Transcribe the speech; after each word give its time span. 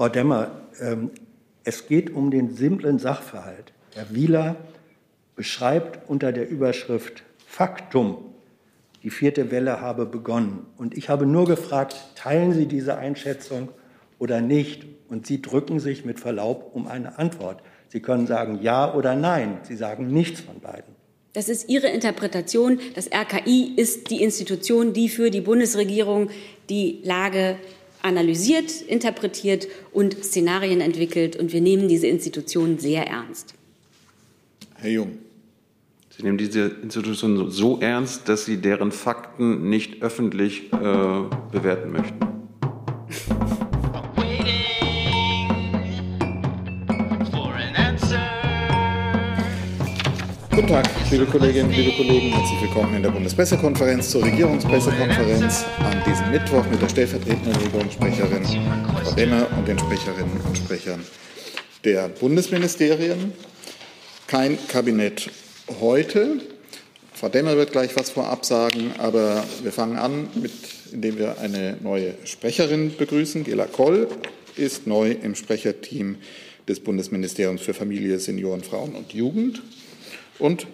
Frau 0.00 0.08
Demmer, 0.08 0.50
ähm, 0.80 1.10
es 1.62 1.86
geht 1.86 2.08
um 2.08 2.30
den 2.30 2.56
simplen 2.56 2.98
Sachverhalt. 2.98 3.74
Herr 3.94 4.06
Wieler 4.08 4.56
beschreibt 5.36 6.08
unter 6.08 6.32
der 6.32 6.48
Überschrift 6.48 7.22
Faktum, 7.46 8.16
die 9.02 9.10
vierte 9.10 9.50
Welle 9.50 9.82
habe 9.82 10.06
begonnen. 10.06 10.64
Und 10.78 10.96
ich 10.96 11.10
habe 11.10 11.26
nur 11.26 11.44
gefragt, 11.44 11.96
teilen 12.14 12.54
Sie 12.54 12.64
diese 12.64 12.96
Einschätzung 12.96 13.68
oder 14.18 14.40
nicht? 14.40 14.86
Und 15.10 15.26
Sie 15.26 15.42
drücken 15.42 15.80
sich 15.80 16.06
mit 16.06 16.18
Verlaub 16.18 16.70
um 16.72 16.86
eine 16.86 17.18
Antwort. 17.18 17.60
Sie 17.88 18.00
können 18.00 18.26
sagen 18.26 18.60
ja 18.62 18.94
oder 18.94 19.14
nein. 19.14 19.58
Sie 19.64 19.76
sagen 19.76 20.06
nichts 20.06 20.40
von 20.40 20.60
beiden. 20.60 20.94
Das 21.34 21.50
ist 21.50 21.68
Ihre 21.68 21.88
Interpretation. 21.88 22.80
Das 22.94 23.10
RKI 23.12 23.74
ist 23.76 24.08
die 24.08 24.22
Institution, 24.22 24.94
die 24.94 25.10
für 25.10 25.30
die 25.30 25.42
Bundesregierung 25.42 26.30
die 26.70 27.02
Lage 27.04 27.58
analysiert, 28.02 28.80
interpretiert 28.82 29.68
und 29.92 30.24
Szenarien 30.24 30.80
entwickelt. 30.80 31.36
Und 31.36 31.52
wir 31.52 31.60
nehmen 31.60 31.88
diese 31.88 32.06
Institution 32.06 32.78
sehr 32.78 33.06
ernst. 33.06 33.54
Herr 34.76 34.90
Jung. 34.90 35.18
Sie 36.16 36.22
nehmen 36.22 36.38
diese 36.38 36.66
Institution 36.82 37.50
so 37.50 37.80
ernst, 37.80 38.28
dass 38.28 38.44
Sie 38.44 38.58
deren 38.58 38.92
Fakten 38.92 39.70
nicht 39.70 40.02
öffentlich 40.02 40.72
äh, 40.72 40.76
bewerten 41.50 41.92
möchten. 41.92 42.18
Guten 50.60 50.74
Tag, 50.74 50.90
liebe 51.10 51.24
Kolleginnen, 51.24 51.70
liebe 51.72 51.92
Kollegen. 51.92 52.34
Herzlich 52.34 52.60
willkommen 52.60 52.94
in 52.94 53.02
der 53.02 53.08
Bundespressekonferenz 53.08 54.10
zur 54.10 54.22
Regierungspressekonferenz 54.22 55.64
an 55.78 56.02
diesem 56.06 56.30
Mittwoch 56.30 56.66
mit 56.70 56.82
der 56.82 56.88
stellvertretenden 56.90 57.56
Regierungssprecherin 57.56 58.44
Frau 58.44 59.10
Demmer 59.12 59.46
und 59.56 59.66
den 59.66 59.78
Sprecherinnen 59.78 60.38
und 60.46 60.58
Sprechern 60.58 61.02
der 61.82 62.08
Bundesministerien. 62.10 63.32
Kein 64.26 64.58
Kabinett 64.68 65.30
heute. 65.80 66.42
Frau 67.14 67.30
Demmer 67.30 67.56
wird 67.56 67.72
gleich 67.72 67.96
was 67.96 68.10
vorab 68.10 68.44
sagen, 68.44 68.92
aber 68.98 69.42
wir 69.62 69.72
fangen 69.72 69.96
an, 69.96 70.28
mit, 70.42 70.52
indem 70.92 71.16
wir 71.16 71.38
eine 71.38 71.78
neue 71.82 72.16
Sprecherin 72.24 72.94
begrüßen. 72.98 73.44
Gela 73.44 73.64
Koll 73.64 74.08
ist 74.56 74.86
neu 74.86 75.12
im 75.12 75.36
Sprecherteam 75.36 76.16
des 76.68 76.80
Bundesministeriums 76.80 77.62
für 77.62 77.72
Familie, 77.72 78.18
Senioren, 78.18 78.62
Frauen 78.62 78.94
und 78.94 79.14
Jugend 79.14 79.62
und 80.40 80.66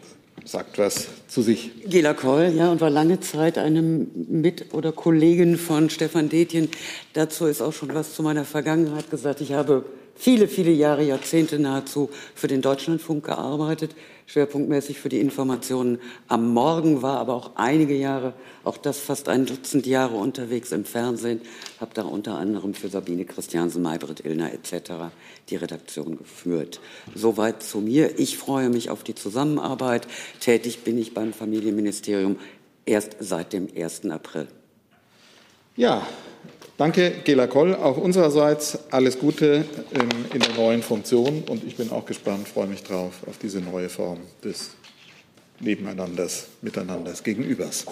sagt 0.44 0.78
was 0.78 1.08
zu 1.28 1.42
sich. 1.42 1.70
Gela 1.86 2.14
Koll, 2.14 2.52
ja, 2.56 2.70
und 2.70 2.80
war 2.80 2.90
lange 2.90 3.20
Zeit 3.20 3.58
eine 3.58 3.82
Mit- 3.82 4.72
oder 4.72 4.92
Kollegin 4.92 5.56
von 5.56 5.90
Stefan 5.90 6.28
Detjen. 6.28 6.68
Dazu 7.12 7.46
ist 7.46 7.60
auch 7.60 7.72
schon 7.72 7.92
was 7.94 8.14
zu 8.14 8.22
meiner 8.22 8.44
Vergangenheit 8.44 9.10
gesagt. 9.10 9.40
Ich 9.40 9.52
habe 9.52 9.84
viele, 10.16 10.48
viele 10.48 10.70
Jahre, 10.70 11.02
Jahrzehnte 11.02 11.58
nahezu 11.58 12.10
für 12.34 12.48
den 12.48 12.62
Deutschlandfunk 12.62 13.24
gearbeitet, 13.24 13.94
schwerpunktmäßig 14.26 14.98
für 14.98 15.08
die 15.08 15.20
Informationen 15.20 15.98
am 16.28 16.52
Morgen, 16.52 17.02
war 17.02 17.18
aber 17.18 17.34
auch 17.34 17.52
einige 17.54 17.94
Jahre, 17.94 18.34
auch 18.64 18.76
das 18.76 18.98
fast 18.98 19.28
ein 19.28 19.46
Dutzend 19.46 19.86
Jahre 19.86 20.16
unterwegs 20.16 20.72
im 20.72 20.84
Fernsehen, 20.84 21.40
habe 21.80 21.92
da 21.94 22.02
unter 22.02 22.36
anderem 22.36 22.74
für 22.74 22.88
Sabine 22.88 23.24
Christiansen, 23.24 23.82
Maybrit 23.82 24.24
Illner 24.24 24.52
etc. 24.52 25.12
die 25.48 25.56
Redaktion 25.56 26.18
geführt. 26.18 26.80
Soweit 27.14 27.62
zu 27.62 27.78
mir. 27.78 28.18
Ich 28.18 28.36
freue 28.36 28.68
mich 28.68 28.90
auf 28.90 29.04
die 29.04 29.14
Zusammenarbeit. 29.14 30.08
Tätig 30.40 30.82
bin 30.82 30.98
ich 30.98 31.14
beim 31.14 31.32
Familienministerium 31.32 32.36
erst 32.84 33.16
seit 33.20 33.52
dem 33.52 33.68
1. 33.74 34.06
April. 34.10 34.48
Ja, 35.76 36.06
Danke, 36.78 37.10
Gela 37.24 37.46
Koll. 37.46 37.74
Auch 37.74 37.96
unsererseits 37.96 38.78
alles 38.90 39.18
Gute 39.18 39.64
ähm, 39.94 40.08
in 40.34 40.40
der 40.40 40.52
neuen 40.54 40.82
Funktion 40.82 41.42
und 41.48 41.64
ich 41.64 41.76
bin 41.76 41.90
auch 41.90 42.04
gespannt, 42.04 42.48
freue 42.48 42.66
mich 42.66 42.82
drauf 42.82 43.12
auf 43.26 43.38
diese 43.38 43.60
neue 43.60 43.88
Form 43.88 44.18
des 44.44 44.72
Nebeneinanders, 45.60 46.48
Miteinanders, 46.60 47.22
Gegenübers. 47.22 47.86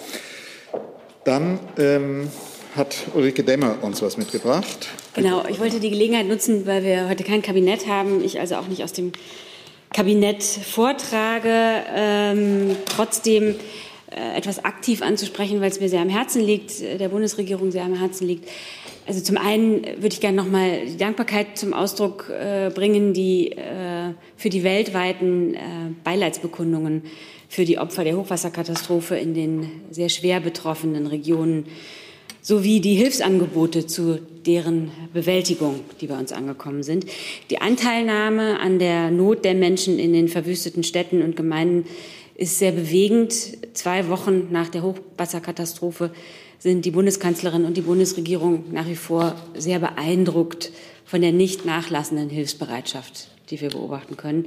Dann 1.23 1.59
ähm, 1.79 2.29
hat 2.75 2.95
Ulrike 3.15 3.43
Demmer 3.43 3.77
uns 3.81 4.03
was 4.03 4.17
mitgebracht. 4.17 4.87
Genau, 5.15 5.43
ich 5.47 5.59
wollte 5.59 5.79
die 5.79 5.89
Gelegenheit 5.89 6.27
nutzen, 6.27 6.67
weil 6.67 6.83
wir 6.83 7.09
heute 7.09 7.23
kein 7.23 7.41
Kabinett 7.41 7.87
haben, 7.87 8.23
ich 8.23 8.39
also 8.39 8.57
auch 8.57 8.67
nicht 8.67 8.83
aus 8.83 8.93
dem 8.93 9.13
Kabinett 9.93 10.43
vortrage, 10.43 11.83
ähm, 11.95 12.75
trotzdem 12.85 13.55
etwas 14.37 14.63
aktiv 14.63 15.01
anzusprechen, 15.01 15.61
weil 15.61 15.69
es 15.69 15.79
mir 15.79 15.89
sehr 15.89 16.01
am 16.01 16.09
Herzen 16.09 16.41
liegt, 16.41 16.81
äh, 16.81 16.97
der 16.97 17.09
Bundesregierung 17.09 17.71
sehr 17.71 17.83
am 17.83 17.97
Herzen 17.97 18.27
liegt. 18.27 18.49
Also 19.07 19.21
zum 19.21 19.37
einen 19.37 19.83
würde 19.83 20.13
ich 20.13 20.19
gerne 20.19 20.37
nochmal 20.37 20.85
die 20.87 20.97
Dankbarkeit 20.97 21.57
zum 21.57 21.73
Ausdruck 21.73 22.29
äh, 22.29 22.71
bringen, 22.73 23.13
die 23.13 23.51
äh, 23.51 24.13
für 24.35 24.49
die 24.49 24.63
weltweiten 24.63 25.53
äh, 25.53 25.59
Beileidsbekundungen 26.03 27.03
für 27.47 27.65
die 27.65 27.77
Opfer 27.77 28.03
der 28.03 28.17
Hochwasserkatastrophe 28.17 29.15
in 29.15 29.33
den 29.33 29.69
sehr 29.91 30.09
schwer 30.09 30.39
betroffenen 30.39 31.05
Regionen 31.05 31.65
sowie 32.41 32.79
die 32.79 32.95
Hilfsangebote 32.95 33.87
zu 33.87 34.19
deren 34.45 34.91
Bewältigung, 35.13 35.79
die 35.99 36.07
bei 36.07 36.17
uns 36.17 36.31
angekommen 36.31 36.83
sind. 36.83 37.05
Die 37.49 37.59
Anteilnahme 37.59 38.59
an 38.59 38.77
der 38.77 39.09
Not 39.09 39.45
der 39.45 39.55
Menschen 39.55 39.97
in 39.97 40.13
den 40.13 40.27
verwüsteten 40.27 40.83
Städten 40.83 41.23
und 41.23 41.35
Gemeinden 41.35 41.87
ist 42.35 42.59
sehr 42.59 42.71
bewegend. 42.71 43.33
Zwei 43.73 44.09
Wochen 44.09 44.51
nach 44.51 44.69
der 44.69 44.83
Hochwasserkatastrophe 44.83 46.11
sind 46.59 46.85
die 46.85 46.91
Bundeskanzlerin 46.91 47.65
und 47.65 47.77
die 47.77 47.81
Bundesregierung 47.81 48.65
nach 48.71 48.87
wie 48.87 48.95
vor 48.95 49.35
sehr 49.55 49.79
beeindruckt 49.79 50.71
von 51.05 51.21
der 51.21 51.31
nicht 51.31 51.65
nachlassenden 51.65 52.29
Hilfsbereitschaft, 52.29 53.29
die 53.49 53.61
wir 53.61 53.69
beobachten 53.69 54.17
können. 54.17 54.45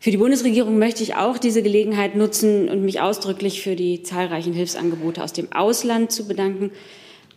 Für 0.00 0.10
die 0.10 0.16
Bundesregierung 0.16 0.78
möchte 0.78 1.02
ich 1.02 1.16
auch 1.16 1.38
diese 1.38 1.62
Gelegenheit 1.62 2.14
nutzen 2.14 2.68
und 2.68 2.84
mich 2.84 3.00
ausdrücklich 3.00 3.62
für 3.62 3.74
die 3.74 4.02
zahlreichen 4.02 4.52
Hilfsangebote 4.52 5.22
aus 5.22 5.32
dem 5.32 5.52
Ausland 5.52 6.12
zu 6.12 6.28
bedanken. 6.28 6.70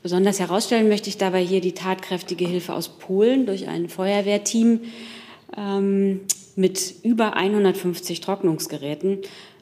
Besonders 0.04 0.40
herausstellen 0.40 0.88
möchte 0.88 1.10
ich 1.10 1.18
dabei 1.18 1.44
hier 1.44 1.62
die 1.62 1.74
tatkräftige 1.74 2.48
Hilfe 2.48 2.74
aus 2.74 2.90
Polen 2.90 3.46
durch 3.46 3.68
ein 3.68 3.90
Feuerwehrteam 3.90 4.81
ähm, 5.58 6.22
mit 6.56 6.96
über 7.04 7.36
150 7.36 8.22
Trocknungsgeräten 8.22 9.20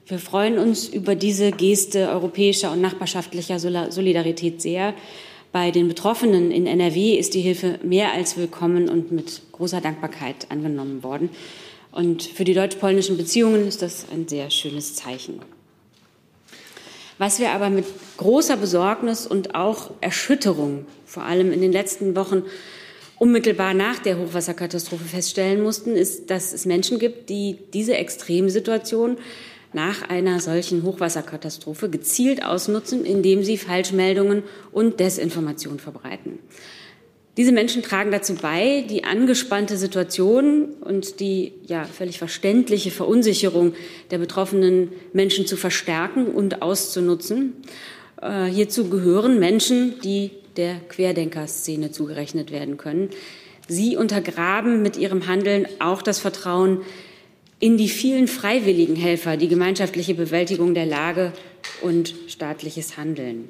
wir 0.10 0.18
freuen 0.18 0.58
uns 0.58 0.88
über 0.88 1.14
diese 1.14 1.52
Geste 1.52 2.10
europäischer 2.10 2.72
und 2.72 2.82
nachbarschaftlicher 2.82 3.60
Solidarität 3.60 4.60
sehr. 4.60 4.96
Bei 5.52 5.70
den 5.70 5.88
Betroffenen 5.88 6.50
in 6.50 6.66
NRW 6.66 7.14
ist 7.16 7.36
die 7.36 7.42
Hilfe 7.42 7.80
mehr 7.84 8.12
als 8.14 8.36
willkommen 8.36 8.90
und 8.90 9.12
mit 9.12 9.44
großer 9.52 9.82
Dankbarkeit 9.82 10.48
angenommen 10.50 11.04
worden. 11.04 11.30
Und 11.92 12.24
für 12.24 12.44
die 12.44 12.56
deutsch-polnischen 12.56 13.18
Beziehungen 13.18 13.68
ist 13.68 13.84
das 13.84 14.08
ein 14.12 14.28
sehr 14.28 14.50
schönes 14.50 14.96
Zeichen. 14.96 15.42
Was 17.20 17.40
wir 17.40 17.52
aber 17.52 17.70
mit 17.70 17.86
großer 18.18 18.58
Besorgnis 18.58 19.28
und 19.28 19.54
auch 19.54 19.92
Erschütterung, 20.02 20.86
vor 21.06 21.24
allem 21.24 21.52
in 21.52 21.62
den 21.62 21.72
letzten 21.72 22.16
Wochen 22.16 22.44
unmittelbar 23.20 23.76
nach 23.76 24.00
der 24.00 24.18
Hochwasserkatastrophe 24.18 25.04
feststellen 25.04 25.62
mussten, 25.62 25.96
ist, 25.96 26.32
dass 26.32 26.54
es 26.54 26.66
Menschen 26.66 26.98
gibt, 26.98 27.30
die 27.30 27.58
diese 27.74 27.96
Extremsituation 27.96 29.18
nach 29.74 30.10
einer 30.10 30.40
solchen 30.40 30.84
Hochwasserkatastrophe 30.84 31.90
gezielt 31.90 32.44
ausnutzen, 32.44 33.06
indem 33.06 33.44
sie 33.44 33.58
Falschmeldungen 33.58 34.44
und 34.72 35.00
Desinformation 35.00 35.80
verbreiten. 35.80 36.40
Diese 37.38 37.52
Menschen 37.54 37.84
tragen 37.84 38.12
dazu 38.12 38.36
bei, 38.36 38.84
die 38.90 39.06
angespannte 39.06 39.78
Situation 39.78 40.74
und 40.82 41.22
die 41.22 41.54
ja 41.66 41.86
völlig 41.86 42.18
verständliche 42.18 42.92
Verunsicherung 42.92 43.76
der 44.12 44.18
betroffenen 44.18 44.92
Menschen 45.14 45.46
zu 45.46 45.56
verstärken 45.56 46.26
und 46.26 46.62
auszunutzen. 46.62 47.54
Äh, 48.22 48.46
hierzu 48.46 48.90
gehören 48.90 49.40
Menschen, 49.40 50.02
die 50.02 50.32
der 50.58 50.82
Querdenkerszene 50.90 51.92
zugerechnet 51.92 52.52
werden 52.52 52.76
können. 52.76 53.10
Sie 53.70 53.96
untergraben 53.96 54.82
mit 54.82 54.98
ihrem 54.98 55.28
Handeln 55.28 55.68
auch 55.80 56.02
das 56.02 56.20
Vertrauen 56.20 56.82
in 57.60 57.78
die 57.78 57.90
vielen 57.90 58.28
freiwilligen 58.28 58.96
Helfer, 58.96 59.38
die 59.38 59.48
gemeinschaftliche 59.48 60.16
Bewältigung 60.16 60.74
der 60.74 60.86
Lage 60.86 61.34
und 61.82 62.16
staatliches 62.28 62.98
Handeln. 62.98 63.50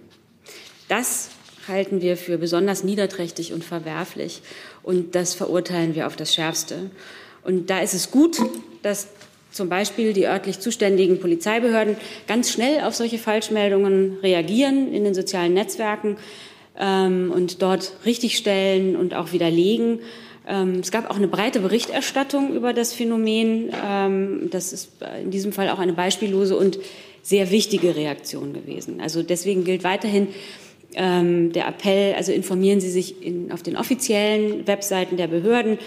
Das 0.88 1.29
halten 1.67 2.01
wir 2.01 2.17
für 2.17 2.38
besonders 2.38 2.83
niederträchtig 2.83 3.53
und 3.53 3.63
verwerflich 3.63 4.41
und 4.81 5.13
das 5.13 5.35
verurteilen 5.35 5.94
wir 5.94 6.07
auf 6.07 6.15
das 6.15 6.33
Schärfste. 6.33 6.89
Und 7.44 7.69
da 7.69 7.79
ist 7.79 7.94
es 7.94 8.09
gut, 8.09 8.38
dass 8.81 9.07
zum 9.51 9.69
Beispiel 9.69 10.13
die 10.13 10.25
örtlich 10.25 10.59
zuständigen 10.59 11.19
Polizeibehörden 11.19 11.97
ganz 12.27 12.51
schnell 12.51 12.81
auf 12.81 12.95
solche 12.95 13.17
Falschmeldungen 13.17 14.17
reagieren 14.21 14.94
in 14.94 15.03
den 15.03 15.13
sozialen 15.13 15.53
Netzwerken 15.53 16.17
ähm, 16.79 17.31
und 17.33 17.61
dort 17.61 17.94
richtigstellen 18.06 18.95
und 18.95 19.13
auch 19.13 19.31
widerlegen. 19.31 20.00
Ähm, 20.50 20.80
es 20.81 20.92
gab 20.92 21.10
auch 21.10 21.16
eine 21.16 21.30
breite 21.30 21.62
Berichterstattung 21.62 22.54
über 22.54 22.74
das 22.74 22.94
Phänomen. 22.94 23.72
Ähm, 23.86 24.50
das 24.51 24.74
ist 24.74 24.92
in 25.24 25.31
diesem 25.31 25.54
Fall 25.54 25.69
auch 25.69 25.80
eine 25.80 25.94
beispiellose 25.94 26.57
und 26.57 26.80
sehr 27.22 27.51
wichtige 27.51 27.96
Reaktion 27.96 28.51
gewesen. 28.51 29.00
Also 29.00 29.24
deswegen 29.24 29.63
gilt 29.63 29.84
weiterhin, 29.86 30.28
Ähm, 30.96 31.51
der 31.51 31.68
Appell, 31.68 32.16
also 32.16 32.31
informieren 32.31 32.81
Sie 32.81 32.90
sich 32.90 33.22
in, 33.22 33.51
auf 33.51 33.62
den 33.62 33.78
offiziellen 33.78 34.66
Webseiten 34.66 35.18
der 35.18 35.28
Behörden, 35.28 35.78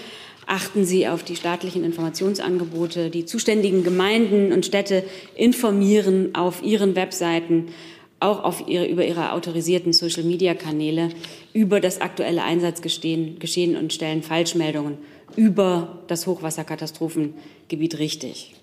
achten 0.47 0.85
Sie 0.85 1.09
auf 1.09 1.25
die 1.25 1.35
staatlichen 1.35 1.83
Informationsangebote. 1.83 3.11
Die 3.11 3.25
zuständigen 3.25 3.83
Gemeinden 3.83 4.53
und 4.53 4.65
Städte 4.65 5.03
informieren 5.35 6.37
auf 6.37 6.63
ihren 6.63 6.95
Webseiten, 6.95 7.75
auch 8.23 8.45
auf 8.45 8.69
ihre, 8.69 8.87
über 8.87 9.07
ihre 9.07 9.33
autorisierten 9.33 9.93
Social-Media-Kanäle 9.93 11.11
über 11.53 11.81
das 11.81 12.01
aktuelle 12.01 12.43
Einsatzgeschehen 12.43 13.39
Geschehen 13.39 13.77
und 13.77 13.93
stellen 13.93 14.23
Falschmeldungen 14.23 14.99
über 15.37 16.03
das 16.09 16.27
Hochwasserkatastrophengebiet 16.27 17.99
richtig. 17.99 18.55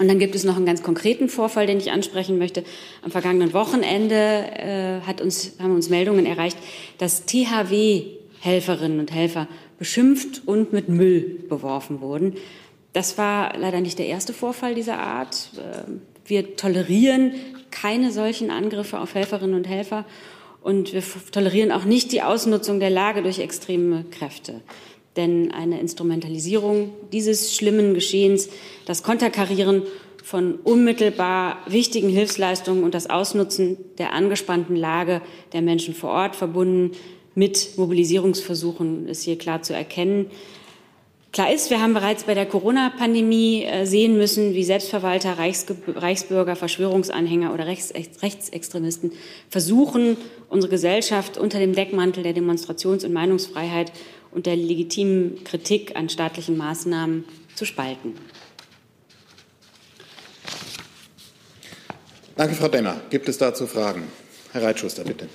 Und 0.00 0.08
dann 0.08 0.18
gibt 0.18 0.34
es 0.34 0.44
noch 0.44 0.56
einen 0.56 0.66
ganz 0.66 0.82
konkreten 0.82 1.28
Vorfall, 1.28 1.66
den 1.66 1.78
ich 1.78 1.90
ansprechen 1.90 2.38
möchte. 2.38 2.64
Am 3.02 3.10
vergangenen 3.10 3.52
Wochenende 3.52 4.14
äh, 4.14 5.00
hat 5.06 5.20
uns, 5.20 5.52
haben 5.58 5.74
uns 5.74 5.90
Meldungen 5.90 6.26
erreicht, 6.26 6.56
dass 6.98 7.26
THW-Helferinnen 7.26 8.98
und 8.98 9.12
Helfer 9.12 9.48
beschimpft 9.78 10.42
und 10.46 10.72
mit 10.72 10.88
Müll 10.88 11.44
beworfen 11.48 12.00
wurden. 12.00 12.34
Das 12.92 13.18
war 13.18 13.56
leider 13.58 13.80
nicht 13.80 13.98
der 13.98 14.06
erste 14.06 14.32
Vorfall 14.32 14.74
dieser 14.74 14.98
Art. 14.98 15.50
Ähm, 15.58 16.00
wir 16.24 16.56
tolerieren 16.56 17.32
keine 17.72 18.12
solchen 18.12 18.50
Angriffe 18.50 19.00
auf 19.00 19.14
Helferinnen 19.14 19.56
und 19.56 19.66
Helfer 19.66 20.04
und 20.62 20.92
wir 20.92 21.02
tolerieren 21.32 21.72
auch 21.72 21.84
nicht 21.84 22.12
die 22.12 22.22
Ausnutzung 22.22 22.78
der 22.78 22.90
Lage 22.90 23.22
durch 23.22 23.40
extreme 23.40 24.04
Kräfte. 24.10 24.60
Denn 25.16 25.50
eine 25.50 25.80
Instrumentalisierung 25.80 26.92
dieses 27.12 27.54
schlimmen 27.54 27.94
Geschehens, 27.94 28.48
das 28.86 29.02
Konterkarieren 29.02 29.82
von 30.22 30.54
unmittelbar 30.54 31.58
wichtigen 31.66 32.08
Hilfsleistungen 32.08 32.84
und 32.84 32.94
das 32.94 33.10
Ausnutzen 33.10 33.76
der 33.98 34.12
angespannten 34.12 34.76
Lage 34.76 35.20
der 35.52 35.62
Menschen 35.62 35.94
vor 35.94 36.10
Ort 36.10 36.36
verbunden 36.36 36.92
mit 37.34 37.76
Mobilisierungsversuchen 37.76 39.08
ist 39.08 39.22
hier 39.22 39.38
klar 39.38 39.62
zu 39.62 39.74
erkennen. 39.74 40.30
Klar 41.32 41.50
ist, 41.50 41.70
wir 41.70 41.80
haben 41.80 41.94
bereits 41.94 42.24
bei 42.24 42.34
der 42.34 42.44
Corona-Pandemie 42.44 43.64
äh, 43.64 43.86
sehen 43.86 44.18
müssen, 44.18 44.52
wie 44.52 44.64
Selbstverwalter, 44.64 45.38
Reichsbürger, 45.38 46.56
Verschwörungsanhänger 46.56 47.54
oder 47.54 47.66
Rechtsextremisten 47.66 49.12
versuchen, 49.48 50.18
unsere 50.50 50.70
Gesellschaft 50.70 51.38
unter 51.38 51.58
dem 51.58 51.74
Deckmantel 51.74 52.22
der 52.22 52.34
Demonstrations- 52.34 53.02
und 53.02 53.14
Meinungsfreiheit 53.14 53.92
und 54.30 54.44
der 54.44 54.56
legitimen 54.56 55.42
Kritik 55.42 55.96
an 55.96 56.10
staatlichen 56.10 56.58
Maßnahmen 56.58 57.24
zu 57.54 57.64
spalten. 57.64 58.14
Danke, 62.36 62.54
Frau 62.54 62.68
Demmer. 62.68 63.00
Gibt 63.08 63.26
es 63.30 63.38
dazu 63.38 63.66
Fragen? 63.66 64.02
Herr 64.52 64.64
Reitschuster, 64.64 65.02
bitte. 65.02 65.28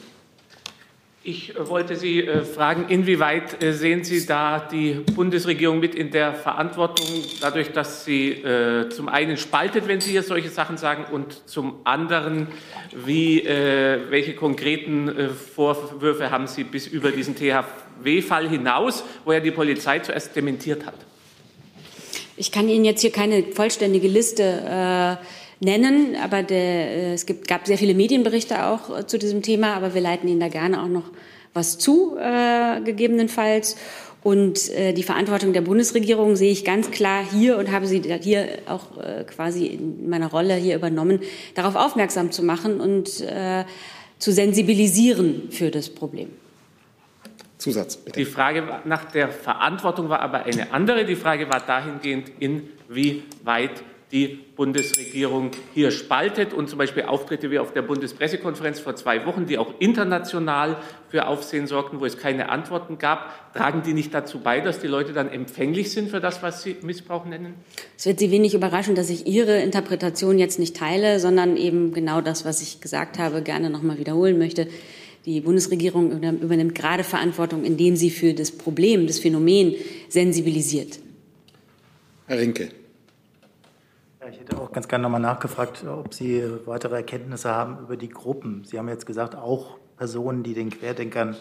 Ich 1.30 1.58
äh, 1.58 1.68
wollte 1.68 1.98
Sie 1.98 2.22
äh, 2.22 2.46
fragen, 2.46 2.86
inwieweit 2.88 3.62
äh, 3.62 3.74
sehen 3.74 4.06
Sie 4.06 4.26
da 4.26 4.60
die 4.60 4.94
Bundesregierung 5.14 5.78
mit 5.78 5.94
in 5.94 6.10
der 6.10 6.34
Verantwortung, 6.34 7.06
dadurch, 7.42 7.74
dass 7.74 8.06
sie 8.06 8.44
zum 8.90 9.10
einen 9.10 9.36
spaltet, 9.36 9.88
wenn 9.88 10.00
Sie 10.00 10.12
hier 10.12 10.24
solche 10.24 10.50
Sachen 10.50 10.78
sagen, 10.78 11.06
und 11.12 11.50
zum 11.50 11.82
anderen, 11.84 12.48
wie, 12.94 13.44
welche 13.46 14.36
konkreten 14.36 15.32
Vorwürfe 15.56 16.32
haben 16.32 16.48
Sie 16.48 16.64
bis 16.64 16.88
über 16.88 17.12
diesen 17.12 17.36
THW-Fall 17.36 18.48
hinaus, 18.48 19.04
wo 19.26 19.34
ja 19.34 19.40
die 19.40 19.52
Polizei 19.52 20.00
zuerst 20.00 20.36
dementiert 20.36 20.86
hat? 20.86 20.96
Ich 22.38 22.52
kann 22.52 22.70
Ihnen 22.70 22.86
jetzt 22.86 23.02
hier 23.02 23.12
keine 23.12 23.44
vollständige 23.44 24.08
Liste 24.08 24.44
äh, 24.44 25.24
nennen, 25.60 26.16
aber 26.22 26.44
der, 26.44 26.58
äh, 26.58 27.14
es 27.14 27.26
gibt, 27.26 27.48
gab 27.48 27.68
sehr 27.68 27.78
viele 27.78 27.94
Medienberichte 27.94 28.66
auch 28.66 28.98
äh, 28.98 29.08
zu 29.08 29.18
diesem 29.18 29.42
Thema, 29.42 29.74
aber 29.74 29.94
wir 29.94 30.02
leiten 30.02 30.28
Ihnen 30.28 30.40
da 30.40 30.48
gerne 30.48 30.82
auch 30.82 30.88
noch 30.88 31.12
was 31.54 31.78
zu, 31.78 32.18
äh, 32.18 32.82
gegebenenfalls. 32.82 33.76
Und 34.24 34.70
äh, 34.72 34.94
die 34.94 35.04
Verantwortung 35.04 35.54
der 35.54 35.62
Bundesregierung 35.62 36.36
sehe 36.36 36.52
ich 36.52 36.66
ganz 36.66 36.92
klar 36.92 37.24
hier 37.24 37.58
und 37.58 37.72
habe 37.72 37.88
sie 37.88 38.02
hier 38.22 38.60
auch 38.66 38.98
äh, 38.98 39.24
quasi 39.24 39.68
in 39.68 40.10
meiner 40.10 40.28
Rolle 40.28 40.56
hier 40.56 40.76
übernommen, 40.76 41.22
darauf 41.56 41.76
aufmerksam 41.76 42.32
zu 42.32 42.44
machen 42.44 42.82
und 42.82 43.22
äh, 43.22 43.64
zu 44.20 44.32
sensibilisieren 44.32 45.50
für 45.52 45.72
das 45.72 45.90
Problem. 45.90 46.30
Zusatz, 47.58 47.98
bitte. 47.98 48.20
Die 48.20 48.26
Frage 48.26 48.82
nach 48.86 49.06
der 49.12 49.30
Verantwortung 49.30 50.10
war 50.10 50.20
aber 50.20 50.44
eine 50.44 50.72
andere. 50.74 51.06
Die 51.06 51.16
Frage 51.16 51.50
war 51.50 51.60
dahingehend, 51.60 52.32
inwieweit 52.40 53.84
die 54.12 54.40
Bundesregierung 54.58 55.52
hier 55.74 55.92
spaltet 55.92 56.54
und 56.54 56.68
zum 56.68 56.80
Beispiel 56.80 57.04
Auftritte 57.04 57.52
wie 57.52 57.60
auf 57.60 57.74
der 57.74 57.84
Bundespressekonferenz 57.84 58.80
vor 58.80 58.96
zwei 58.96 59.26
Wochen, 59.26 59.46
die 59.46 59.58
auch 59.58 59.74
international 59.80 60.78
für 61.10 61.28
Aufsehen 61.28 61.68
sorgten, 61.68 62.02
wo 62.02 62.06
es 62.06 62.18
keine 62.18 62.50
Antworten 62.50 62.98
gab, 62.98 63.54
tragen 63.54 63.84
die 63.84 63.94
nicht 63.94 64.14
dazu 64.14 64.40
bei, 64.40 64.60
dass 64.60 64.80
die 64.80 64.88
Leute 64.88 65.14
dann 65.14 65.30
empfänglich 65.30 65.92
sind 65.92 66.10
für 66.10 66.20
das, 66.20 66.42
was 66.44 66.64
Sie 66.64 66.76
Missbrauch 66.82 67.26
nennen? 67.26 67.54
Es 67.98 68.08
wird 68.08 68.20
Sie 68.20 68.32
wenig 68.32 68.56
überraschen, 68.56 68.96
dass 68.96 69.10
ich 69.10 69.28
Ihre 69.28 69.62
Interpretation 69.62 70.40
jetzt 70.40 70.60
nicht 70.60 70.76
teile, 70.76 71.20
sondern 71.20 71.56
eben 71.56 71.94
genau 71.94 72.20
das, 72.20 72.44
was 72.44 72.62
ich 72.62 72.82
gesagt 72.82 73.20
habe, 73.20 73.44
gerne 73.44 73.70
noch 73.70 73.84
mal 73.84 74.00
wiederholen 74.00 74.40
möchte. 74.40 74.68
Die 75.28 75.42
Bundesregierung 75.42 76.24
übernimmt 76.42 76.74
gerade 76.74 77.04
Verantwortung, 77.04 77.64
indem 77.64 77.96
sie 77.96 78.10
für 78.10 78.34
das 78.34 78.50
Problem, 78.50 79.08
das 79.08 79.20
Phänomen 79.20 79.76
sensibilisiert. 80.08 81.00
Herr 82.28 82.40
Rinke. 82.40 82.70
Ich 84.30 84.40
hätte 84.40 84.58
auch 84.58 84.74
ganz 84.74 84.88
gerne 84.90 85.04
nochmal 85.04 85.22
nachgefragt, 85.22 85.86
ob 85.86 86.14
Sie 86.14 86.44
weitere 86.66 86.96
Erkenntnisse 86.96 87.50
haben 87.50 87.78
über 87.84 87.96
die 87.96 88.10
Gruppen. 88.10 88.64
Sie 88.66 88.78
haben 88.78 88.90
jetzt 88.90 89.06
gesagt, 89.06 89.36
auch 89.36 89.78
Personen, 89.96 90.44
die 90.44 90.54
den 90.54 90.70
Querdenkern 90.70 91.38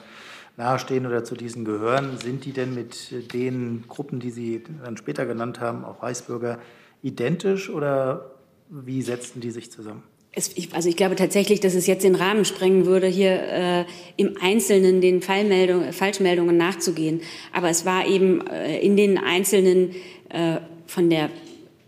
nahestehen 0.56 1.04
oder 1.04 1.24
zu 1.24 1.34
diesen 1.34 1.64
gehören. 1.64 2.18
Sind 2.18 2.44
die 2.44 2.52
denn 2.52 2.74
mit 2.74 3.32
den 3.32 3.84
Gruppen, 3.88 4.20
die 4.20 4.30
Sie 4.30 4.62
dann 4.84 4.96
später 4.96 5.26
genannt 5.26 5.60
haben, 5.60 5.84
auch 5.84 6.02
Reichsbürger, 6.02 6.58
identisch 7.02 7.70
oder 7.70 8.30
wie 8.68 9.02
setzten 9.02 9.40
die 9.40 9.50
sich 9.50 9.72
zusammen? 9.72 10.04
Es, 10.32 10.56
ich, 10.56 10.74
also 10.74 10.88
ich 10.88 10.96
glaube 10.96 11.16
tatsächlich, 11.16 11.60
dass 11.60 11.74
es 11.74 11.86
jetzt 11.86 12.04
den 12.04 12.14
Rahmen 12.14 12.44
sprengen 12.44 12.86
würde, 12.86 13.06
hier 13.08 13.32
äh, 13.32 13.84
im 14.16 14.36
Einzelnen 14.40 15.00
den 15.00 15.22
Falschmeldungen 15.22 16.56
nachzugehen. 16.56 17.22
Aber 17.52 17.68
es 17.68 17.84
war 17.84 18.06
eben 18.06 18.46
äh, 18.46 18.78
in 18.78 18.96
den 18.96 19.18
einzelnen 19.18 19.92
äh, 20.28 20.58
von 20.86 21.10
der 21.10 21.30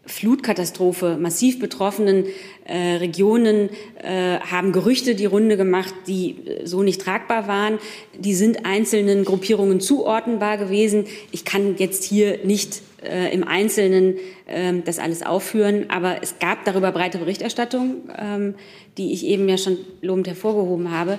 Flutkatastrophe 0.09 1.17
massiv 1.19 1.61
betroffenen 1.61 2.25
äh, 2.65 2.97
Regionen 2.97 3.71
äh, 4.03 4.41
haben 4.41 4.73
Gerüchte 4.73 5.15
die 5.15 5.27
Runde 5.27 5.57
gemacht, 5.57 5.95
die 6.07 6.31
äh, 6.31 6.67
so 6.67 6.83
nicht 6.83 7.01
tragbar 7.01 7.47
waren. 7.47 7.79
Die 8.19 8.35
sind 8.35 8.67
einzelnen 8.67 9.25
Gruppierungen 9.25 9.81
zuordnenbar 9.81 10.59
gewesen. 10.59 11.07
Ich 11.31 11.45
kann 11.45 11.77
jetzt 11.79 12.05
hier 12.05 12.39
nicht 12.45 12.83
äh, 13.03 13.33
im 13.33 13.45
Einzelnen 13.45 14.17
ähm, 14.49 14.83
das 14.85 14.99
alles 14.99 15.23
aufführen. 15.23 15.91
Aber 15.91 16.23
es 16.23 16.39
gab 16.39 16.65
darüber 16.65 16.93
breite 16.93 17.19
Berichterstattung, 17.19 18.09
ähm, 18.17 18.55
die 18.97 19.13
ich 19.13 19.25
eben 19.25 19.49
ja 19.49 19.57
schon 19.57 19.79
lobend 20.01 20.27
hervorgehoben 20.27 20.91
habe. 20.91 21.19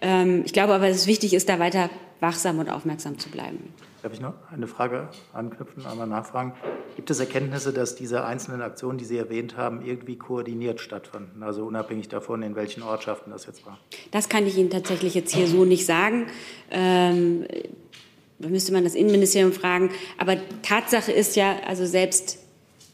Ähm, 0.00 0.42
ich 0.44 0.52
glaube 0.52 0.74
aber, 0.74 0.88
dass 0.88 0.96
es 0.96 1.06
wichtig 1.06 1.34
ist, 1.34 1.48
da 1.48 1.58
weiter 1.58 1.90
wachsam 2.20 2.58
und 2.58 2.68
aufmerksam 2.68 3.18
zu 3.18 3.28
bleiben. 3.30 3.72
Darf 4.02 4.14
ich 4.14 4.20
noch 4.20 4.32
eine 4.50 4.66
Frage 4.66 5.08
anknüpfen, 5.34 5.84
einmal 5.84 6.06
nachfragen? 6.06 6.54
Gibt 6.96 7.10
es 7.10 7.20
Erkenntnisse, 7.20 7.72
dass 7.72 7.94
diese 7.94 8.24
einzelnen 8.24 8.62
Aktionen, 8.62 8.96
die 8.96 9.04
Sie 9.04 9.18
erwähnt 9.18 9.58
haben, 9.58 9.84
irgendwie 9.84 10.16
koordiniert 10.16 10.80
stattfanden? 10.80 11.42
Also 11.42 11.64
unabhängig 11.64 12.08
davon, 12.08 12.42
in 12.42 12.56
welchen 12.56 12.82
Ortschaften 12.82 13.30
das 13.30 13.44
jetzt 13.46 13.66
war? 13.66 13.78
Das 14.10 14.30
kann 14.30 14.46
ich 14.46 14.56
Ihnen 14.56 14.70
tatsächlich 14.70 15.14
jetzt 15.14 15.34
hier 15.34 15.46
so 15.46 15.66
nicht 15.66 15.84
sagen. 15.84 16.28
Ähm, 16.70 17.46
da 18.38 18.48
müsste 18.48 18.72
man 18.72 18.84
das 18.84 18.94
Innenministerium 18.94 19.52
fragen. 19.52 19.90
Aber 20.16 20.36
Tatsache 20.62 21.12
ist 21.12 21.36
ja, 21.36 21.58
also 21.66 21.84
selbst 21.84 22.38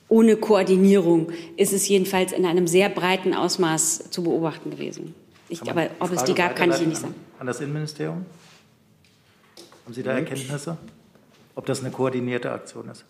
ohne 0.09 0.37
Koordinierung 0.37 1.31
ist 1.57 1.73
es 1.73 1.89
jedenfalls 1.89 2.33
in 2.33 2.45
einem 2.45 2.67
sehr 2.67 2.89
breiten 2.89 3.33
Ausmaß 3.33 4.11
zu 4.11 4.25
beobachten 4.25 4.71
gewesen. 4.71 5.15
Ich, 5.49 5.63
aber 5.71 5.89
ob 6.01 6.11
es 6.11 6.25
die 6.25 6.35
gab, 6.35 6.57
kann 6.57 6.71
ich 6.71 6.79
Ihnen 6.79 6.89
nicht 6.89 7.01
sagen. 7.01 7.15
An 7.39 7.47
das 7.47 7.61
Innenministerium? 7.61 8.27
Haben 9.85 9.95
Sie 9.95 10.03
da 10.03 10.13
Erkenntnisse, 10.13 10.77
ob 11.57 11.67
das 11.67 11.81
eine 11.81 11.91
koordinierte 11.91 12.53
Aktion 12.53 12.89
ist? 12.89 13.05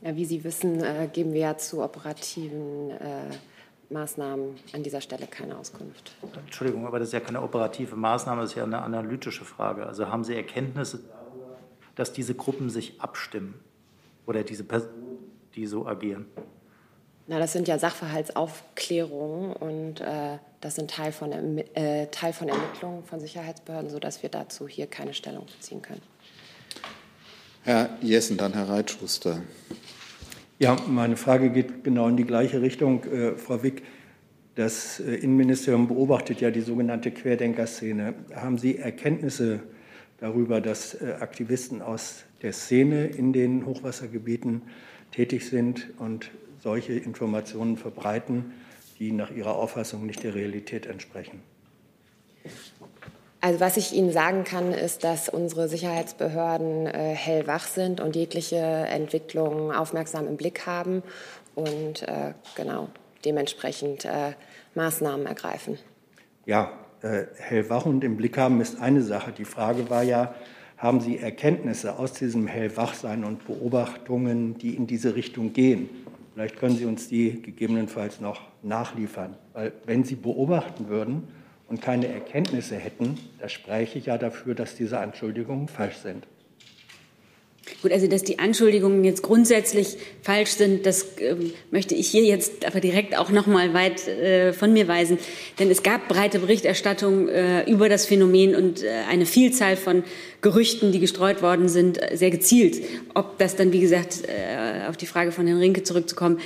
Ja, 0.00 0.16
wie 0.16 0.24
Sie 0.24 0.42
wissen, 0.42 0.82
äh, 0.82 1.08
geben 1.12 1.34
wir 1.34 1.40
ja 1.40 1.58
zu 1.58 1.82
operativen 1.82 2.90
äh, 2.92 3.30
Maßnahmen 3.90 4.56
an 4.72 4.82
dieser 4.82 5.02
Stelle 5.02 5.26
keine 5.26 5.58
Auskunft. 5.58 6.12
Entschuldigung, 6.46 6.86
aber 6.86 6.98
das 6.98 7.08
ist 7.08 7.12
ja 7.12 7.20
keine 7.20 7.42
operative 7.42 7.94
Maßnahme, 7.94 8.40
das 8.40 8.50
ist 8.50 8.56
ja 8.56 8.64
eine 8.64 8.80
analytische 8.80 9.44
Frage. 9.44 9.86
Also 9.86 10.08
haben 10.08 10.24
Sie 10.24 10.34
Erkenntnisse 10.34 11.00
dass 11.94 12.12
diese 12.12 12.34
Gruppen 12.34 12.70
sich 12.70 13.00
abstimmen 13.00 13.60
oder 14.26 14.42
diese 14.42 14.64
Personen, 14.64 15.18
die 15.54 15.66
so 15.66 15.86
agieren? 15.86 16.26
Na, 17.26 17.38
das 17.38 17.52
sind 17.52 17.68
ja 17.68 17.78
Sachverhaltsaufklärungen 17.78 19.54
und 19.54 20.00
äh, 20.00 20.38
das 20.60 20.74
sind 20.74 20.90
Teil 20.90 21.10
von, 21.10 21.32
äh, 21.32 22.06
Teil 22.08 22.32
von 22.34 22.48
Ermittlungen 22.48 23.02
von 23.04 23.18
Sicherheitsbehörden, 23.18 23.90
sodass 23.90 24.22
wir 24.22 24.28
dazu 24.28 24.68
hier 24.68 24.86
keine 24.86 25.14
Stellung 25.14 25.46
beziehen 25.46 25.80
können. 25.80 26.02
Herr 27.64 27.96
Jessen, 28.02 28.36
dann 28.36 28.52
Herr 28.52 28.68
Reitschuster. 28.68 29.42
Ja, 30.58 30.76
meine 30.86 31.16
Frage 31.16 31.48
geht 31.48 31.82
genau 31.82 32.08
in 32.08 32.16
die 32.18 32.24
gleiche 32.24 32.60
Richtung, 32.60 33.04
äh, 33.04 33.38
Frau 33.38 33.62
Wick. 33.62 33.82
Das 34.54 35.00
äh, 35.00 35.14
Innenministerium 35.14 35.88
beobachtet 35.88 36.42
ja 36.42 36.50
die 36.50 36.60
sogenannte 36.60 37.10
Querdenkerszene. 37.10 38.12
Haben 38.34 38.58
Sie 38.58 38.76
Erkenntnisse 38.76 39.60
darüber, 40.18 40.60
dass 40.60 40.92
äh, 40.92 41.14
Aktivisten 41.20 41.80
aus 41.80 42.24
der 42.42 42.52
Szene 42.52 43.06
in 43.06 43.32
den 43.32 43.64
Hochwassergebieten 43.64 44.60
tätig 45.10 45.48
sind 45.48 45.88
und 45.98 46.32
solche 46.62 46.92
Informationen 46.92 47.78
verbreiten, 47.78 48.52
die 48.98 49.10
nach 49.10 49.30
Ihrer 49.30 49.56
Auffassung 49.56 50.04
nicht 50.04 50.22
der 50.22 50.34
Realität 50.34 50.84
entsprechen? 50.84 51.40
Also 53.44 53.60
was 53.60 53.76
ich 53.76 53.92
Ihnen 53.92 54.10
sagen 54.10 54.44
kann, 54.44 54.72
ist, 54.72 55.04
dass 55.04 55.28
unsere 55.28 55.68
Sicherheitsbehörden 55.68 56.86
äh, 56.86 57.14
hellwach 57.14 57.66
sind 57.66 58.00
und 58.00 58.16
jegliche 58.16 58.56
Entwicklungen 58.56 59.70
aufmerksam 59.70 60.26
im 60.26 60.38
Blick 60.38 60.64
haben 60.64 61.02
und 61.54 62.08
äh, 62.08 62.32
genau 62.56 62.88
dementsprechend 63.22 64.06
äh, 64.06 64.32
Maßnahmen 64.74 65.26
ergreifen. 65.26 65.76
Ja, 66.46 66.72
äh, 67.02 67.24
hellwach 67.36 67.84
und 67.84 68.02
im 68.02 68.16
Blick 68.16 68.38
haben 68.38 68.62
ist 68.62 68.80
eine 68.80 69.02
Sache. 69.02 69.30
Die 69.30 69.44
Frage 69.44 69.90
war 69.90 70.02
ja, 70.02 70.34
haben 70.78 71.00
Sie 71.00 71.18
Erkenntnisse 71.18 71.98
aus 71.98 72.14
diesem 72.14 72.46
Hellwachsein 72.46 73.24
und 73.24 73.46
Beobachtungen, 73.46 74.56
die 74.56 74.74
in 74.74 74.86
diese 74.86 75.16
Richtung 75.16 75.52
gehen? 75.52 75.90
Vielleicht 76.32 76.56
können 76.56 76.78
Sie 76.78 76.86
uns 76.86 77.08
die 77.08 77.42
gegebenenfalls 77.42 78.22
noch 78.22 78.40
nachliefern. 78.62 79.36
Weil 79.52 79.74
wenn 79.84 80.02
Sie 80.02 80.14
beobachten 80.14 80.88
würden 80.88 81.28
und 81.74 81.80
keine 81.80 82.06
Erkenntnisse 82.06 82.76
hätten, 82.76 83.18
da 83.40 83.48
spreche 83.48 83.98
ich 83.98 84.06
ja 84.06 84.16
dafür, 84.16 84.54
dass 84.54 84.76
diese 84.76 85.00
Anschuldigungen 85.00 85.66
falsch 85.66 85.96
sind. 85.96 86.24
Gut, 87.82 87.92
also 87.92 88.06
dass 88.06 88.22
die 88.22 88.38
Anschuldigungen 88.38 89.04
jetzt 89.04 89.22
grundsätzlich 89.22 89.96
falsch 90.22 90.50
sind, 90.50 90.86
das 90.86 91.18
äh, 91.18 91.36
möchte 91.70 91.94
ich 91.94 92.08
hier 92.08 92.22
jetzt 92.22 92.66
aber 92.66 92.80
direkt 92.80 93.16
auch 93.16 93.30
noch 93.30 93.46
mal 93.46 93.74
weit 93.74 94.06
äh, 94.08 94.52
von 94.52 94.72
mir 94.72 94.88
weisen, 94.88 95.18
denn 95.58 95.70
es 95.70 95.82
gab 95.82 96.08
breite 96.08 96.38
Berichterstattung 96.38 97.28
äh, 97.28 97.70
über 97.70 97.88
das 97.88 98.06
Phänomen 98.06 98.54
und 98.54 98.82
äh, 98.82 98.88
eine 99.10 99.26
Vielzahl 99.26 99.76
von 99.76 100.04
Gerüchten, 100.40 100.92
die 100.92 101.00
gestreut 101.00 101.42
worden 101.42 101.68
sind, 101.68 102.00
äh, 102.02 102.16
sehr 102.16 102.30
gezielt. 102.30 102.82
Ob 103.14 103.38
das 103.38 103.56
dann, 103.56 103.72
wie 103.72 103.80
gesagt, 103.80 104.22
äh, 104.26 104.88
auf 104.88 104.96
die 104.96 105.06
Frage 105.06 105.32
von 105.32 105.46
Herrn 105.46 105.58
Rinke 105.58 105.82
zurückzukommen, 105.82 106.40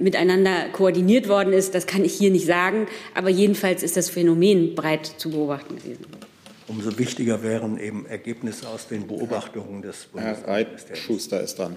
miteinander 0.00 0.68
koordiniert 0.72 1.28
worden 1.28 1.52
ist, 1.52 1.74
das 1.74 1.86
kann 1.86 2.04
ich 2.04 2.12
hier 2.12 2.30
nicht 2.30 2.46
sagen, 2.46 2.86
aber 3.14 3.30
jedenfalls 3.30 3.82
ist 3.82 3.96
das 3.96 4.10
Phänomen 4.10 4.74
breit 4.74 5.06
zu 5.06 5.30
beobachten 5.30 5.76
gewesen. 5.76 6.04
Umso 6.68 6.98
wichtiger 6.98 7.42
wären 7.42 7.78
eben 7.78 8.06
Ergebnisse 8.06 8.68
aus 8.68 8.88
den 8.88 9.06
Beobachtungen 9.06 9.82
des 9.82 10.06
Bundesministeriums. 10.06 10.86
Herr 10.88 10.96
Schuster 10.96 11.40
ist 11.40 11.58
dran. 11.58 11.76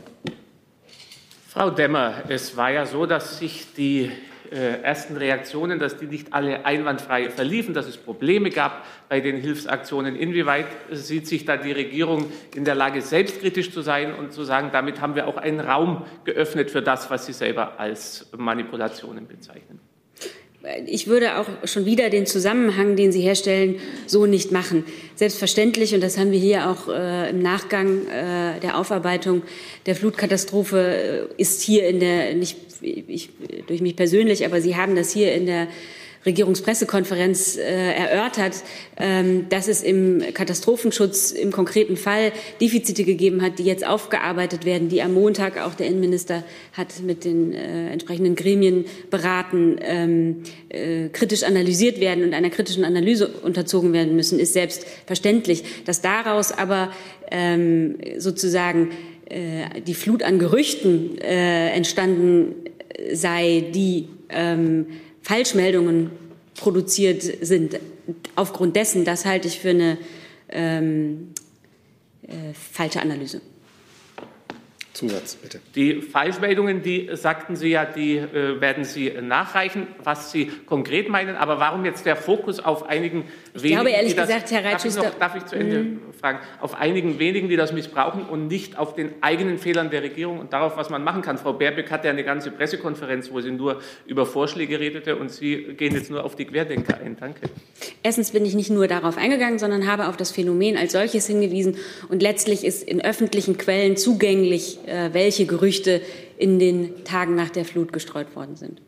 Frau 1.47 1.69
Demmer, 1.69 2.23
es 2.27 2.57
war 2.57 2.71
ja 2.71 2.85
so, 2.85 3.05
dass 3.05 3.39
sich 3.39 3.73
die 3.75 4.11
äh, 4.51 4.81
ersten 4.81 5.15
Reaktionen, 5.15 5.77
dass 5.77 5.97
die 5.97 6.07
nicht 6.07 6.33
alle 6.33 6.65
einwandfrei 6.65 7.29
verliefen, 7.29 7.73
dass 7.75 7.85
es 7.85 7.97
Probleme 7.97 8.49
gab 8.49 8.83
bei 9.09 9.19
den 9.19 9.37
Hilfsaktionen. 9.37 10.15
Inwieweit 10.15 10.67
sieht 10.91 11.27
sich 11.27 11.45
da 11.45 11.57
die 11.57 11.71
Regierung 11.71 12.31
in 12.55 12.65
der 12.65 12.75
Lage, 12.75 13.01
selbstkritisch 13.01 13.71
zu 13.71 13.81
sein 13.81 14.13
und 14.15 14.33
zu 14.33 14.43
sagen, 14.43 14.69
damit 14.71 15.01
haben 15.01 15.13
wir 15.13 15.27
auch 15.27 15.37
einen 15.37 15.59
Raum 15.59 16.05
geöffnet 16.23 16.71
für 16.71 16.81
das, 16.81 17.11
was 17.11 17.27
Sie 17.27 17.33
selber 17.33 17.79
als 17.79 18.27
Manipulationen 18.35 19.27
bezeichnen? 19.27 19.79
Ich 20.85 21.07
würde 21.07 21.37
auch 21.37 21.47
schon 21.63 21.85
wieder 21.85 22.09
den 22.09 22.25
Zusammenhang, 22.25 22.95
den 22.95 23.11
Sie 23.11 23.21
herstellen, 23.21 23.75
so 24.07 24.25
nicht 24.25 24.51
machen. 24.51 24.83
Selbstverständlich, 25.15 25.93
und 25.93 26.01
das 26.01 26.17
haben 26.17 26.31
wir 26.31 26.39
hier 26.39 26.69
auch 26.69 26.89
äh, 26.89 27.29
im 27.29 27.41
Nachgang 27.41 28.07
äh, 28.07 28.59
der 28.59 28.77
Aufarbeitung 28.77 29.43
der 29.85 29.95
Flutkatastrophe, 29.95 31.29
äh, 31.37 31.41
ist 31.41 31.61
hier 31.61 31.87
in 31.87 32.01
der, 32.01 32.33
nicht 32.33 32.57
ich, 32.81 33.29
durch 33.67 33.81
mich 33.81 33.95
persönlich, 33.95 34.45
aber 34.45 34.61
Sie 34.61 34.75
haben 34.75 34.95
das 34.95 35.11
hier 35.11 35.33
in 35.33 35.45
der 35.45 35.67
Regierungspressekonferenz 36.25 37.57
äh, 37.57 37.93
erörtert, 37.93 38.63
ähm, 38.97 39.47
dass 39.49 39.67
es 39.67 39.81
im 39.81 40.21
Katastrophenschutz 40.33 41.31
im 41.31 41.51
konkreten 41.51 41.95
Fall 41.95 42.33
Defizite 42.59 43.05
gegeben 43.05 43.41
hat, 43.41 43.57
die 43.59 43.63
jetzt 43.63 43.87
aufgearbeitet 43.87 44.65
werden, 44.65 44.89
die 44.89 45.01
am 45.01 45.13
Montag 45.13 45.57
auch 45.57 45.75
der 45.75 45.87
Innenminister 45.87 46.43
hat 46.73 47.01
mit 47.03 47.23
den 47.23 47.53
äh, 47.53 47.91
entsprechenden 47.91 48.35
Gremien 48.35 48.85
beraten, 49.09 49.77
ähm, 49.81 50.43
äh, 50.69 51.07
kritisch 51.09 51.43
analysiert 51.43 51.99
werden 51.99 52.23
und 52.23 52.33
einer 52.33 52.49
kritischen 52.49 52.83
Analyse 52.83 53.27
unterzogen 53.27 53.93
werden 53.93 54.15
müssen, 54.15 54.39
ist 54.39 54.53
selbstverständlich. 54.53 55.63
Dass 55.85 56.01
daraus 56.01 56.51
aber 56.51 56.91
ähm, 57.31 57.97
sozusagen 58.17 58.91
äh, 59.29 59.81
die 59.81 59.93
Flut 59.93 60.23
an 60.23 60.37
Gerüchten 60.37 61.17
äh, 61.19 61.69
entstanden 61.69 62.55
sei, 63.13 63.63
die 63.73 64.09
ähm, 64.29 64.87
Falschmeldungen 65.21 66.11
produziert 66.55 67.21
sind. 67.21 67.79
Aufgrund 68.35 68.75
dessen, 68.75 69.05
das 69.05 69.25
halte 69.25 69.47
ich 69.47 69.59
für 69.59 69.69
eine 69.69 69.97
ähm, 70.49 71.33
äh, 72.23 72.53
falsche 72.53 73.01
Analyse. 73.01 73.41
Zusatz, 74.93 75.35
bitte. 75.35 75.61
Die 75.75 76.01
Falschmeldungen, 76.01 76.81
die 76.81 77.09
sagten 77.13 77.55
Sie 77.55 77.69
ja, 77.69 77.85
die 77.85 78.17
äh, 78.17 78.59
werden 78.59 78.83
Sie 78.83 79.09
nachreichen, 79.21 79.87
was 80.03 80.31
Sie 80.31 80.47
konkret 80.65 81.07
meinen. 81.07 81.37
Aber 81.37 81.59
warum 81.59 81.85
jetzt 81.85 82.05
der 82.05 82.17
Fokus 82.17 82.59
auf 82.59 82.83
einigen 82.83 83.23
wenigen? 83.63 83.79
Ich 83.79 83.85
glaube 83.85 83.89
ehrlich 83.89 84.15
gesagt, 84.15 84.51
Herr 84.51 84.65
Reitschuster. 84.65 85.03
Darf, 85.03 85.19
darf 85.19 85.35
ich 85.35 85.45
zu 85.45 85.55
Ende 85.55 85.79
mhm. 85.79 85.99
fragen? 86.19 86.39
Auf 86.59 86.75
einigen 86.75 87.19
wenigen, 87.19 87.49
die 87.49 87.55
das 87.55 87.73
missbrauchen 87.73 88.23
und 88.23 88.47
nicht 88.47 88.77
auf 88.77 88.95
den 88.95 89.11
eigenen 89.21 89.57
Fehlern 89.57 89.89
der 89.89 90.03
Regierung 90.03 90.39
und 90.39 90.53
darauf, 90.53 90.77
was 90.77 90.89
man 90.89 91.03
machen 91.03 91.21
kann. 91.21 91.37
Frau 91.37 91.53
Baerbeck 91.53 91.91
hatte 91.91 92.07
ja 92.07 92.13
eine 92.13 92.23
ganze 92.23 92.51
Pressekonferenz, 92.51 93.31
wo 93.31 93.41
sie 93.41 93.51
nur 93.51 93.81
über 94.05 94.25
Vorschläge 94.25 94.79
redete 94.79 95.15
und 95.15 95.31
Sie 95.31 95.73
gehen 95.77 95.93
jetzt 95.93 96.09
nur 96.09 96.23
auf 96.23 96.35
die 96.35 96.45
Querdenker 96.45 96.97
ein. 96.97 97.17
Danke. 97.19 97.49
Erstens 98.03 98.31
bin 98.31 98.45
ich 98.45 98.55
nicht 98.55 98.69
nur 98.69 98.87
darauf 98.87 99.17
eingegangen, 99.17 99.59
sondern 99.59 99.87
habe 99.87 100.07
auf 100.07 100.17
das 100.17 100.31
Phänomen 100.31 100.77
als 100.77 100.93
solches 100.93 101.27
hingewiesen. 101.27 101.77
Und 102.09 102.21
letztlich 102.21 102.63
ist 102.63 102.83
in 102.83 103.01
öffentlichen 103.01 103.57
Quellen 103.57 103.97
zugänglich, 103.97 104.79
äh, 104.87 105.13
welche 105.13 105.45
Gerüchte 105.45 106.01
in 106.37 106.59
den 106.59 107.03
Tagen 107.03 107.35
nach 107.35 107.49
der 107.49 107.65
Flut 107.65 107.93
gestreut 107.93 108.35
worden 108.35 108.55
sind. 108.55 108.81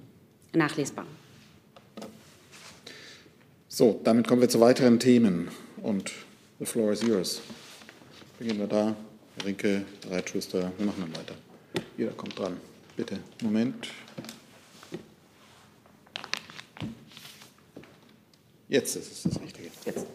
Nachlesbar. 0.54 1.06
So, 3.74 4.02
damit 4.04 4.28
kommen 4.28 4.42
wir 4.42 4.50
zu 4.50 4.60
weiteren 4.60 5.00
Themen. 5.00 5.48
Und 5.82 6.12
the 6.60 6.66
floor 6.66 6.92
is 6.92 7.04
yours. 7.04 7.42
Beginnen 8.38 8.60
wir 8.60 8.68
da. 8.68 8.98
Rinke, 9.46 9.86
Reitschuster, 10.10 10.74
wir 10.78 10.86
machen 10.88 11.04
dann 11.04 11.16
weiter. 11.16 11.36
Jeder 11.98 12.12
kommt 12.12 12.38
dran. 12.38 12.58
Bitte, 12.98 13.20
Moment. 13.42 13.88
Jetzt 18.68 18.98
ist 18.98 19.10
es 19.10 19.24
das 19.24 19.42
Richtige. 19.42 19.70
Jetzt. 19.86 20.06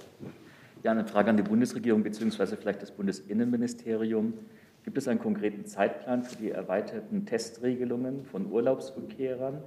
Ja, 0.83 0.91
eine 0.91 1.07
Frage 1.07 1.31
an 1.31 1.39
die 1.39 1.43
Bundesregierung 1.43 2.03
bzw. 2.03 2.57
vielleicht 2.61 2.83
das 2.83 2.91
Bundesinnenministerium. 2.91 4.35
Gibt 4.85 4.99
es 4.99 5.09
einen 5.09 5.19
konkreten 5.19 5.65
Zeitplan 5.65 6.25
für 6.25 6.37
die 6.37 6.51
erweiterten 6.51 7.25
Testregelungen 7.25 8.27
von 8.27 8.53
Urlaubsrückkehrern? 8.53 9.63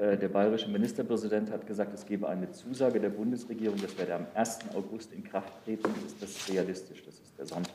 Äh, 0.00 0.16
der 0.16 0.28
bayerische 0.28 0.68
Ministerpräsident 0.68 1.50
hat 1.50 1.66
gesagt, 1.66 1.92
es 1.94 2.06
gebe 2.06 2.26
eine 2.26 2.50
Zusage 2.52 3.00
der 3.00 3.10
Bundesregierung, 3.10 3.76
das 3.82 3.98
werde 3.98 4.14
am 4.14 4.26
1. 4.34 4.60
August 4.74 5.12
in 5.12 5.22
Kraft 5.24 5.52
treten. 5.64 5.90
Ist 6.06 6.16
das 6.20 6.48
realistisch? 6.52 7.02
Das 7.04 7.14
ist 7.14 7.38
der 7.38 7.46
Sonntag. 7.46 7.74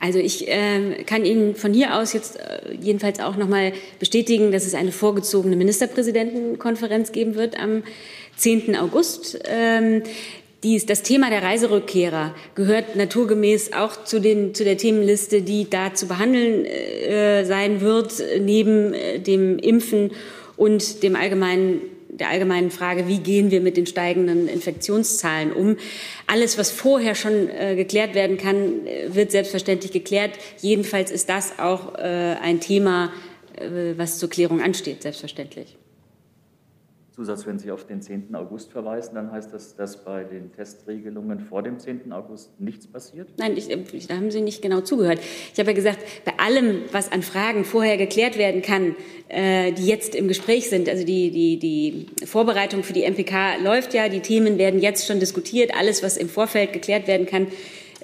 Also 0.00 0.20
ich 0.20 0.46
äh, 0.46 1.02
kann 1.04 1.24
Ihnen 1.24 1.56
von 1.56 1.74
hier 1.74 1.96
aus 1.96 2.12
jetzt 2.12 2.38
äh, 2.38 2.72
jedenfalls 2.80 3.18
auch 3.18 3.36
noch 3.36 3.48
mal 3.48 3.72
bestätigen, 3.98 4.52
dass 4.52 4.64
es 4.64 4.74
eine 4.74 4.92
vorgezogene 4.92 5.56
Ministerpräsidentenkonferenz 5.56 7.10
geben 7.10 7.34
wird 7.34 7.58
am 7.58 7.82
10. 8.36 8.76
August. 8.76 9.40
Ähm, 9.44 10.04
dies, 10.62 10.86
das 10.86 11.02
Thema 11.02 11.30
der 11.30 11.42
Reiserückkehrer 11.42 12.34
gehört 12.54 12.94
naturgemäß 12.94 13.72
auch 13.72 14.04
zu, 14.04 14.20
den, 14.20 14.54
zu 14.54 14.62
der 14.62 14.76
Themenliste, 14.76 15.42
die 15.42 15.68
da 15.68 15.94
zu 15.94 16.06
behandeln 16.06 16.64
äh, 16.64 17.44
sein 17.44 17.80
wird, 17.80 18.22
neben 18.40 18.94
äh, 18.94 19.18
dem 19.18 19.58
Impfen 19.58 20.12
und 20.58 21.02
dem 21.02 21.16
allgemeinen 21.16 21.80
der 22.10 22.30
allgemeinen 22.30 22.70
Frage, 22.70 23.06
wie 23.06 23.18
gehen 23.18 23.50
wir 23.50 23.60
mit 23.60 23.76
den 23.76 23.86
steigenden 23.86 24.48
Infektionszahlen 24.48 25.52
um. 25.52 25.76
Alles, 26.26 26.58
was 26.58 26.70
vorher 26.70 27.14
schon 27.14 27.48
äh, 27.48 27.76
geklärt 27.76 28.14
werden 28.14 28.38
kann, 28.38 28.86
äh, 28.86 29.14
wird 29.14 29.30
selbstverständlich 29.30 29.92
geklärt. 29.92 30.32
Jedenfalls 30.60 31.10
ist 31.10 31.28
das 31.28 31.58
auch 31.58 31.94
äh, 31.94 32.00
ein 32.00 32.60
Thema, 32.60 33.12
äh, 33.56 33.94
was 33.96 34.18
zur 34.18 34.30
Klärung 34.30 34.60
ansteht, 34.60 35.02
selbstverständlich. 35.02 35.76
Zusatz, 37.18 37.46
wenn 37.48 37.58
Sie 37.58 37.72
auf 37.72 37.84
den 37.84 38.00
10. 38.00 38.36
August 38.36 38.70
verweisen, 38.70 39.16
dann 39.16 39.32
heißt 39.32 39.52
das, 39.52 39.74
dass 39.74 40.04
bei 40.04 40.22
den 40.22 40.52
Testregelungen 40.52 41.40
vor 41.40 41.64
dem 41.64 41.80
10. 41.80 42.12
August 42.12 42.60
nichts 42.60 42.86
passiert? 42.86 43.28
Nein, 43.38 43.56
ich, 43.56 43.68
ich, 43.68 44.06
da 44.06 44.14
haben 44.14 44.30
Sie 44.30 44.40
nicht 44.40 44.62
genau 44.62 44.82
zugehört. 44.82 45.18
Ich 45.52 45.58
habe 45.58 45.70
ja 45.70 45.74
gesagt, 45.74 45.98
bei 46.24 46.38
allem, 46.38 46.82
was 46.92 47.10
an 47.10 47.22
Fragen 47.22 47.64
vorher 47.64 47.96
geklärt 47.96 48.38
werden 48.38 48.62
kann, 48.62 48.94
äh, 49.26 49.72
die 49.72 49.86
jetzt 49.86 50.14
im 50.14 50.28
Gespräch 50.28 50.70
sind, 50.70 50.88
also 50.88 51.04
die, 51.04 51.32
die, 51.32 51.58
die 51.58 52.06
Vorbereitung 52.24 52.84
für 52.84 52.92
die 52.92 53.02
MPK 53.02 53.56
läuft 53.64 53.94
ja, 53.94 54.08
die 54.08 54.20
Themen 54.20 54.56
werden 54.56 54.78
jetzt 54.78 55.04
schon 55.04 55.18
diskutiert, 55.18 55.74
alles, 55.76 56.04
was 56.04 56.16
im 56.16 56.28
Vorfeld 56.28 56.72
geklärt 56.72 57.08
werden 57.08 57.26
kann, 57.26 57.48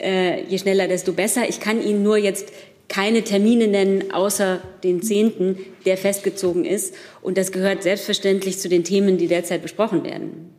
äh, 0.00 0.42
je 0.46 0.58
schneller, 0.58 0.88
desto 0.88 1.12
besser. 1.12 1.48
Ich 1.48 1.60
kann 1.60 1.80
Ihnen 1.80 2.02
nur 2.02 2.16
jetzt 2.16 2.52
keine 2.88 3.24
Termine 3.24 3.66
nennen, 3.68 4.12
außer 4.12 4.60
den 4.82 5.02
10., 5.02 5.56
der 5.84 5.96
festgezogen 5.96 6.64
ist. 6.64 6.94
Und 7.22 7.38
das 7.38 7.52
gehört 7.52 7.82
selbstverständlich 7.82 8.58
zu 8.58 8.68
den 8.68 8.84
Themen, 8.84 9.18
die 9.18 9.26
derzeit 9.26 9.62
besprochen 9.62 10.04
werden. 10.04 10.54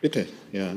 Bitte, 0.00 0.26
ja. 0.50 0.74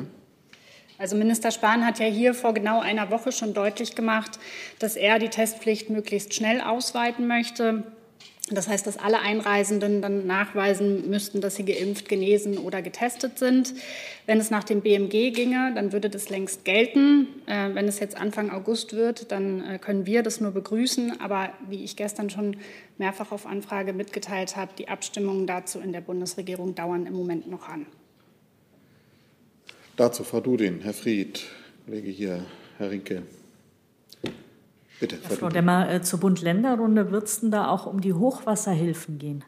Also 0.97 1.17
Minister 1.17 1.51
Spahn 1.51 1.85
hat 1.85 1.99
ja 1.99 2.05
hier 2.05 2.33
vor 2.33 2.53
genau 2.53 2.79
einer 2.79 3.11
Woche 3.11 3.31
schon 3.31 3.53
deutlich 3.53 3.95
gemacht, 3.95 4.39
dass 4.79 4.95
er 4.95 5.19
die 5.19 5.29
Testpflicht 5.29 5.89
möglichst 5.89 6.33
schnell 6.33 6.61
ausweiten 6.61 7.27
möchte. 7.27 7.83
Das 8.51 8.67
heißt, 8.67 8.85
dass 8.85 8.97
alle 8.97 9.21
Einreisenden 9.21 10.03
dann 10.03 10.27
nachweisen 10.27 11.09
müssten, 11.09 11.41
dass 11.41 11.55
sie 11.55 11.65
geimpft, 11.65 12.07
genesen 12.07 12.59
oder 12.59 12.83
getestet 12.83 13.39
sind. 13.39 13.73
Wenn 14.27 14.37
es 14.39 14.51
nach 14.51 14.63
dem 14.63 14.81
BMG 14.81 15.31
ginge, 15.31 15.71
dann 15.73 15.91
würde 15.91 16.11
das 16.11 16.29
längst 16.29 16.63
gelten. 16.63 17.27
Äh, 17.47 17.73
wenn 17.73 17.87
es 17.87 17.99
jetzt 17.99 18.15
Anfang 18.15 18.51
August 18.51 18.93
wird, 18.93 19.31
dann 19.31 19.67
äh, 19.67 19.79
können 19.79 20.05
wir 20.05 20.21
das 20.21 20.41
nur 20.41 20.51
begrüßen. 20.51 21.19
Aber 21.21 21.53
wie 21.67 21.83
ich 21.83 21.95
gestern 21.95 22.29
schon 22.29 22.57
mehrfach 22.99 23.31
auf 23.31 23.47
Anfrage 23.47 23.93
mitgeteilt 23.93 24.55
habe, 24.55 24.73
die 24.77 24.89
Abstimmungen 24.89 25.47
dazu 25.47 25.79
in 25.79 25.91
der 25.91 26.01
Bundesregierung 26.01 26.75
dauern 26.75 27.07
im 27.07 27.13
Moment 27.13 27.49
noch 27.49 27.67
an. 27.67 27.87
Dazu 29.97 30.23
Frau 30.23 30.39
Dudin, 30.39 30.81
Herr 30.81 30.93
Fried, 30.93 31.41
Kollege 31.85 32.11
hier, 32.11 32.45
Herr 32.77 32.91
Rinke. 32.91 33.23
Bitte. 34.99 35.17
Frau, 35.17 35.35
Frau 35.35 35.49
Demmer, 35.49 35.91
äh, 35.91 36.01
zur 36.01 36.19
Bund-Länder-Runde 36.19 37.11
wird 37.11 37.25
es 37.25 37.41
denn 37.41 37.51
da 37.51 37.69
auch 37.69 37.85
um 37.85 38.01
die 38.01 38.13
Hochwasserhilfen 38.13 39.19
gehen? 39.19 39.43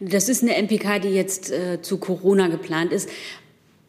Das 0.00 0.28
ist 0.28 0.42
eine 0.42 0.56
MPK, 0.56 0.98
die 1.00 1.08
jetzt 1.08 1.50
äh, 1.50 1.80
zu 1.82 1.98
Corona 1.98 2.48
geplant 2.48 2.92
ist. 2.92 3.08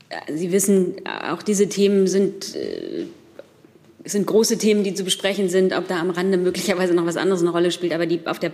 Äh, 0.10 0.34
Sie 0.34 0.52
wissen, 0.52 0.96
auch 1.30 1.42
diese 1.42 1.68
Themen 1.68 2.08
sind, 2.08 2.56
äh, 2.56 3.06
sind 4.04 4.28
große 4.28 4.58
Themen, 4.58 4.84
die 4.84 4.94
zu 4.94 5.04
besprechen 5.04 5.50
sind. 5.50 5.76
Ob 5.76 5.88
da 5.88 6.00
am 6.00 6.10
Rande 6.10 6.38
möglicherweise 6.38 6.94
noch 6.94 7.06
was 7.06 7.18
anderes 7.18 7.42
eine 7.42 7.52
Rolle 7.52 7.72
spielt, 7.72 7.94
aber 7.94 8.06
die 8.06 8.26
auf 8.28 8.40
der 8.40 8.52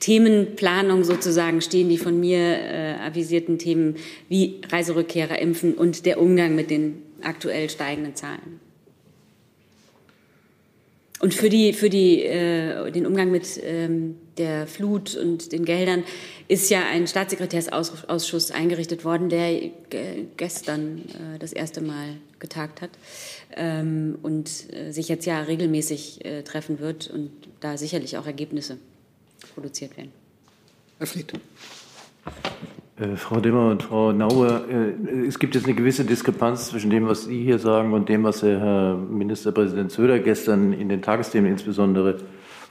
Themenplanung 0.00 1.02
sozusagen 1.02 1.60
stehen 1.60 1.88
die 1.88 1.98
von 1.98 2.18
mir 2.18 2.38
äh, 2.38 2.94
avisierten 3.04 3.58
Themen 3.58 3.96
wie 4.28 4.60
Reiserückkehrer 4.70 5.38
impfen 5.40 5.74
und 5.74 6.06
der 6.06 6.20
Umgang 6.20 6.54
mit 6.54 6.70
den 6.70 7.02
aktuell 7.22 7.68
steigenden 7.68 8.14
Zahlen. 8.14 8.60
Und 11.20 11.34
für, 11.34 11.48
die, 11.48 11.72
für 11.72 11.90
die, 11.90 12.22
äh, 12.22 12.92
den 12.92 13.04
Umgang 13.04 13.30
mit 13.30 13.60
ähm, 13.64 14.16
der 14.36 14.68
Flut 14.68 15.16
und 15.16 15.50
den 15.50 15.64
Geldern 15.64 16.04
ist 16.46 16.70
ja 16.70 16.86
ein 16.86 17.08
Staatssekretärsausschuss 17.08 18.52
eingerichtet 18.52 19.04
worden, 19.04 19.28
der 19.28 19.70
gestern 20.36 20.98
äh, 20.98 21.38
das 21.40 21.52
erste 21.52 21.80
Mal 21.80 22.18
getagt 22.38 22.82
hat 22.82 22.90
ähm, 23.56 24.16
und 24.22 24.72
äh, 24.72 24.92
sich 24.92 25.08
jetzt 25.08 25.26
ja 25.26 25.42
regelmäßig 25.42 26.24
äh, 26.24 26.42
treffen 26.42 26.78
wird 26.78 27.08
und 27.08 27.30
da 27.60 27.76
sicherlich 27.76 28.16
auch 28.16 28.26
Ergebnisse 28.26 28.78
produziert 29.54 29.96
werden. 29.96 30.12
Herr 30.98 31.06
Fried. 31.08 31.32
Äh, 32.98 33.16
Frau 33.16 33.38
Demmer 33.40 33.70
und 33.70 33.82
Frau 33.82 34.12
Naue, 34.12 34.64
äh, 34.68 35.26
es 35.26 35.38
gibt 35.38 35.54
jetzt 35.54 35.66
eine 35.66 35.74
gewisse 35.74 36.04
Diskrepanz 36.04 36.68
zwischen 36.68 36.90
dem, 36.90 37.06
was 37.06 37.24
Sie 37.24 37.44
hier 37.44 37.58
sagen 37.58 37.92
und 37.92 38.08
dem, 38.08 38.24
was 38.24 38.42
Herr 38.42 38.96
Ministerpräsident 38.96 39.92
Söder 39.92 40.18
gestern 40.18 40.72
in 40.72 40.88
den 40.88 41.00
Tagesthemen 41.00 41.50
insbesondere 41.50 42.16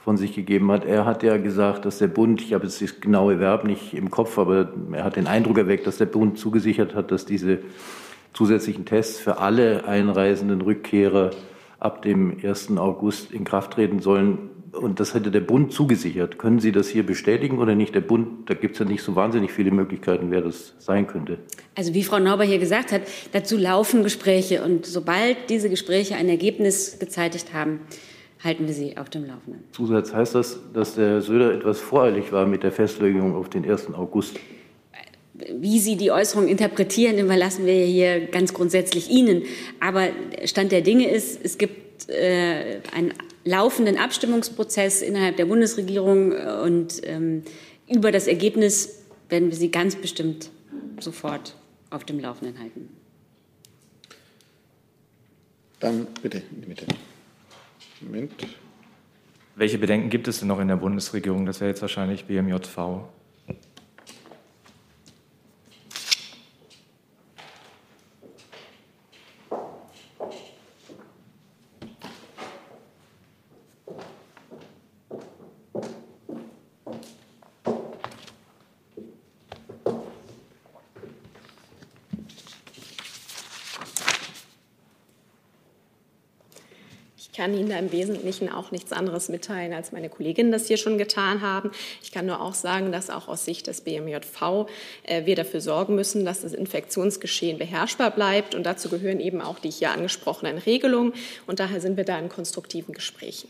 von 0.04 0.16
sich 0.18 0.34
gegeben 0.34 0.70
hat. 0.70 0.84
Er 0.84 1.06
hat 1.06 1.22
ja 1.22 1.38
gesagt, 1.38 1.84
dass 1.86 1.98
der 1.98 2.08
Bund, 2.08 2.42
ich 2.42 2.52
habe 2.52 2.64
jetzt 2.64 2.82
das 2.82 3.00
genaue 3.00 3.40
Verb 3.40 3.64
nicht 3.64 3.94
im 3.94 4.10
Kopf, 4.10 4.38
aber 4.38 4.68
er 4.92 5.04
hat 5.04 5.16
den 5.16 5.26
Eindruck 5.26 5.58
erweckt, 5.58 5.86
dass 5.86 5.96
der 5.96 6.06
Bund 6.06 6.38
zugesichert 6.38 6.94
hat, 6.94 7.10
dass 7.10 7.24
diese 7.24 7.60
zusätzlichen 8.34 8.84
Tests 8.84 9.18
für 9.18 9.38
alle 9.38 9.86
einreisenden 9.86 10.60
Rückkehrer 10.60 11.30
ab 11.80 12.02
dem 12.02 12.36
1. 12.42 12.76
August 12.76 13.32
in 13.32 13.44
Kraft 13.44 13.72
treten 13.72 14.00
sollen 14.00 14.50
und 14.78 15.00
das 15.00 15.14
hätte 15.14 15.30
der 15.30 15.40
Bund 15.40 15.72
zugesichert. 15.72 16.38
Können 16.38 16.60
Sie 16.60 16.72
das 16.72 16.88
hier 16.88 17.04
bestätigen 17.04 17.58
oder 17.58 17.74
nicht? 17.74 17.94
Der 17.94 18.00
Bund, 18.00 18.48
da 18.48 18.54
gibt 18.54 18.74
es 18.74 18.78
ja 18.78 18.84
nicht 18.84 19.02
so 19.02 19.16
wahnsinnig 19.16 19.52
viele 19.52 19.70
Möglichkeiten, 19.70 20.30
wer 20.30 20.40
das 20.40 20.74
sein 20.78 21.06
könnte. 21.06 21.38
Also 21.74 21.94
wie 21.94 22.02
Frau 22.02 22.18
Nauber 22.18 22.44
hier 22.44 22.58
gesagt 22.58 22.92
hat, 22.92 23.02
dazu 23.32 23.56
laufen 23.56 24.02
Gespräche 24.02 24.62
und 24.62 24.86
sobald 24.86 25.36
diese 25.50 25.68
Gespräche 25.68 26.16
ein 26.16 26.28
Ergebnis 26.28 26.98
gezeitigt 26.98 27.52
haben, 27.52 27.80
halten 28.42 28.66
wir 28.66 28.74
sie 28.74 28.96
auf 28.96 29.10
dem 29.10 29.26
Laufenden. 29.26 29.64
Zusatz 29.72 30.12
heißt 30.12 30.34
das, 30.34 30.60
dass 30.72 30.94
der 30.94 31.20
Söder 31.22 31.52
etwas 31.52 31.80
voreilig 31.80 32.32
war 32.32 32.46
mit 32.46 32.62
der 32.62 32.72
Festlegung 32.72 33.34
auf 33.34 33.48
den 33.48 33.68
1. 33.68 33.94
August? 33.94 34.38
Wie 35.60 35.78
Sie 35.78 35.96
die 35.96 36.10
Äußerung 36.10 36.48
interpretieren, 36.48 37.18
überlassen 37.18 37.64
wir 37.64 37.84
hier 37.84 38.26
ganz 38.26 38.52
grundsätzlich 38.52 39.08
Ihnen. 39.08 39.42
Aber 39.78 40.08
Stand 40.44 40.72
der 40.72 40.80
Dinge 40.80 41.08
ist, 41.08 41.40
es 41.44 41.58
gibt 41.58 42.08
äh, 42.08 42.80
ein 42.92 43.12
laufenden 43.48 43.96
Abstimmungsprozess 43.96 45.02
innerhalb 45.02 45.36
der 45.36 45.46
Bundesregierung 45.46 46.32
äh, 46.32 46.60
und 46.62 47.00
ähm, 47.04 47.42
über 47.88 48.12
das 48.12 48.26
Ergebnis 48.26 49.02
werden 49.28 49.50
wir 49.50 49.56
Sie 49.56 49.70
ganz 49.70 49.96
bestimmt 49.96 50.50
sofort 51.00 51.56
auf 51.90 52.04
dem 52.04 52.20
Laufenden 52.20 52.58
halten. 52.58 52.90
Dann 55.80 56.06
bitte 56.22 56.42
in 56.50 56.62
die 56.62 56.68
Mitte. 56.68 56.86
Moment. 58.00 58.32
Welche 59.56 59.78
Bedenken 59.78 60.10
gibt 60.10 60.28
es 60.28 60.38
denn 60.38 60.48
noch 60.48 60.60
in 60.60 60.68
der 60.68 60.76
Bundesregierung? 60.76 61.46
Das 61.46 61.60
wäre 61.60 61.70
jetzt 61.70 61.82
wahrscheinlich 61.82 62.26
BMJV. 62.26 62.78
Kann 87.48 87.58
Ihnen 87.58 87.70
da 87.70 87.78
im 87.78 87.92
Wesentlichen 87.92 88.50
auch 88.50 88.72
nichts 88.72 88.92
anderes 88.92 89.30
mitteilen, 89.30 89.72
als 89.72 89.90
meine 89.90 90.10
Kolleginnen 90.10 90.52
das 90.52 90.66
hier 90.66 90.76
schon 90.76 90.98
getan 90.98 91.40
haben. 91.40 91.70
Ich 92.02 92.12
kann 92.12 92.26
nur 92.26 92.42
auch 92.42 92.52
sagen, 92.52 92.92
dass 92.92 93.08
auch 93.08 93.26
aus 93.26 93.46
Sicht 93.46 93.66
des 93.66 93.80
BMJV 93.80 94.66
äh, 95.04 95.24
wir 95.24 95.34
dafür 95.34 95.62
sorgen 95.62 95.94
müssen, 95.94 96.26
dass 96.26 96.42
das 96.42 96.52
Infektionsgeschehen 96.52 97.56
beherrschbar 97.56 98.10
bleibt. 98.10 98.54
Und 98.54 98.64
dazu 98.64 98.90
gehören 98.90 99.18
eben 99.18 99.40
auch 99.40 99.58
die 99.60 99.70
hier 99.70 99.92
angesprochenen 99.92 100.58
Regelungen. 100.58 101.14
Und 101.46 101.58
daher 101.58 101.80
sind 101.80 101.96
wir 101.96 102.04
da 102.04 102.18
in 102.18 102.28
konstruktiven 102.28 102.92
Gesprächen. 102.92 103.48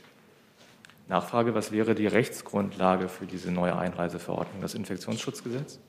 Nachfrage, 1.09 1.55
was 1.55 1.73
wäre 1.73 1.97
die 1.97 2.07
Rechtsgrundlage 2.07 3.09
für 3.09 3.27
diese 3.27 3.51
neue 3.51 3.77
Einreiseverordnung? 3.77 4.61
Das 4.61 4.75
Infektionsschutzgesetz? 4.75 5.81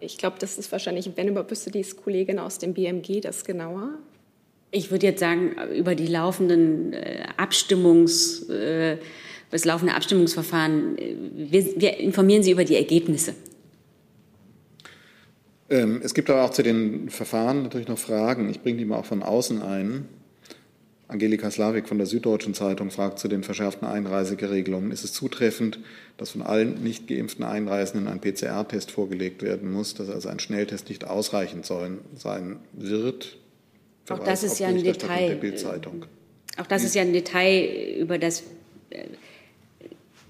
Ich 0.00 0.18
glaube, 0.18 0.36
das 0.38 0.58
ist 0.58 0.70
wahrscheinlich, 0.72 1.10
wenn 1.16 1.28
über 1.28 1.48
wüsste 1.50 1.70
die 1.70 1.82
Kollegin 1.82 2.38
aus 2.38 2.58
dem 2.58 2.74
BMG 2.74 3.20
das 3.22 3.44
genauer. 3.44 3.94
Ich 4.72 4.90
würde 4.90 5.06
jetzt 5.06 5.20
sagen, 5.20 5.56
über 5.76 5.94
die 5.94 6.06
laufenden 6.06 6.92
äh, 6.92 7.24
Abstimmungs, 7.36 8.48
äh, 8.48 8.98
das 9.50 9.64
laufende 9.64 9.94
Abstimmungsverfahren, 9.94 10.96
äh, 10.96 11.14
wir, 11.34 11.80
wir 11.80 11.98
informieren 11.98 12.42
Sie 12.42 12.52
über 12.52 12.64
die 12.64 12.76
Ergebnisse. 12.76 13.34
Ähm, 15.68 16.00
es 16.04 16.14
gibt 16.14 16.30
aber 16.30 16.44
auch 16.44 16.50
zu 16.50 16.62
den 16.62 17.10
Verfahren 17.10 17.62
natürlich 17.64 17.88
noch 17.88 17.98
Fragen. 17.98 18.48
Ich 18.48 18.60
bringe 18.60 18.78
die 18.78 18.84
mal 18.84 18.98
auch 18.98 19.06
von 19.06 19.22
außen 19.22 19.62
ein. 19.62 20.08
Angelika 21.08 21.50
Slavik 21.50 21.88
von 21.88 21.98
der 21.98 22.06
Süddeutschen 22.06 22.54
Zeitung 22.54 22.92
fragt 22.92 23.18
zu 23.18 23.26
den 23.26 23.42
verschärften 23.42 23.88
Einreisegeregelungen. 23.88 24.92
Ist 24.92 25.02
es 25.02 25.12
zutreffend, 25.12 25.80
dass 26.16 26.30
von 26.30 26.42
allen 26.42 26.84
nicht 26.84 27.08
geimpften 27.08 27.44
Einreisenden 27.44 28.06
ein 28.06 28.20
PCR-Test 28.20 28.92
vorgelegt 28.92 29.42
werden 29.42 29.72
muss, 29.72 29.94
dass 29.94 30.08
also 30.08 30.28
ein 30.28 30.38
Schnelltest 30.38 30.88
nicht 30.88 31.04
ausreichend 31.04 31.66
sein 31.66 32.58
wird? 32.72 33.39
Auch 34.10 34.24
das 34.24 34.42
ist 34.42 34.58
ja 34.58 34.68
ein 34.68 34.82
Detail. 34.82 35.38
Auch 36.58 36.66
das 36.66 36.84
ist 36.84 36.94
ja 36.94 37.02
ein 37.02 37.12
Detail, 37.12 37.96
über 37.98 38.18
das 38.18 38.42
äh, 38.90 39.04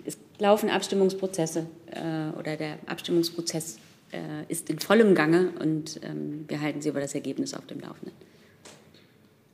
es 0.05 0.19
laufen 0.39 0.71
Abstimmungsprozesse 0.71 1.67
äh, 1.91 2.39
oder 2.39 2.57
der 2.57 2.79
Abstimmungsprozess 2.87 3.79
äh, 4.13 4.45
ist 4.49 4.71
in 4.71 4.79
vollem 4.79 5.15
Gange 5.15 5.53
und 5.61 6.01
ähm, 6.03 6.45
wir 6.47 6.61
halten 6.61 6.83
Sie 6.83 6.91
über 6.91 7.01
das 7.01 7.15
Ergebnis 7.15 7.55
auf 7.55 7.67
dem 7.67 7.81
Laufenden. 7.81 8.13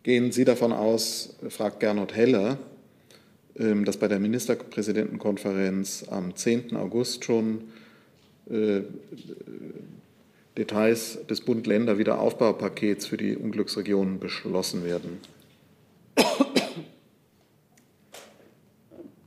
Gehen 0.03 0.33
Sie 0.33 0.45
davon 0.45 0.73
aus, 0.73 1.37
fragt 1.49 1.81
Gernot 1.81 2.15
Heller, 2.15 2.59
ähm, 3.59 3.85
dass 3.85 3.97
bei 3.97 4.09
der 4.09 4.19
Ministerpräsidentenkonferenz 4.19 6.07
am 6.11 6.35
10. 6.35 6.77
August 6.77 7.25
schon 7.25 7.65
Details 10.57 11.19
des 11.29 11.43
Bund-Länder-Wiederaufbaupakets 11.43 13.07
für 13.07 13.17
die 13.17 13.37
Unglücksregionen 13.37 14.19
beschlossen 14.19 14.85
werden. 14.85 15.21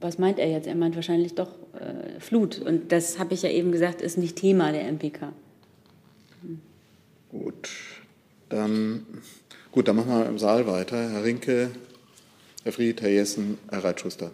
Was 0.01 0.17
meint 0.17 0.39
er 0.39 0.49
jetzt? 0.49 0.65
Er 0.65 0.75
meint 0.75 0.95
wahrscheinlich 0.95 1.35
doch 1.35 1.49
äh, 1.73 2.19
Flut. 2.19 2.59
Und 2.59 2.91
das 2.91 3.19
habe 3.19 3.33
ich 3.33 3.41
ja 3.43 3.49
eben 3.49 3.71
gesagt, 3.71 4.01
ist 4.01 4.17
nicht 4.17 4.37
Thema 4.37 4.71
der 4.71 4.89
MPK. 4.91 5.33
Hm. 6.41 6.59
Gut, 7.29 7.69
dann, 8.47 9.05
gut, 9.71 9.87
dann 9.87 9.97
machen 9.97 10.09
wir 10.09 10.25
im 10.25 10.39
Saal 10.39 10.65
weiter. 10.67 11.11
Herr 11.11 11.23
Rinke, 11.23 11.69
Herr 12.63 12.71
Fried, 12.71 13.01
Herr 13.01 13.09
Jessen, 13.09 13.57
Herr 13.69 13.83
Reitschuster. 13.83 14.31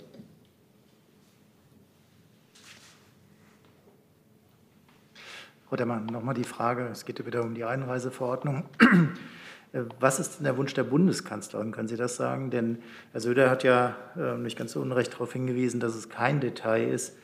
Frau 5.68 5.78
Demmer, 5.78 6.00
nochmal 6.00 6.36
die 6.36 6.44
Frage, 6.44 6.88
es 6.92 7.06
geht 7.06 7.26
wieder 7.26 7.42
um 7.42 7.56
die 7.56 7.64
Einreiseverordnung. 7.64 8.66
Was 10.00 10.20
ist 10.20 10.38
denn 10.38 10.44
der 10.44 10.58
Wunsch 10.58 10.76
der 10.76 10.84
Bundeskanzlerin? 10.84 11.72
Können 11.72 11.88
Sie 11.88 11.98
das 11.98 12.16
sagen? 12.16 12.52
Denn 12.52 12.78
Herr 13.12 13.20
Söder 13.20 13.50
hat 13.50 13.64
ja 13.64 13.96
äh, 14.16 14.38
nicht 14.38 14.58
ganz 14.58 14.74
so 14.74 14.82
unrecht 14.82 15.14
darauf 15.14 15.34
hingewiesen, 15.34 15.80
dass 15.80 15.96
es 15.96 16.08
kein 16.08 16.40
Detail 16.40 16.88
ist, 16.88 17.18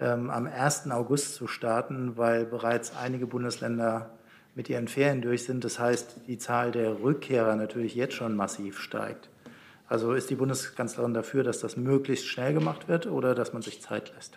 ähm, 0.00 0.30
am 0.30 0.46
1. 0.46 0.90
August 0.90 1.36
zu 1.36 1.46
starten, 1.46 2.16
weil 2.16 2.44
bereits 2.44 2.94
einige 2.96 3.28
Bundesländer 3.28 4.10
mit 4.56 4.68
ihren 4.68 4.88
Ferien 4.88 5.22
durch 5.22 5.44
sind. 5.44 5.62
Das 5.62 5.78
heißt, 5.78 6.22
die 6.26 6.38
Zahl 6.38 6.72
der 6.72 7.00
Rückkehrer 7.00 7.54
natürlich 7.54 7.94
jetzt 7.94 8.14
schon 8.14 8.34
massiv 8.34 8.80
steigt. 8.80 9.30
Also 9.88 10.12
ist 10.12 10.28
die 10.28 10.34
Bundeskanzlerin 10.34 11.14
dafür, 11.14 11.44
dass 11.44 11.60
das 11.60 11.76
möglichst 11.76 12.26
schnell 12.26 12.52
gemacht 12.52 12.88
wird 12.88 13.06
oder 13.06 13.36
dass 13.36 13.52
man 13.52 13.62
sich 13.62 13.80
Zeit 13.80 14.12
lässt? 14.16 14.36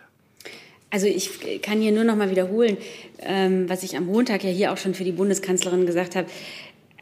Also 0.90 1.06
ich 1.06 1.62
kann 1.62 1.80
hier 1.80 1.92
nur 1.92 2.04
noch 2.04 2.16
mal 2.16 2.30
wiederholen, 2.30 2.76
ähm, 3.20 3.68
was 3.68 3.84
ich 3.84 3.96
am 3.96 4.06
Montag 4.06 4.42
ja 4.42 4.50
hier 4.50 4.72
auch 4.72 4.76
schon 4.76 4.94
für 4.94 5.04
die 5.04 5.12
Bundeskanzlerin 5.12 5.86
gesagt 5.86 6.16
habe. 6.16 6.26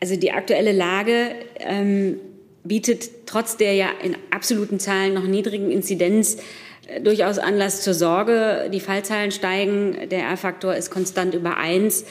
Also 0.00 0.16
die 0.16 0.30
aktuelle 0.30 0.72
Lage 0.72 1.30
ähm, 1.58 2.20
bietet 2.64 3.26
trotz 3.26 3.56
der 3.56 3.72
ja 3.74 3.88
in 4.02 4.16
absoluten 4.30 4.78
Zahlen 4.78 5.14
noch 5.14 5.24
niedrigen 5.24 5.70
Inzidenz 5.70 6.36
äh, 6.86 7.00
durchaus 7.00 7.38
Anlass 7.38 7.82
zur 7.82 7.94
Sorge. 7.94 8.68
Die 8.72 8.80
Fallzahlen 8.80 9.30
steigen, 9.30 10.08
der 10.10 10.20
R-Faktor 10.20 10.74
ist 10.74 10.90
konstant 10.90 11.34
über 11.34 11.56
eins. 11.56 12.04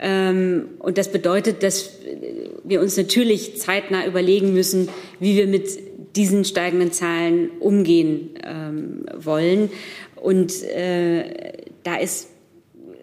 Ähm, 0.00 0.70
und 0.80 0.98
das 0.98 1.12
bedeutet, 1.12 1.62
dass 1.62 1.98
wir 2.64 2.80
uns 2.80 2.96
natürlich 2.96 3.60
zeitnah 3.60 4.04
überlegen 4.04 4.52
müssen, 4.52 4.88
wie 5.20 5.36
wir 5.36 5.46
mit 5.46 5.68
diesen 6.16 6.44
steigenden 6.44 6.92
Zahlen 6.92 7.50
umgehen 7.60 8.30
ähm, 8.44 9.06
wollen. 9.16 9.70
Und 10.22 10.62
äh, 10.62 11.52
da 11.82 11.96
ist 11.96 12.28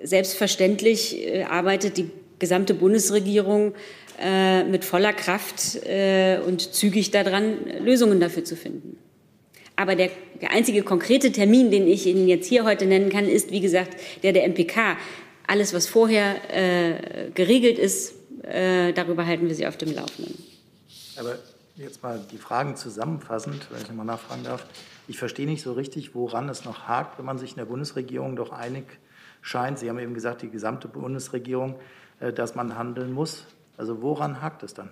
selbstverständlich, 0.04 1.28
äh, 1.28 1.44
arbeitet 1.44 1.98
die 1.98 2.10
gesamte 2.40 2.74
Bundesregierung 2.74 3.74
äh, 4.22 4.64
mit 4.64 4.86
voller 4.86 5.12
Kraft 5.12 5.76
äh, 5.86 6.40
und 6.46 6.74
zügig 6.74 7.12
daran, 7.12 7.58
Lösungen 7.84 8.22
dafür 8.22 8.46
zu 8.46 8.56
finden. 8.56 8.98
Aber 9.76 9.96
der, 9.96 10.12
der 10.42 10.52
einzige 10.52 10.82
konkrete 10.82 11.34
Termin, 11.34 11.72
den 11.72 11.88
ich 11.88 12.06
Ihnen 12.06 12.30
jetzt 12.30 12.48
hier 12.48 12.64
heute 12.64 12.86
nennen 12.86 13.10
kann, 13.10 13.28
ist, 13.28 13.52
wie 13.52 13.60
gesagt, 13.60 13.98
der 14.24 14.32
der 14.32 14.48
MPK. 14.48 14.98
Alles, 15.46 15.74
was 15.74 15.88
vorher 15.88 16.36
äh, 16.54 17.32
geregelt 17.34 17.80
ist, 17.80 18.14
äh, 18.44 18.94
darüber 18.94 19.26
halten 19.26 19.48
wir 19.48 19.56
Sie 19.56 19.68
auf 19.68 19.78
dem 19.78 19.94
Laufenden. 19.94 20.38
Aber 21.18 21.38
jetzt 21.80 22.04
mal 22.04 22.20
die 22.32 22.38
Fragen 22.38 22.76
zusammenfassend, 22.76 23.68
wenn 23.72 23.82
ich 23.82 23.88
nochmal 23.88 24.06
nachfragen 24.06 24.44
darf. 24.44 24.66
Ich 25.08 25.18
verstehe 25.18 25.46
nicht 25.46 25.62
so 25.62 25.74
richtig, 25.74 26.14
woran 26.14 26.50
es 26.50 26.66
noch 26.66 26.88
hakt, 26.88 27.18
wenn 27.18 27.26
man 27.26 27.38
sich 27.38 27.52
in 27.52 27.58
der 27.58 27.66
Bundesregierung 27.66 28.36
doch 28.36 28.52
einig 28.52 28.86
scheint. 29.42 29.80
Sie 29.80 29.90
haben 29.90 30.00
eben 30.00 30.14
gesagt, 30.14 30.42
die 30.42 30.50
gesamte 30.50 30.88
Bundesregierung, 30.88 31.76
äh, 32.20 32.34
dass 32.34 32.56
man 32.56 32.78
handeln 32.78 33.14
muss. 33.14 33.46
Also 33.78 34.02
woran 34.02 34.42
hakt 34.42 34.64
es 34.64 34.74
dann? 34.74 34.90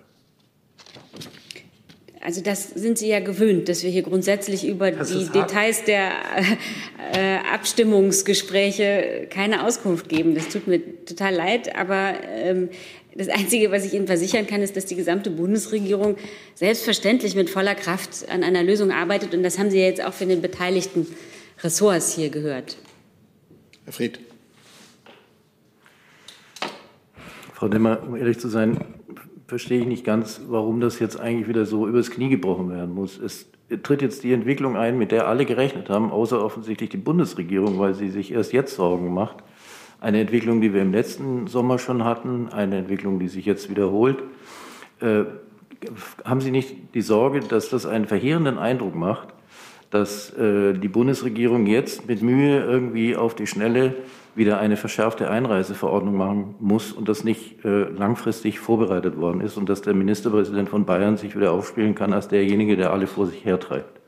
Also 2.20 2.42
das 2.42 2.70
sind 2.70 2.98
Sie 2.98 3.08
ja 3.08 3.20
gewöhnt, 3.20 3.68
dass 3.68 3.82
wir 3.82 3.90
hier 3.90 4.02
grundsätzlich 4.02 4.66
über 4.66 4.90
das 4.90 5.08
die 5.08 5.28
Details 5.28 5.84
der 5.84 6.12
äh, 7.12 7.37
Abstimmungsgespräche 7.52 9.26
keine 9.30 9.64
Auskunft 9.64 10.08
geben. 10.08 10.34
Das 10.34 10.48
tut 10.48 10.66
mir 10.66 10.80
total 11.04 11.34
leid, 11.34 11.76
aber 11.76 12.14
ähm, 12.24 12.68
das 13.14 13.28
Einzige, 13.28 13.70
was 13.72 13.84
ich 13.84 13.94
Ihnen 13.94 14.06
versichern 14.06 14.46
kann, 14.46 14.62
ist, 14.62 14.76
dass 14.76 14.86
die 14.86 14.94
gesamte 14.94 15.30
Bundesregierung 15.30 16.16
selbstverständlich 16.54 17.34
mit 17.34 17.50
voller 17.50 17.74
Kraft 17.74 18.28
an 18.28 18.44
einer 18.44 18.62
Lösung 18.62 18.92
arbeitet. 18.92 19.34
Und 19.34 19.42
das 19.42 19.58
haben 19.58 19.70
Sie 19.70 19.78
ja 19.78 19.86
jetzt 19.86 20.04
auch 20.04 20.12
von 20.12 20.28
den 20.28 20.40
beteiligten 20.40 21.06
Ressorts 21.62 22.14
hier 22.14 22.30
gehört. 22.30 22.76
Herr 23.84 23.92
Fried. 23.92 24.20
Frau 27.54 27.66
Demmer, 27.66 28.04
um 28.04 28.14
ehrlich 28.14 28.38
zu 28.38 28.48
sein, 28.48 28.78
verstehe 29.48 29.80
ich 29.80 29.86
nicht 29.86 30.04
ganz, 30.04 30.42
warum 30.46 30.80
das 30.80 31.00
jetzt 31.00 31.18
eigentlich 31.18 31.48
wieder 31.48 31.66
so 31.66 31.88
übers 31.88 32.10
Knie 32.10 32.28
gebrochen 32.28 32.70
werden 32.70 32.94
muss. 32.94 33.18
Es 33.18 33.46
tritt 33.82 34.02
jetzt 34.02 34.24
die 34.24 34.32
Entwicklung 34.32 34.76
ein, 34.76 34.98
mit 34.98 35.12
der 35.12 35.28
alle 35.28 35.44
gerechnet 35.44 35.90
haben, 35.90 36.10
außer 36.10 36.42
offensichtlich 36.42 36.90
die 36.90 36.96
Bundesregierung, 36.96 37.78
weil 37.78 37.94
sie 37.94 38.08
sich 38.08 38.32
erst 38.32 38.52
jetzt 38.52 38.74
Sorgen 38.74 39.12
macht. 39.12 39.36
Eine 40.00 40.20
Entwicklung, 40.20 40.60
die 40.60 40.72
wir 40.72 40.82
im 40.82 40.92
letzten 40.92 41.46
Sommer 41.48 41.78
schon 41.78 42.04
hatten, 42.04 42.48
eine 42.50 42.78
Entwicklung, 42.78 43.18
die 43.18 43.28
sich 43.28 43.44
jetzt 43.44 43.68
wiederholt. 43.68 44.22
Äh, 45.00 45.24
haben 46.24 46.40
Sie 46.40 46.50
nicht 46.50 46.94
die 46.94 47.02
Sorge, 47.02 47.40
dass 47.40 47.68
das 47.68 47.86
einen 47.86 48.06
verheerenden 48.06 48.58
Eindruck 48.58 48.94
macht, 48.94 49.28
dass 49.90 50.30
äh, 50.34 50.74
die 50.74 50.88
Bundesregierung 50.88 51.66
jetzt 51.66 52.08
mit 52.08 52.22
Mühe 52.22 52.64
irgendwie 52.64 53.16
auf 53.16 53.34
die 53.34 53.46
Schnelle 53.46 53.94
wieder 54.38 54.58
eine 54.58 54.76
verschärfte 54.76 55.30
Einreiseverordnung 55.30 56.16
machen 56.16 56.54
muss 56.60 56.92
und 56.92 57.08
das 57.08 57.24
nicht 57.24 57.64
äh, 57.64 57.84
langfristig 57.84 58.58
vorbereitet 58.58 59.18
worden 59.18 59.40
ist 59.40 59.56
und 59.56 59.68
dass 59.68 59.82
der 59.82 59.94
Ministerpräsident 59.94 60.68
von 60.68 60.86
Bayern 60.86 61.16
sich 61.16 61.36
wieder 61.36 61.52
aufspielen 61.52 61.94
kann 61.94 62.12
als 62.12 62.28
derjenige, 62.28 62.76
der 62.76 62.92
alle 62.92 63.06
vor 63.06 63.26
sich 63.26 63.44
hertreibt? 63.44 64.00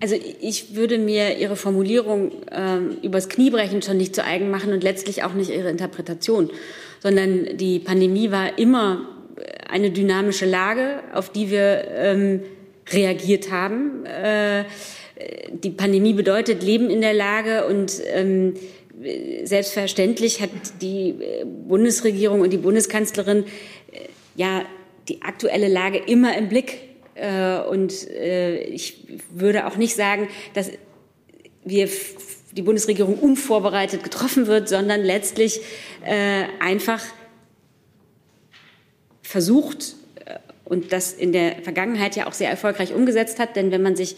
Also 0.00 0.14
ich 0.40 0.76
würde 0.76 0.98
mir 0.98 1.38
Ihre 1.38 1.56
Formulierung 1.56 2.30
ähm, 2.52 2.98
übers 3.02 3.28
Kniebrechen 3.28 3.82
schon 3.82 3.96
nicht 3.96 4.14
zu 4.14 4.24
eigen 4.24 4.50
machen 4.50 4.72
und 4.72 4.84
letztlich 4.84 5.24
auch 5.24 5.34
nicht 5.34 5.50
Ihre 5.50 5.70
Interpretation, 5.70 6.50
sondern 7.00 7.56
die 7.56 7.80
Pandemie 7.80 8.30
war 8.30 8.58
immer 8.58 9.08
eine 9.68 9.90
dynamische 9.90 10.46
Lage, 10.46 11.00
auf 11.12 11.30
die 11.30 11.50
wir 11.50 11.84
ähm, 11.88 12.40
reagiert 12.90 13.50
haben. 13.50 14.04
Äh, 14.06 14.64
die 15.52 15.70
Pandemie 15.70 16.12
bedeutet 16.12 16.62
Leben 16.62 16.90
in 16.90 17.00
der 17.00 17.14
Lage 17.14 17.66
und 17.66 18.00
ähm, 18.12 18.54
selbstverständlich 19.44 20.40
hat 20.40 20.50
die 20.80 21.14
Bundesregierung 21.44 22.40
und 22.40 22.52
die 22.52 22.58
Bundeskanzlerin 22.58 23.44
äh, 23.92 24.00
ja 24.36 24.64
die 25.08 25.22
aktuelle 25.22 25.68
Lage 25.68 25.98
immer 25.98 26.36
im 26.36 26.48
Blick 26.48 26.78
äh, 27.14 27.58
und 27.60 28.08
äh, 28.10 28.62
ich 28.64 29.04
würde 29.30 29.66
auch 29.66 29.76
nicht 29.76 29.94
sagen, 29.94 30.28
dass 30.54 30.70
wir 31.64 31.88
die 32.52 32.62
Bundesregierung 32.62 33.18
unvorbereitet 33.18 34.02
getroffen 34.02 34.46
wird, 34.46 34.68
sondern 34.68 35.02
letztlich 35.02 35.60
äh, 36.04 36.44
einfach 36.60 37.02
versucht 39.22 39.94
und 40.64 40.92
das 40.92 41.12
in 41.12 41.32
der 41.32 41.56
Vergangenheit 41.62 42.16
ja 42.16 42.26
auch 42.26 42.32
sehr 42.32 42.50
erfolgreich 42.50 42.94
umgesetzt 42.94 43.38
hat. 43.38 43.56
Denn 43.56 43.70
wenn 43.70 43.82
man 43.82 43.96
sich 43.96 44.16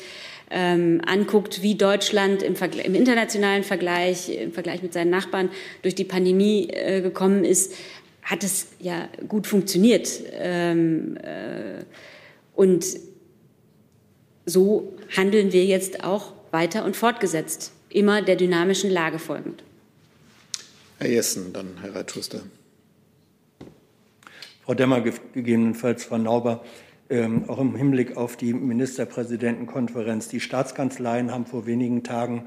ähm, 0.51 1.01
anguckt, 1.07 1.63
wie 1.63 1.77
Deutschland 1.77 2.43
im, 2.43 2.55
im, 2.55 2.95
internationalen 2.95 3.63
Vergleich, 3.63 4.29
im 4.29 4.53
Vergleich 4.53 4.83
mit 4.83 4.93
seinen 4.93 5.11
Nachbarn 5.11 5.51
durch 5.83 5.95
die 5.95 6.05
Pandemie 6.05 6.69
äh, 6.71 7.01
gekommen 7.01 7.45
ist, 7.45 7.75
hat 8.23 8.45
es 8.45 8.69
ja 8.81 9.09
gut 9.29 9.47
funktioniert. 9.47 10.09
Ähm, 10.33 11.17
äh, 11.19 11.85
und 12.55 12.85
so 14.45 14.97
handeln 15.17 15.53
wir 15.53 15.65
jetzt 15.65 16.05
auch 16.05 16.33
weiter 16.51 16.85
und 16.85 16.97
fortgesetzt, 16.97 17.73
immer 17.89 18.23
der 18.23 18.37
dynamischen 18.37 18.91
Lage 18.91 19.19
folgend. 19.19 19.63
Herr 20.99 21.09
Jessen, 21.09 21.53
dann 21.53 21.79
Herr 21.81 21.95
Reitschuster. 21.95 22.43
Frau 24.65 24.75
Demmer, 24.75 25.01
gegebenenfalls 25.01 26.05
Frau 26.05 26.19
Nauber, 26.19 26.65
auch 27.49 27.59
im 27.59 27.75
Hinblick 27.75 28.17
auf 28.17 28.37
die 28.37 28.53
Ministerpräsidentenkonferenz. 28.53 30.29
Die 30.29 30.39
Staatskanzleien 30.39 31.33
haben 31.33 31.45
vor 31.45 31.67
wenigen 31.67 32.05
Tagen 32.05 32.45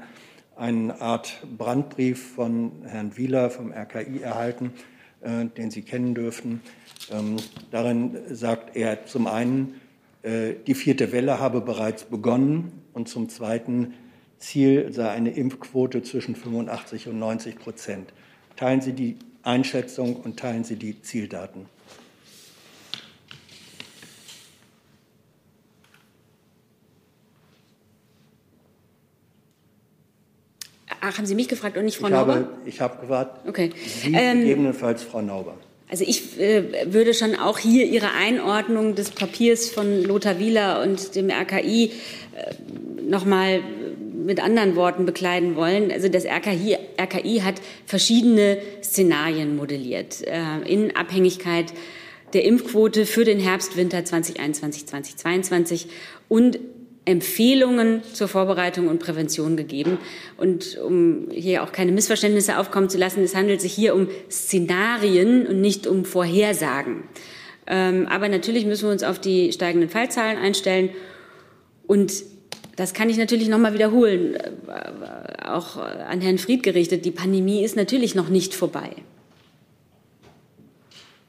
eine 0.56 1.00
Art 1.00 1.46
Brandbrief 1.58 2.34
von 2.34 2.72
Herrn 2.86 3.16
Wieler 3.16 3.50
vom 3.50 3.72
RKI 3.72 4.20
erhalten, 4.20 4.72
äh, 5.20 5.46
den 5.46 5.70
Sie 5.70 5.82
kennen 5.82 6.14
dürften. 6.14 6.62
Ähm, 7.10 7.36
darin 7.70 8.16
sagt 8.30 8.76
er 8.76 9.06
zum 9.06 9.26
einen, 9.26 9.80
äh, 10.22 10.54
die 10.66 10.74
vierte 10.74 11.12
Welle 11.12 11.40
habe 11.40 11.60
bereits 11.60 12.04
begonnen 12.04 12.72
und 12.92 13.08
zum 13.08 13.28
Zweiten 13.28 13.94
Ziel 14.38 14.92
sei 14.92 15.10
eine 15.10 15.30
Impfquote 15.30 16.02
zwischen 16.02 16.36
85 16.36 17.08
und 17.08 17.18
90 17.18 17.58
Prozent. 17.58 18.12
Teilen 18.56 18.80
Sie 18.80 18.92
die 18.92 19.16
Einschätzung 19.42 20.16
und 20.16 20.38
teilen 20.38 20.64
Sie 20.64 20.76
die 20.76 21.02
Zieldaten? 21.02 21.66
Ach, 31.06 31.18
haben 31.18 31.26
Sie 31.26 31.34
mich 31.34 31.48
gefragt 31.48 31.76
und 31.76 31.84
nicht 31.84 31.98
Frau 31.98 32.06
ich 32.06 32.12
Nauber? 32.12 32.34
Habe, 32.34 32.48
ich 32.64 32.80
habe 32.80 33.00
gefragt. 33.00 33.46
Okay. 33.46 33.70
Sie 33.84 34.14
ähm, 34.14 34.40
gegebenenfalls 34.40 35.02
Frau 35.02 35.20
Nauber. 35.20 35.54
Also 35.90 36.04
ich 36.06 36.40
äh, 36.40 36.92
würde 36.92 37.12
schon 37.12 37.36
auch 37.36 37.58
hier 37.58 37.84
Ihre 37.84 38.12
Einordnung 38.12 38.94
des 38.94 39.10
Papiers 39.10 39.68
von 39.68 40.02
Lothar 40.02 40.38
Wieler 40.38 40.82
und 40.82 41.14
dem 41.14 41.30
RKI 41.30 41.84
äh, 41.84 42.54
noch 43.06 43.26
mal 43.26 43.60
mit 44.14 44.42
anderen 44.42 44.76
Worten 44.76 45.04
bekleiden 45.04 45.56
wollen. 45.56 45.92
Also 45.92 46.08
das 46.08 46.24
RKI, 46.24 46.78
RKI 46.98 47.40
hat 47.40 47.56
verschiedene 47.84 48.56
Szenarien 48.82 49.56
modelliert 49.56 50.22
äh, 50.26 50.66
in 50.66 50.96
Abhängigkeit 50.96 51.74
der 52.32 52.44
Impfquote 52.44 53.04
für 53.04 53.24
den 53.24 53.38
Herbst, 53.38 53.76
Winter 53.76 54.04
2021, 54.04 54.86
2022 54.86 55.86
und 56.28 56.58
Empfehlungen 57.06 58.02
zur 58.12 58.28
Vorbereitung 58.28 58.88
und 58.88 58.98
Prävention 58.98 59.56
gegeben. 59.56 59.98
Und 60.36 60.78
um 60.78 61.28
hier 61.30 61.62
auch 61.62 61.72
keine 61.72 61.92
Missverständnisse 61.92 62.58
aufkommen 62.58 62.88
zu 62.88 62.98
lassen, 62.98 63.22
es 63.22 63.34
handelt 63.34 63.60
sich 63.60 63.72
hier 63.72 63.94
um 63.94 64.08
Szenarien 64.30 65.46
und 65.46 65.60
nicht 65.60 65.86
um 65.86 66.04
Vorhersagen. 66.04 67.04
Ähm, 67.66 68.06
aber 68.08 68.28
natürlich 68.28 68.66
müssen 68.66 68.84
wir 68.84 68.92
uns 68.92 69.02
auf 69.02 69.18
die 69.18 69.52
steigenden 69.52 69.90
Fallzahlen 69.90 70.38
einstellen. 70.38 70.90
Und 71.86 72.12
das 72.76 72.94
kann 72.94 73.08
ich 73.08 73.18
natürlich 73.18 73.48
noch 73.48 73.58
mal 73.58 73.74
wiederholen, 73.74 74.34
äh, 74.36 75.46
auch 75.46 75.76
an 75.76 76.20
Herrn 76.20 76.38
Fried 76.38 76.62
gerichtet. 76.62 77.04
Die 77.04 77.10
Pandemie 77.10 77.62
ist 77.62 77.76
natürlich 77.76 78.14
noch 78.14 78.28
nicht 78.28 78.54
vorbei. 78.54 78.90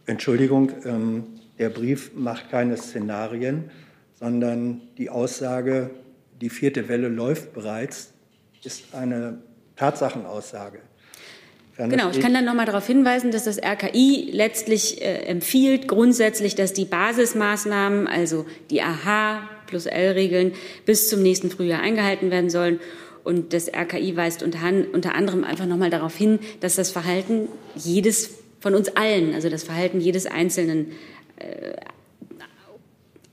Entschuldigung, 0.06 0.72
ähm, 0.86 1.24
der 1.58 1.70
Brief 1.70 2.12
macht 2.16 2.50
keine 2.52 2.78
Szenarien 2.78 3.72
sondern 4.26 4.82
die 4.98 5.12
Aussage, 5.12 5.92
die 6.42 6.50
vierte 6.50 6.90
Welle 6.90 7.10
läuft 7.10 7.54
bereits, 7.54 8.12
ist 8.64 8.96
eine 8.96 9.38
Tatsachenaussage. 9.76 10.80
Genau, 11.78 12.10
ich 12.10 12.20
kann 12.20 12.34
dann 12.34 12.46
noch 12.46 12.56
mal 12.56 12.66
darauf 12.66 12.88
hinweisen, 12.88 13.30
dass 13.30 13.44
das 13.44 13.62
RKI 13.62 14.32
letztlich 14.32 15.00
äh, 15.00 15.26
empfiehlt 15.26 15.88
grundsätzlich, 15.88 16.56
dass 16.56 16.74
die 16.74 16.86
Basismaßnahmen, 16.86 18.08
also 18.08 18.48
die 18.72 18.82
AH 18.82 19.48
plus 19.68 19.86
L-Regeln, 19.86 20.54
bis 20.88 21.08
zum 21.08 21.22
nächsten 21.22 21.52
Frühjahr 21.52 21.82
eingehalten 21.82 22.32
werden 22.32 22.50
sollen. 22.50 22.80
Und 23.24 23.54
das 23.54 23.72
RKI 23.72 24.18
weist 24.18 24.42
unter, 24.42 24.60
unter 24.92 25.14
anderem 25.14 25.44
einfach 25.44 25.68
noch 25.68 25.78
mal 25.78 25.92
darauf 25.92 26.16
hin, 26.16 26.40
dass 26.62 26.74
das 26.76 26.90
Verhalten 26.90 27.48
jedes 27.76 28.32
von 28.60 28.74
uns 28.74 28.96
allen, 28.96 29.36
also 29.36 29.50
das 29.50 29.64
Verhalten 29.64 30.02
jedes 30.02 30.26
Einzelnen 30.26 30.94
äh, 31.38 31.74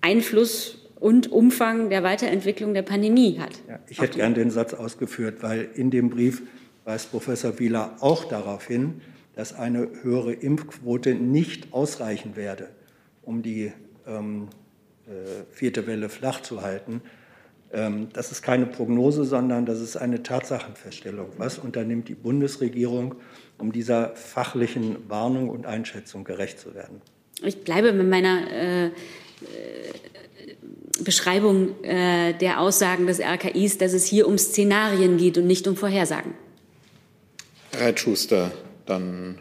Einfluss 0.03 0.82
und 1.03 1.33
Umfang 1.33 1.91
der 1.91 2.05
Weiterentwicklung 2.05 2.75
der 2.75 2.83
Pandemie 2.83 3.37
hat. 3.41 3.61
Ja, 3.69 3.81
ich 3.89 4.01
hätte 4.01 4.19
gern 4.19 4.35
den 4.35 4.53
Satz 4.53 4.73
ausgeführt, 4.73 5.43
weil 5.43 5.69
in 5.75 5.91
dem 5.91 6.11
Brief 6.11 6.43
weist 6.85 7.11
Professor 7.11 7.59
Wieler 7.59 7.97
auch 7.99 8.25
darauf 8.25 8.69
hin, 8.69 9.01
dass 9.35 9.53
eine 9.53 9.89
höhere 10.03 10.33
Impfquote 10.33 11.15
nicht 11.15 11.73
ausreichen 11.73 12.37
werde, 12.37 12.69
um 13.23 13.43
die 13.43 13.73
ähm, 14.07 14.49
äh, 15.09 15.43
vierte 15.51 15.89
Welle 15.89 16.09
flach 16.09 16.41
zu 16.43 16.63
halten. 16.63 17.03
Ähm, 17.73 18.09
das 18.13 18.31
ist 18.31 18.43
keine 18.43 18.67
Prognose, 18.67 19.25
sondern 19.25 19.67
das 19.67 19.81
ist 19.81 19.97
eine 19.97 20.23
Tatsachenfeststellung. 20.23 21.31
Was 21.37 21.59
unternimmt 21.59 22.09
die 22.09 22.15
Bundesregierung, 22.15 23.17
um 23.59 23.73
dieser 23.73 24.15
fachlichen 24.15 25.09
Warnung 25.09 25.49
und 25.49 25.67
Einschätzung 25.67 26.23
gerecht 26.23 26.61
zu 26.61 26.77
werden? 26.77 27.01
Ich 27.43 27.65
bleibe 27.65 27.93
mit 27.93 28.09
meiner 28.09 28.49
äh, 28.53 28.91
Beschreibung 31.03 31.83
äh, 31.83 32.33
der 32.35 32.61
Aussagen 32.61 33.07
des 33.07 33.21
RKIs, 33.21 33.79
dass 33.79 33.93
es 33.93 34.07
hier 34.07 34.27
um 34.27 34.39
Szenarien 34.39 35.17
geht 35.17 35.39
und 35.39 35.47
nicht 35.47 35.67
um 35.67 35.77
Vorhersagen. 35.77 36.35
Herr 37.73 37.97
Schuster, 37.97 38.53
dann 38.87 39.39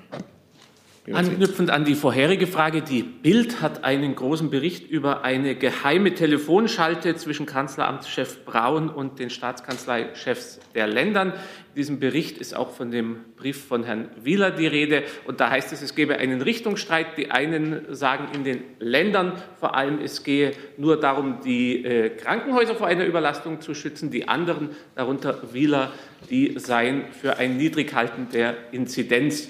Anknüpfend 1.13 1.69
an 1.69 1.85
die 1.85 1.95
vorherige 1.95 2.47
Frage, 2.47 2.81
die 2.81 3.03
Bild 3.03 3.61
hat 3.61 3.83
einen 3.83 4.15
großen 4.15 4.49
Bericht 4.49 4.89
über 4.89 5.23
eine 5.23 5.55
geheime 5.55 6.13
Telefonschalte 6.13 7.15
zwischen 7.15 7.45
Kanzleramtschef 7.45 8.45
Braun 8.45 8.89
und 8.89 9.19
den 9.19 9.29
Staatskanzleichefs 9.29 10.59
der 10.75 10.87
Ländern. 10.87 11.29
In 11.29 11.75
diesem 11.75 11.99
Bericht 11.99 12.37
ist 12.37 12.55
auch 12.55 12.71
von 12.71 12.91
dem 12.91 13.17
Brief 13.37 13.65
von 13.65 13.83
Herrn 13.83 14.09
Wieler 14.21 14.51
die 14.51 14.67
Rede. 14.67 15.03
Und 15.25 15.39
da 15.39 15.49
heißt 15.49 15.71
es, 15.71 15.81
es 15.81 15.95
gebe 15.95 16.17
einen 16.17 16.41
Richtungsstreit. 16.41 17.17
Die 17.17 17.31
einen 17.31 17.95
sagen 17.95 18.27
in 18.35 18.43
den 18.43 18.63
Ländern 18.79 19.41
vor 19.59 19.75
allem, 19.75 19.99
es 19.99 20.23
gehe 20.23 20.51
nur 20.77 20.99
darum, 20.99 21.39
die 21.45 21.85
äh, 21.85 22.09
Krankenhäuser 22.09 22.75
vor 22.75 22.87
einer 22.87 23.05
Überlastung 23.05 23.61
zu 23.61 23.73
schützen. 23.73 24.11
Die 24.11 24.27
anderen, 24.27 24.71
darunter 24.95 25.53
Wieler, 25.53 25.93
die 26.29 26.55
seien 26.57 27.05
für 27.13 27.37
ein 27.37 27.57
Niedrighalten 27.57 28.27
der 28.33 28.55
Inzidenz 28.73 29.47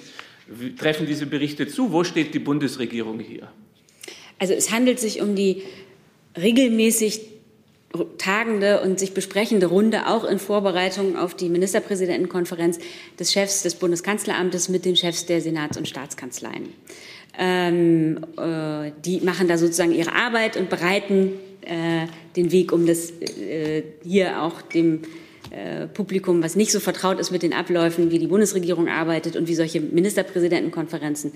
treffen 0.78 1.06
diese 1.06 1.26
Berichte 1.26 1.68
zu? 1.68 1.92
Wo 1.92 2.04
steht 2.04 2.34
die 2.34 2.40
Bundesregierung 2.40 3.20
hier? 3.20 3.52
Also 4.40 4.54
es 4.54 4.72
handelt 4.72 5.00
sich 5.00 5.22
um 5.22 5.36
die 5.36 5.64
regelmäßig 6.38 7.22
tagende 8.18 8.82
und 8.82 9.00
sich 9.00 9.14
besprechende 9.14 9.68
Runde 9.68 10.08
auch 10.08 10.24
in 10.24 10.40
Vorbereitung 10.40 11.18
auf 11.18 11.36
die 11.36 11.50
Ministerpräsidentenkonferenz 11.50 12.80
des 13.20 13.34
Chefs 13.34 13.64
des 13.64 13.76
Bundeskanzleramtes 13.76 14.70
mit 14.70 14.86
den 14.86 14.96
Chefs 14.96 15.26
der 15.26 15.42
Senats- 15.42 15.78
und 15.78 15.88
Staatskanzleien. 15.88 16.70
Ähm, 17.38 18.26
äh, 18.38 18.92
die 19.04 19.22
machen 19.22 19.48
da 19.48 19.58
sozusagen 19.58 19.94
ihre 19.94 20.14
Arbeit 20.14 20.58
und 20.58 20.70
bereiten 20.70 21.34
äh, 21.62 22.08
den 22.36 22.52
Weg, 22.52 22.72
um 22.72 22.86
das 22.86 23.12
äh, 23.12 23.84
hier 24.04 24.42
auch 24.42 24.62
dem 24.62 25.02
äh, 25.52 25.88
Publikum, 25.88 26.42
was 26.44 26.56
nicht 26.56 26.72
so 26.72 26.80
vertraut 26.80 27.20
ist 27.20 27.32
mit 27.32 27.44
den 27.44 27.54
Abläufen, 27.54 28.12
wie 28.12 28.20
die 28.20 28.28
Bundesregierung 28.28 28.88
arbeitet 28.88 29.36
und 29.36 29.48
wie 29.48 29.56
solche 29.56 29.82
Ministerpräsidentenkonferenzen 29.82 31.34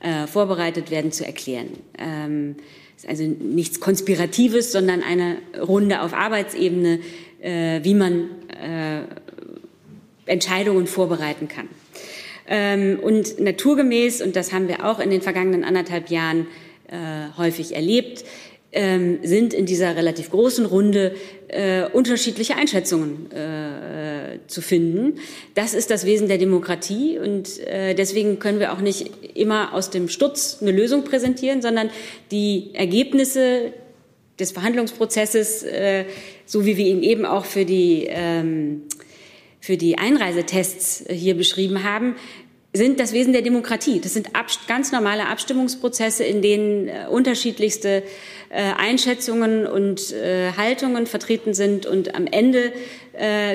äh, 0.00 0.26
vorbereitet 0.26 0.90
werden, 0.90 1.12
zu 1.12 1.24
erklären. 1.24 1.68
Ähm, 1.98 2.56
ist 2.96 3.08
also 3.08 3.24
nichts 3.24 3.80
Konspiratives, 3.80 4.72
sondern 4.72 5.02
eine 5.02 5.38
Runde 5.60 6.02
auf 6.02 6.14
Arbeitsebene, 6.14 7.00
äh, 7.40 7.80
wie 7.82 7.94
man 7.94 8.28
äh, 8.60 9.02
Entscheidungen 10.26 10.86
vorbereiten 10.86 11.48
kann. 11.48 11.68
Ähm, 12.46 12.98
und 13.00 13.40
naturgemäß, 13.40 14.20
und 14.20 14.36
das 14.36 14.52
haben 14.52 14.68
wir 14.68 14.84
auch 14.84 15.00
in 15.00 15.10
den 15.10 15.22
vergangenen 15.22 15.64
anderthalb 15.64 16.10
Jahren 16.10 16.46
äh, 16.88 17.36
häufig 17.38 17.74
erlebt, 17.74 18.24
ähm, 18.74 19.20
sind 19.22 19.54
in 19.54 19.66
dieser 19.66 19.96
relativ 19.96 20.30
großen 20.30 20.66
Runde 20.66 21.14
äh, 21.48 21.84
unterschiedliche 21.84 22.56
Einschätzungen 22.56 23.30
äh, 23.30 24.38
zu 24.48 24.60
finden. 24.60 25.20
Das 25.54 25.74
ist 25.74 25.90
das 25.90 26.04
Wesen 26.04 26.28
der 26.28 26.38
Demokratie 26.38 27.18
und 27.18 27.60
äh, 27.60 27.94
deswegen 27.94 28.38
können 28.38 28.58
wir 28.58 28.72
auch 28.72 28.80
nicht 28.80 29.10
immer 29.34 29.72
aus 29.72 29.90
dem 29.90 30.08
Stutz 30.08 30.58
eine 30.60 30.72
Lösung 30.72 31.04
präsentieren, 31.04 31.62
sondern 31.62 31.90
die 32.30 32.70
Ergebnisse 32.74 33.72
des 34.38 34.50
Verhandlungsprozesses, 34.50 35.62
äh, 35.62 36.04
so 36.44 36.66
wie 36.66 36.76
wir 36.76 36.86
ihn 36.86 37.02
eben 37.02 37.24
auch 37.24 37.44
für 37.44 37.64
die 37.64 38.06
ähm, 38.08 38.82
für 39.60 39.78
die 39.78 39.96
Einreisetests 39.96 41.06
hier 41.08 41.34
beschrieben 41.34 41.84
haben, 41.84 42.16
sind 42.76 42.98
das 42.98 43.12
Wesen 43.12 43.32
der 43.32 43.42
Demokratie. 43.42 44.00
Das 44.00 44.14
sind 44.14 44.30
ganz 44.66 44.90
normale 44.90 45.28
Abstimmungsprozesse, 45.28 46.24
in 46.24 46.42
denen 46.42 46.88
äh, 46.88 47.06
unterschiedlichste 47.08 48.02
äh, 48.50 48.72
Einschätzungen 48.76 49.64
und 49.64 50.12
äh, 50.12 50.50
Haltungen 50.56 51.06
vertreten 51.06 51.54
sind. 51.54 51.86
Und 51.86 52.14
am 52.14 52.26
Ende 52.26 52.72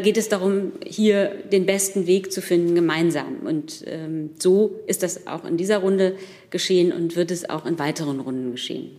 geht 0.03 0.15
es 0.15 0.29
darum, 0.29 0.71
hier 0.86 1.36
den 1.51 1.65
besten 1.65 2.08
Weg 2.08 2.32
zu 2.32 2.41
finden, 2.41 2.75
gemeinsam. 2.75 3.39
Und 3.43 3.84
ähm, 3.88 4.29
so 4.39 4.79
ist 4.88 5.03
das 5.03 5.27
auch 5.27 5.43
in 5.43 5.58
dieser 5.58 5.79
Runde 5.79 6.15
geschehen 6.49 6.93
und 6.93 7.17
wird 7.17 7.29
es 7.29 7.49
auch 7.49 7.65
in 7.65 7.77
weiteren 7.77 8.21
Runden 8.21 8.53
geschehen. 8.53 8.91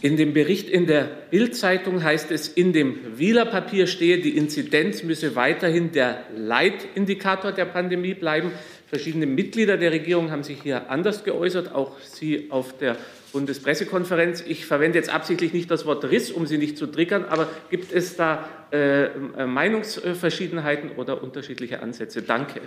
In 0.00 0.16
dem 0.16 0.32
Bericht 0.32 0.68
in 0.68 0.86
der 0.86 1.04
Bild-Zeitung 1.30 2.02
heißt 2.02 2.30
es, 2.30 2.48
in 2.48 2.72
dem 2.72 3.18
Wieler-Papier 3.18 3.86
stehe, 3.86 4.20
die 4.20 4.36
Inzidenz 4.36 5.02
müsse 5.02 5.36
weiterhin 5.36 5.92
der 5.92 6.24
Leitindikator 6.34 7.52
der 7.52 7.66
Pandemie 7.66 8.14
bleiben. 8.14 8.52
Verschiedene 8.92 9.24
Mitglieder 9.24 9.78
der 9.78 9.90
Regierung 9.90 10.30
haben 10.30 10.42
sich 10.42 10.60
hier 10.62 10.90
anders 10.90 11.24
geäußert, 11.24 11.74
auch 11.74 11.92
Sie 12.02 12.48
auf 12.50 12.76
der 12.76 12.98
Bundespressekonferenz. 13.32 14.44
Ich 14.46 14.66
verwende 14.66 14.98
jetzt 14.98 15.08
absichtlich 15.08 15.54
nicht 15.54 15.70
das 15.70 15.86
Wort 15.86 16.04
Riss, 16.04 16.30
um 16.30 16.46
Sie 16.46 16.58
nicht 16.58 16.76
zu 16.76 16.86
triggern, 16.86 17.24
aber 17.24 17.48
gibt 17.70 17.90
es 17.90 18.16
da 18.16 18.46
äh, 18.70 19.08
Meinungsverschiedenheiten 19.46 20.90
oder 20.98 21.22
unterschiedliche 21.22 21.80
Ansätze? 21.80 22.20
Danke. 22.20 22.60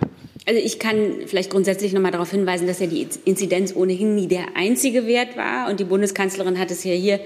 Also 0.48 0.60
ich 0.60 0.80
kann 0.80 1.14
vielleicht 1.26 1.50
grundsätzlich 1.50 1.92
noch 1.92 2.02
mal 2.02 2.10
darauf 2.10 2.32
hinweisen, 2.32 2.66
dass 2.66 2.80
ja 2.80 2.88
die 2.88 3.06
Inzidenz 3.24 3.72
ohnehin 3.76 4.16
nie 4.16 4.26
der 4.26 4.56
einzige 4.56 5.06
Wert 5.06 5.36
war 5.36 5.70
und 5.70 5.78
die 5.78 5.84
Bundeskanzlerin 5.84 6.58
hat 6.58 6.72
es 6.72 6.82
ja 6.82 6.92
hier 6.92 7.20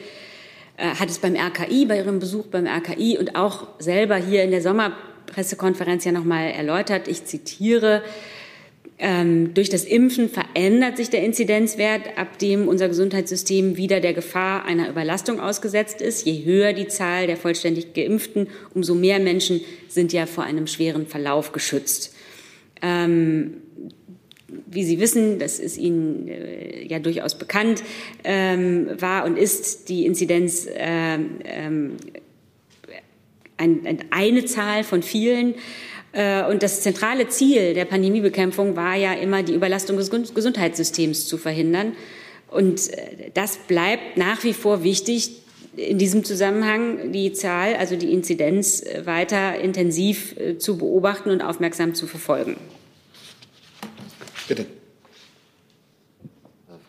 äh, 0.76 0.88
hat 0.96 1.08
es 1.08 1.20
beim 1.20 1.36
RKI, 1.36 1.86
bei 1.86 1.96
ihrem 1.96 2.18
Besuch 2.18 2.48
beim 2.48 2.66
RKI 2.66 3.16
und 3.16 3.34
auch 3.34 3.68
selber 3.78 4.16
hier 4.16 4.42
in 4.42 4.50
der 4.50 4.60
Sommerpressekonferenz 4.60 6.04
ja 6.04 6.12
noch 6.12 6.24
mal 6.24 6.50
erläutert. 6.50 7.08
Ich 7.08 7.24
zitiere: 7.24 8.02
ähm, 9.02 9.54
durch 9.54 9.70
das 9.70 9.84
Impfen 9.84 10.28
verändert 10.28 10.98
sich 10.98 11.08
der 11.08 11.24
Inzidenzwert, 11.24 12.18
ab 12.18 12.38
dem 12.38 12.68
unser 12.68 12.86
Gesundheitssystem 12.86 13.78
wieder 13.78 13.98
der 14.00 14.12
Gefahr 14.12 14.66
einer 14.66 14.90
Überlastung 14.90 15.40
ausgesetzt 15.40 16.02
ist. 16.02 16.26
Je 16.26 16.44
höher 16.44 16.74
die 16.74 16.86
Zahl 16.86 17.26
der 17.26 17.38
vollständig 17.38 17.94
Geimpften, 17.94 18.48
umso 18.74 18.94
mehr 18.94 19.18
Menschen 19.18 19.62
sind 19.88 20.12
ja 20.12 20.26
vor 20.26 20.44
einem 20.44 20.66
schweren 20.66 21.06
Verlauf 21.06 21.52
geschützt. 21.52 22.14
Ähm, 22.82 23.54
wie 24.66 24.84
Sie 24.84 25.00
wissen, 25.00 25.38
das 25.38 25.58
ist 25.58 25.78
Ihnen 25.78 26.28
äh, 26.28 26.84
ja 26.86 26.98
durchaus 26.98 27.38
bekannt, 27.38 27.82
ähm, 28.22 28.88
war 29.00 29.24
und 29.24 29.38
ist 29.38 29.88
die 29.88 30.04
Inzidenz 30.04 30.68
ähm, 30.74 31.38
ähm 31.44 31.96
ein, 33.56 33.98
eine 34.10 34.46
Zahl 34.46 34.84
von 34.84 35.02
vielen. 35.02 35.54
Äh, 36.12 36.44
und 36.44 36.62
das 36.62 36.80
zentrale 36.80 37.28
Ziel 37.28 37.74
der 37.74 37.84
Pandemiebekämpfung 37.84 38.76
war 38.76 38.96
ja 38.96 39.12
immer, 39.12 39.42
die 39.42 39.54
Überlastung 39.54 39.96
des 39.96 40.10
Gesundheitssystems 40.10 41.26
zu 41.26 41.38
verhindern. 41.38 41.92
Und 42.48 42.92
äh, 42.92 43.30
das 43.34 43.58
bleibt 43.58 44.16
nach 44.16 44.42
wie 44.44 44.52
vor 44.52 44.82
wichtig, 44.82 45.32
in 45.76 45.98
diesem 45.98 46.24
Zusammenhang 46.24 47.12
die 47.12 47.32
Zahl, 47.32 47.76
also 47.76 47.94
die 47.94 48.12
Inzidenz, 48.12 48.82
äh, 48.82 49.06
weiter 49.06 49.58
intensiv 49.60 50.34
zu 50.58 50.78
beobachten 50.78 51.30
und 51.30 51.42
aufmerksam 51.42 51.94
zu 51.94 52.06
verfolgen. 52.06 52.56
Bitte. 54.48 54.66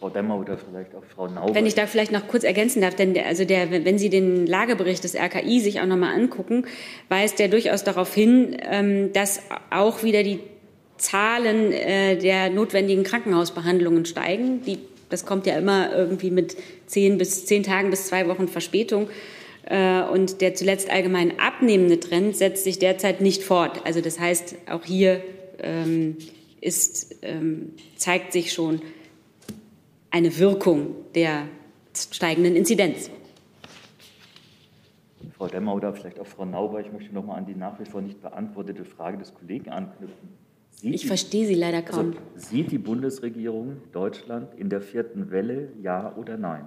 Frau 0.02 0.10
Demmer 0.10 0.40
oder 0.40 0.58
vielleicht 0.58 0.96
auch 0.96 1.04
Frau 1.04 1.28
Nauber. 1.28 1.54
Wenn 1.54 1.68
ich 1.68 1.76
da 1.76 1.86
vielleicht 1.86 2.12
noch 2.12 2.28
kurz 2.28 2.44
ergänzen 2.44 2.82
darf, 2.82 2.96
denn 2.96 3.14
der, 3.14 3.28
also 3.28 3.46
der, 3.46 3.70
wenn 3.70 4.00
Sie 4.00 4.10
den 4.10 4.48
Lagebericht 4.48 5.04
des 5.04 5.16
RKI 5.16 5.60
sich 5.60 5.80
auch 5.80 5.86
noch 5.86 5.96
mal 5.96 6.12
angucken, 6.12 6.66
weist 7.08 7.38
der 7.38 7.50
durchaus 7.50 7.84
darauf 7.84 8.12
hin, 8.12 8.58
ähm, 8.64 9.14
dass 9.14 9.44
auch 9.70 10.02
wieder 10.02 10.24
die 10.24 10.40
Zahlen 10.98 11.72
äh, 11.72 12.18
der 12.18 12.50
notwendigen 12.50 13.04
Krankenhausbehandlungen 13.04 14.06
steigen. 14.06 14.64
Die, 14.64 14.80
das 15.10 15.24
kommt 15.28 15.46
ja 15.46 15.56
immer 15.56 15.96
irgendwie 15.96 16.32
mit 16.32 16.58
zehn 16.88 17.20
bis 17.20 17.46
zehn 17.46 17.62
Tagen 17.62 17.92
bis 17.92 18.08
zwei 18.08 18.28
Wochen 18.28 18.48
Verspätung. 18.48 19.08
Äh, 19.66 20.02
und 20.02 20.42
der 20.42 20.56
zuletzt 20.56 20.90
allgemein 20.90 21.40
abnehmende 21.40 22.00
Trend 22.00 22.36
setzt 22.36 22.64
sich 22.64 22.80
derzeit 22.80 23.22
nicht 23.22 23.44
fort. 23.44 23.82
Also 23.86 24.02
das 24.02 24.20
heißt, 24.20 24.56
auch 24.68 24.84
hier 24.84 25.22
ähm, 25.62 26.18
ist, 26.60 27.18
ähm, 27.22 27.74
zeigt 27.98 28.34
sich 28.34 28.52
schon, 28.52 28.82
eine 30.12 30.38
Wirkung 30.38 30.95
der 31.15 31.47
steigenden 31.95 32.56
Inzidenz. 32.56 33.10
Frau 35.38 35.47
Demmer 35.47 35.74
oder 35.74 35.93
vielleicht 35.93 36.19
auch 36.19 36.28
Frau 36.28 36.45
Nauber, 36.45 36.82
ich 36.82 36.91
möchte 36.91 37.13
noch 37.13 37.26
mal 37.26 37.36
an 37.36 37.45
die 37.45 37.56
nach 37.56 37.80
wie 37.80 37.86
vor 37.86 38.02
nicht 38.02 38.21
beantwortete 38.21 38.86
Frage 38.86 39.17
des 39.17 39.34
Kollegen 39.34 39.69
anknüpfen. 39.71 40.30
Sieht 40.71 40.93
ich 40.93 41.02
die, 41.02 41.08
verstehe 41.08 41.47
Sie 41.47 41.56
leider 41.56 41.82
kaum. 41.82 42.13
Also, 42.36 42.50
sieht 42.50 42.71
die 42.71 42.78
Bundesregierung 42.78 43.78
Deutschland 43.91 44.50
in 44.58 44.69
der 44.69 44.82
vierten 44.82 45.32
Welle, 45.32 45.69
ja 45.82 46.15
oder 46.15 46.38
nein? 46.38 46.65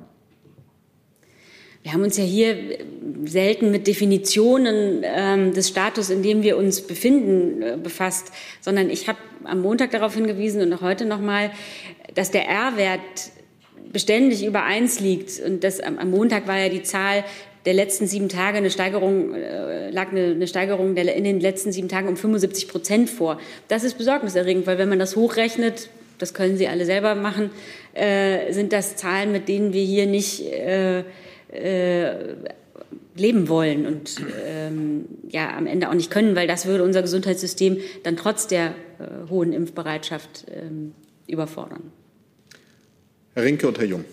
Wir 1.85 1.93
haben 1.93 2.03
uns 2.03 2.17
ja 2.17 2.25
hier 2.25 2.79
selten 3.27 3.71
mit 3.71 3.87
Definitionen 3.87 5.03
ähm, 5.05 5.53
des 5.53 5.69
Status, 5.69 6.09
in 6.09 6.23
dem 6.23 6.43
wir 6.43 6.57
uns 6.57 6.81
befinden, 6.81 7.61
äh, 7.61 7.77
befasst, 7.77 8.33
sondern 8.63 8.89
ich 8.89 9.07
habe 9.07 9.19
am 9.45 9.61
Montag 9.61 9.91
darauf 9.91 10.15
hingewiesen 10.15 10.63
und 10.63 10.73
auch 10.73 10.81
heute 10.81 11.05
noch 11.05 11.21
mal, 11.21 11.51
dass 12.15 12.31
der 12.31 12.49
R-Wert 12.49 13.31
beständig 13.93 14.45
über 14.45 14.65
eins 14.65 15.01
liegt. 15.01 15.41
Und 15.41 15.65
das, 15.65 15.81
am 15.81 16.11
Montag 16.11 16.47
war 16.47 16.59
ja 16.59 16.69
die 16.69 16.83
Zahl 16.83 17.25
der 17.65 17.75
letzten 17.75 18.07
sieben 18.07 18.29
Tage 18.29 18.59
eine 18.59 18.71
Steigerung, 18.71 19.35
äh, 19.35 19.91
lag 19.91 20.11
eine, 20.11 20.47
Steigerung 20.47 20.95
der, 20.95 21.15
in 21.15 21.25
den 21.25 21.41
letzten 21.41 21.73
sieben 21.73 21.89
Tagen 21.89 22.09
um 22.09 22.17
75 22.17 22.69
Prozent 22.69 23.09
vor. 23.09 23.41
Das 23.69 23.85
ist 23.85 23.97
besorgniserregend, 23.97 24.67
weil 24.67 24.79
wenn 24.79 24.89
man 24.89 24.99
das 24.99 25.17
hochrechnet, 25.17 25.89
das 26.19 26.35
können 26.35 26.57
Sie 26.57 26.69
alle 26.69 26.85
selber 26.85 27.15
machen, 27.15 27.51
äh, 27.95 28.53
sind 28.53 28.73
das 28.73 28.97
Zahlen, 28.97 29.33
mit 29.33 29.49
denen 29.49 29.73
wir 29.73 29.83
hier 29.83 30.07
nicht 30.07 30.43
äh, 30.43 31.05
äh, 31.49 32.35
leben 33.17 33.49
wollen 33.49 33.87
und 33.87 34.17
ähm, 34.47 35.07
ja 35.29 35.57
am 35.57 35.67
Ende 35.67 35.89
auch 35.89 35.95
nicht 35.95 36.11
können, 36.11 36.35
weil 36.37 36.47
das 36.47 36.67
würde 36.67 36.85
unser 36.85 37.03
Gesundheitssystem 37.03 37.79
dann 38.03 38.17
trotz 38.17 38.47
der 38.47 38.67
äh, 38.99 39.31
hohen 39.31 39.53
Impfbereitschaft 39.53 40.47
ähm, 40.53 40.93
überfordern. 41.27 41.93
Herr 43.37 43.43
Rinke 43.43 43.67
und 43.67 43.77
Herr 43.79 43.87
Jung. 43.87 44.05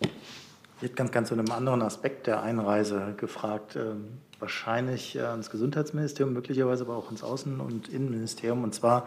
Ich 0.00 0.82
hätte 0.82 0.94
ganz, 0.94 1.12
ganz 1.12 1.28
zu 1.28 1.34
einem 1.34 1.50
anderen 1.52 1.82
Aspekt 1.82 2.26
der 2.26 2.42
Einreise 2.42 3.12
gefragt. 3.18 3.76
Ähm, 3.76 4.06
wahrscheinlich 4.40 5.16
äh, 5.16 5.20
ans 5.20 5.50
Gesundheitsministerium, 5.50 6.32
möglicherweise 6.32 6.84
aber 6.84 6.96
auch 6.96 7.10
ins 7.10 7.22
Außen- 7.22 7.58
und 7.58 7.90
Innenministerium, 7.90 8.64
und 8.64 8.74
zwar 8.74 9.06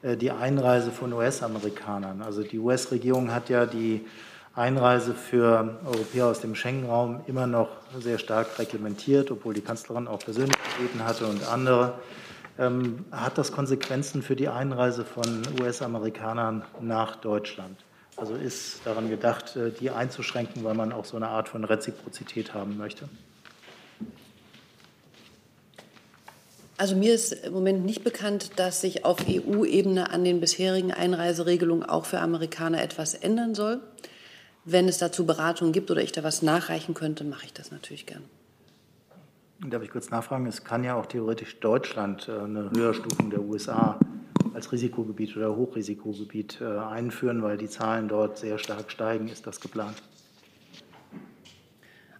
äh, 0.00 0.16
die 0.16 0.30
Einreise 0.30 0.92
von 0.92 1.12
US-Amerikanern. 1.12 2.22
Also 2.22 2.42
die 2.42 2.58
US-Regierung 2.58 3.34
hat 3.34 3.50
ja 3.50 3.66
die 3.66 4.00
Einreise 4.54 5.12
für 5.12 5.78
Europäer 5.84 6.28
aus 6.28 6.40
dem 6.40 6.54
Schengen-Raum 6.54 7.20
immer 7.26 7.46
noch 7.46 7.68
sehr 8.00 8.18
stark 8.18 8.58
reglementiert, 8.58 9.30
obwohl 9.30 9.52
die 9.52 9.60
Kanzlerin 9.60 10.08
auch 10.08 10.20
persönlich 10.20 10.56
gebeten 10.78 11.04
hatte 11.04 11.26
und 11.26 11.46
andere. 11.46 11.98
Ähm, 12.58 13.04
hat 13.12 13.36
das 13.36 13.52
Konsequenzen 13.52 14.22
für 14.22 14.36
die 14.36 14.48
Einreise 14.48 15.04
von 15.04 15.42
US-Amerikanern 15.60 16.64
nach 16.80 17.16
Deutschland? 17.16 17.85
Also 18.16 18.34
ist 18.34 18.80
daran 18.84 19.10
gedacht, 19.10 19.56
äh, 19.56 19.70
die 19.70 19.90
einzuschränken, 19.90 20.64
weil 20.64 20.74
man 20.74 20.92
auch 20.92 21.04
so 21.04 21.16
eine 21.16 21.28
Art 21.28 21.48
von 21.48 21.64
Reziprozität 21.64 22.54
haben 22.54 22.78
möchte? 22.78 23.08
Also 26.78 26.94
mir 26.94 27.14
ist 27.14 27.32
im 27.32 27.54
Moment 27.54 27.86
nicht 27.86 28.04
bekannt, 28.04 28.52
dass 28.56 28.82
sich 28.82 29.04
auf 29.04 29.18
EU-Ebene 29.26 30.10
an 30.10 30.24
den 30.24 30.40
bisherigen 30.40 30.92
Einreiseregelungen 30.92 31.88
auch 31.88 32.04
für 32.04 32.20
Amerikaner 32.20 32.82
etwas 32.82 33.14
ändern 33.14 33.54
soll. 33.54 33.80
Wenn 34.64 34.88
es 34.88 34.98
dazu 34.98 35.24
Beratungen 35.24 35.72
gibt 35.72 35.90
oder 35.90 36.02
ich 36.02 36.12
da 36.12 36.22
was 36.22 36.42
nachreichen 36.42 36.92
könnte, 36.92 37.24
mache 37.24 37.46
ich 37.46 37.52
das 37.52 37.70
natürlich 37.70 38.04
gern. 38.04 38.24
Darf 39.60 39.82
ich 39.82 39.90
kurz 39.90 40.10
nachfragen? 40.10 40.46
Es 40.46 40.64
kann 40.64 40.84
ja 40.84 40.96
auch 40.96 41.06
theoretisch 41.06 41.58
Deutschland 41.60 42.28
äh, 42.28 42.40
eine 42.40 42.70
Höherstufung 42.70 43.30
der 43.30 43.40
USA 43.40 43.98
als 44.56 44.72
Risikogebiet 44.72 45.36
oder 45.36 45.54
Hochrisikogebiet 45.54 46.60
äh, 46.62 46.64
einführen, 46.64 47.42
weil 47.42 47.58
die 47.58 47.68
Zahlen 47.68 48.08
dort 48.08 48.38
sehr 48.38 48.58
stark 48.58 48.90
steigen. 48.90 49.28
Ist 49.28 49.46
das 49.46 49.60
geplant? 49.60 50.02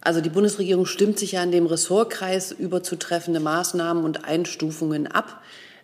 Also 0.01 0.21
die 0.21 0.29
Bundesregierung 0.29 0.85
stimmt 0.85 1.17
sich 1.17 1.33
ja 1.33 1.43
in 1.43 1.51
dem 1.51 1.65
Ressortkreis 1.65 2.51
über 2.51 2.83
zutreffende 2.83 3.39
Maßnahmen 3.39 4.05
und 4.05 4.23
Einstufungen 4.23 5.07
ab. 5.07 5.41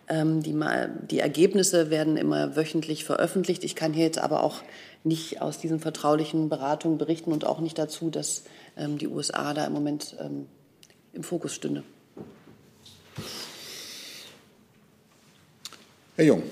Ähm, 0.08 0.42
die, 0.42 0.54
die, 1.10 1.18
Ergebnisse 1.18 1.90
werden 1.90 2.16
immer 2.16 2.54
wöchentlich 2.54 3.04
veröffentlicht. 3.04 3.64
Ich 3.64 3.74
kann 3.74 3.92
hier 3.92 4.04
jetzt 4.04 4.18
aber 4.18 4.44
auch 4.44 4.62
nicht 5.02 5.42
aus 5.42 5.58
diesen 5.58 5.80
vertraulichen 5.80 6.48
Beratungen 6.48 6.98
berichten 6.98 7.32
und 7.32 7.44
auch 7.44 7.60
nicht 7.60 7.78
dazu, 7.78 8.10
dass 8.10 8.44
ähm, 8.76 8.96
die 8.96 9.08
USA 9.08 9.54
da 9.54 9.66
im 9.66 9.72
Moment 9.72 10.16
ähm, 10.20 10.46
im 11.12 11.24
Fokus 11.24 11.52
stünde. 11.52 11.82
Herr 16.16 16.26
Jung. 16.26 16.44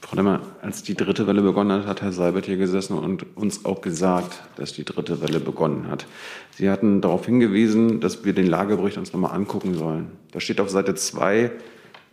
Frau 0.00 0.16
Demmer, 0.16 0.40
als 0.60 0.82
die 0.82 0.96
dritte 0.96 1.28
Welle 1.28 1.40
begonnen 1.40 1.70
hat, 1.70 1.86
hat 1.86 2.02
Herr 2.02 2.10
Seibert 2.10 2.46
hier 2.46 2.56
gesessen 2.56 2.98
und 2.98 3.36
uns 3.36 3.64
auch 3.64 3.80
gesagt, 3.80 4.42
dass 4.56 4.72
die 4.72 4.84
dritte 4.84 5.20
Welle 5.20 5.38
begonnen 5.38 5.86
hat. 5.88 6.06
Sie 6.50 6.68
hatten 6.68 7.00
darauf 7.00 7.26
hingewiesen, 7.26 8.00
dass 8.00 8.24
wir 8.24 8.32
den 8.32 8.48
Lagebericht 8.48 8.98
uns 8.98 9.12
nochmal 9.12 9.36
angucken 9.36 9.74
sollen. 9.74 10.10
Da 10.32 10.40
steht 10.40 10.60
auf 10.60 10.68
Seite 10.68 10.96
zwei 10.96 11.52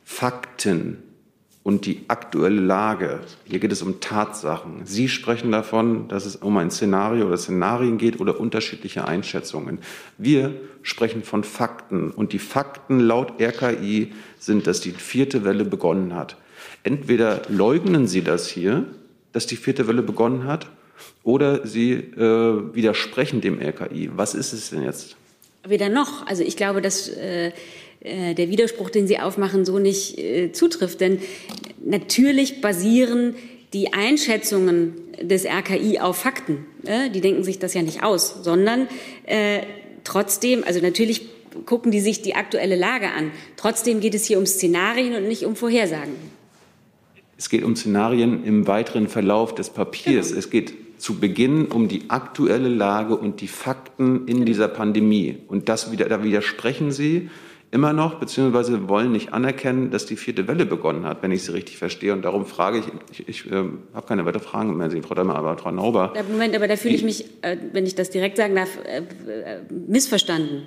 Fakten 0.05 1.01
und 1.67 1.85
die 1.85 2.05
aktuelle 2.07 2.61
Lage. 2.61 3.19
Hier 3.43 3.59
geht 3.59 3.73
es 3.73 3.81
um 3.81 3.99
Tatsachen. 3.99 4.85
Sie 4.85 5.09
sprechen 5.09 5.51
davon, 5.51 6.07
dass 6.07 6.25
es 6.25 6.37
um 6.37 6.55
ein 6.55 6.71
Szenario 6.71 7.27
oder 7.27 7.35
Szenarien 7.35 7.97
geht 7.97 8.21
oder 8.21 8.39
unterschiedliche 8.39 9.05
Einschätzungen. 9.05 9.79
Wir 10.17 10.53
sprechen 10.81 11.23
von 11.23 11.43
Fakten 11.43 12.11
und 12.11 12.31
die 12.31 12.39
Fakten 12.39 13.01
laut 13.01 13.41
RKI 13.41 14.13
sind, 14.39 14.65
dass 14.65 14.79
die 14.79 14.91
vierte 14.91 15.43
Welle 15.43 15.65
begonnen 15.65 16.15
hat. 16.15 16.37
Entweder 16.83 17.41
leugnen 17.49 18.07
Sie 18.07 18.21
das 18.21 18.47
hier, 18.47 18.85
dass 19.33 19.45
die 19.45 19.57
vierte 19.57 19.89
Welle 19.89 20.03
begonnen 20.03 20.45
hat, 20.45 20.67
oder 21.23 21.67
Sie 21.67 21.91
äh, 21.91 22.75
widersprechen 22.75 23.41
dem 23.41 23.59
RKI. 23.59 24.11
Was 24.15 24.35
ist 24.35 24.53
es 24.53 24.69
denn 24.69 24.83
jetzt? 24.83 25.17
Weder 25.67 25.89
noch. 25.89 26.25
Also 26.27 26.43
ich 26.43 26.55
glaube, 26.55 26.81
dass 26.81 27.09
äh, 27.09 27.51
äh, 28.07 28.33
der 28.33 28.49
Widerspruch, 28.49 28.89
den 28.89 29.07
Sie 29.07 29.19
aufmachen, 29.19 29.65
so 29.65 29.79
nicht 29.79 30.17
äh, 30.17 30.51
zutrifft. 30.51 31.01
Denn 31.01 31.19
natürlich 31.83 32.61
basieren 32.61 33.35
die 33.73 33.93
Einschätzungen 33.93 34.95
des 35.21 35.45
RKI 35.45 35.99
auf 35.99 36.17
Fakten. 36.17 36.65
Äh, 36.85 37.09
die 37.09 37.21
denken 37.21 37.43
sich 37.43 37.59
das 37.59 37.73
ja 37.73 37.81
nicht 37.81 38.03
aus, 38.03 38.43
sondern 38.43 38.87
äh, 39.25 39.61
trotzdem, 40.03 40.63
also 40.65 40.79
natürlich 40.81 41.27
gucken 41.65 41.91
die 41.91 42.01
sich 42.01 42.21
die 42.21 42.35
aktuelle 42.35 42.75
Lage 42.75 43.09
an. 43.11 43.31
Trotzdem 43.55 43.99
geht 43.99 44.15
es 44.15 44.25
hier 44.25 44.37
um 44.37 44.45
Szenarien 44.45 45.15
und 45.15 45.27
nicht 45.27 45.45
um 45.45 45.55
Vorhersagen. 45.55 46.13
Es 47.37 47.49
geht 47.49 47.63
um 47.63 47.75
Szenarien 47.75 48.43
im 48.43 48.67
weiteren 48.67 49.07
Verlauf 49.07 49.53
des 49.53 49.69
Papiers. 49.69 50.29
Genau. 50.29 50.39
Es 50.39 50.49
geht 50.49 50.73
zu 50.97 51.19
Beginn 51.19 51.67
um 51.67 51.87
die 51.87 52.09
aktuelle 52.09 52.69
Lage 52.69 53.15
und 53.15 53.41
die 53.41 53.47
Fakten 53.47 54.27
in 54.27 54.35
genau. 54.35 54.45
dieser 54.45 54.67
Pandemie. 54.67 55.37
Und 55.47 55.69
das 55.69 55.91
wieder, 55.91 56.09
da 56.09 56.23
widersprechen 56.23 56.91
Sie 56.91 57.29
immer 57.77 57.93
noch, 57.93 58.15
beziehungsweise 58.15 58.89
wollen 58.89 59.11
nicht 59.11 59.33
anerkennen, 59.33 59.91
dass 59.91 60.07
die 60.07 60.15
vierte 60.15 60.47
Welle 60.47 60.65
begonnen 60.65 61.05
hat, 61.05 61.21
wenn 61.21 61.31
ich 61.31 61.43
Sie 61.43 61.53
richtig 61.53 61.77
verstehe. 61.77 62.11
Und 62.11 62.23
darum 62.23 62.47
frage 62.47 62.79
ich, 62.79 62.85
ich, 63.11 63.29
ich 63.29 63.51
äh, 63.51 63.65
habe 63.93 64.07
keine 64.07 64.25
weiteren 64.25 64.41
Fragen 64.41 64.77
mehr, 64.77 64.89
Sie, 64.89 64.99
Frau 65.03 65.13
Dämmer, 65.13 65.35
aber 65.35 65.55
Frau 65.59 65.69
Nauber. 65.69 66.13
Moment, 66.31 66.55
aber 66.55 66.67
da 66.67 66.75
fühle 66.75 66.95
ich 66.95 67.03
mich, 67.03 67.25
äh, 67.43 67.55
wenn 67.73 67.85
ich 67.85 67.93
das 67.93 68.09
direkt 68.09 68.37
sagen 68.37 68.55
darf, 68.55 68.69
äh, 68.83 68.97
äh 68.97 69.59
missverstanden. 69.87 70.65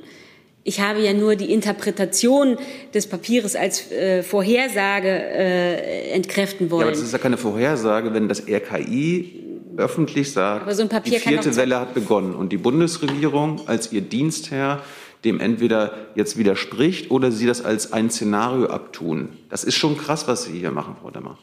Ich 0.62 0.80
habe 0.80 1.00
ja 1.00 1.12
nur 1.12 1.34
die 1.34 1.52
Interpretation 1.52 2.58
des 2.94 3.08
Papiers 3.08 3.56
als 3.56 3.90
äh, 3.90 4.22
Vorhersage 4.22 5.08
äh, 5.08 6.10
entkräften 6.12 6.70
wollen. 6.70 6.82
Ja, 6.82 6.86
aber 6.86 6.92
das 6.92 7.02
ist 7.02 7.12
ja 7.12 7.18
keine 7.18 7.38
Vorhersage, 7.38 8.14
wenn 8.14 8.28
das 8.28 8.46
RKI 8.46 9.48
öffentlich 9.76 10.32
sagt, 10.32 10.70
so 10.72 10.84
die 10.84 11.18
vierte 11.18 11.56
Welle 11.56 11.80
hat 11.80 11.94
begonnen 11.94 12.34
und 12.34 12.52
die 12.52 12.58
Bundesregierung 12.58 13.62
als 13.66 13.92
ihr 13.92 14.02
Dienstherr 14.02 14.82
dem 15.24 15.40
entweder 15.40 16.08
jetzt 16.14 16.38
widerspricht 16.38 17.10
oder 17.10 17.30
sie 17.30 17.46
das 17.46 17.62
als 17.62 17.92
ein 17.92 18.10
Szenario 18.10 18.66
abtun. 18.66 19.30
Das 19.48 19.64
ist 19.64 19.76
schon 19.76 19.96
krass, 19.96 20.26
was 20.26 20.44
Sie 20.44 20.58
hier 20.58 20.70
machen, 20.70 20.96
Frau 21.00 21.10
Demmer. 21.10 21.38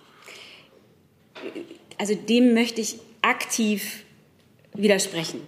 Also 1.98 2.16
dem 2.16 2.54
möchte 2.54 2.82
ich 2.82 3.00
aktiv 3.22 4.04
widersprechen. 4.74 5.42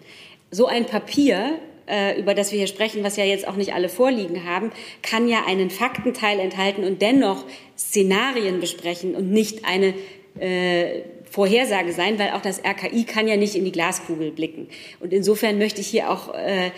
so 0.52 0.66
ein 0.66 0.86
Papier, 0.86 1.60
äh, 1.88 2.20
über 2.20 2.34
das 2.34 2.52
wir 2.52 2.58
hier 2.58 2.68
sprechen, 2.68 3.04
was 3.04 3.18
ja 3.18 3.24
jetzt 3.24 3.48
auch 3.48 3.56
nicht 3.56 3.74
alle 3.74 3.90
vorliegen 3.90 4.46
haben, 4.46 4.72
kann 5.04 5.28
ja 5.28 5.46
einen 5.46 5.70
Faktenteil 5.70 6.40
enthalten 6.40 6.84
und 6.84 7.02
dennoch 7.02 7.46
Szenarien 7.78 8.60
besprechen 8.60 9.16
und 9.16 9.32
nicht 9.32 9.66
eine 9.66 9.94
äh, 10.40 11.02
Vorhersage 11.30 11.94
sein, 11.94 12.18
weil 12.20 12.32
auch 12.32 12.42
das 12.42 12.60
RKI 12.64 13.04
kann 13.04 13.28
ja 13.28 13.38
nicht 13.38 13.56
in 13.56 13.66
die 13.66 13.72
Glaskugel 13.72 14.32
blicken. 14.32 14.68
Und 15.00 15.14
insofern 15.14 15.58
möchte 15.58 15.82
ich 15.82 15.88
hier 15.88 16.10
auch 16.10 16.34
äh, 16.34 16.72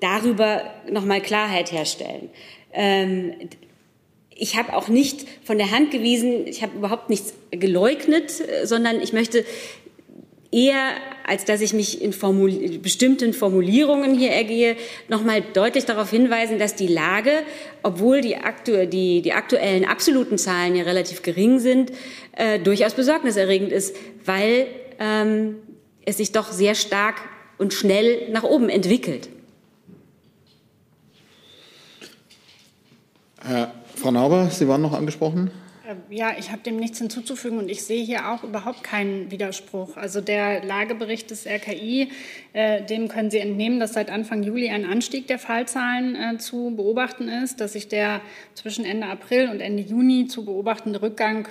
darüber 0.00 0.62
nochmal 0.90 1.20
Klarheit 1.20 1.72
herstellen. 1.72 2.30
Ähm, 2.72 3.34
ich 4.34 4.56
habe 4.56 4.74
auch 4.76 4.88
nicht 4.88 5.26
von 5.44 5.58
der 5.58 5.70
Hand 5.70 5.90
gewiesen, 5.90 6.46
ich 6.46 6.62
habe 6.62 6.76
überhaupt 6.76 7.10
nichts 7.10 7.34
geleugnet, 7.50 8.40
äh, 8.40 8.66
sondern 8.66 9.00
ich 9.00 9.12
möchte 9.12 9.44
eher, 10.50 10.92
als 11.26 11.44
dass 11.44 11.60
ich 11.60 11.74
mich 11.74 12.00
in 12.00 12.12
Formul 12.12 12.78
bestimmten 12.78 13.32
Formulierungen 13.32 14.14
hier 14.14 14.30
ergehe, 14.30 14.76
nochmal 15.08 15.42
deutlich 15.52 15.84
darauf 15.84 16.10
hinweisen, 16.10 16.58
dass 16.58 16.74
die 16.74 16.86
Lage, 16.86 17.42
obwohl 17.82 18.20
die, 18.20 18.36
aktu 18.36 18.86
die, 18.86 19.20
die 19.20 19.32
aktuellen 19.32 19.84
absoluten 19.84 20.38
Zahlen 20.38 20.74
ja 20.74 20.84
relativ 20.84 21.22
gering 21.22 21.58
sind, 21.58 21.92
äh, 22.32 22.58
durchaus 22.58 22.94
besorgniserregend 22.94 23.72
ist, 23.72 23.94
weil 24.24 24.66
ähm, 24.98 25.56
es 26.04 26.16
sich 26.16 26.32
doch 26.32 26.50
sehr 26.50 26.74
stark 26.74 27.16
und 27.58 27.74
schnell 27.74 28.30
nach 28.30 28.44
oben 28.44 28.70
entwickelt. 28.70 29.28
Herr 33.40 33.72
Frau 33.94 34.10
Nauber, 34.10 34.48
Sie 34.50 34.66
waren 34.68 34.82
noch 34.82 34.94
angesprochen. 34.94 35.50
Äh, 35.88 35.94
ja, 36.10 36.32
ich 36.38 36.50
habe 36.52 36.62
dem 36.62 36.76
nichts 36.76 36.98
hinzuzufügen 36.98 37.58
und 37.58 37.68
ich 37.68 37.82
sehe 37.82 38.04
hier 38.04 38.30
auch 38.30 38.44
überhaupt 38.44 38.84
keinen 38.84 39.30
Widerspruch. 39.30 39.96
Also 39.96 40.20
der 40.20 40.64
Lagebericht 40.64 41.30
des 41.30 41.46
RKI, 41.46 42.10
äh, 42.52 42.84
dem 42.84 43.08
können 43.08 43.30
Sie 43.30 43.38
entnehmen, 43.38 43.80
dass 43.80 43.94
seit 43.94 44.10
Anfang 44.10 44.42
Juli 44.42 44.68
ein 44.68 44.84
Anstieg 44.84 45.26
der 45.26 45.38
Fallzahlen 45.38 46.14
äh, 46.14 46.38
zu 46.38 46.74
beobachten 46.76 47.28
ist, 47.28 47.60
dass 47.60 47.72
sich 47.72 47.88
der 47.88 48.20
zwischen 48.54 48.84
Ende 48.84 49.06
April 49.06 49.48
und 49.48 49.60
Ende 49.60 49.82
Juni 49.82 50.26
zu 50.26 50.44
beobachtende 50.44 51.00
Rückgang 51.00 51.48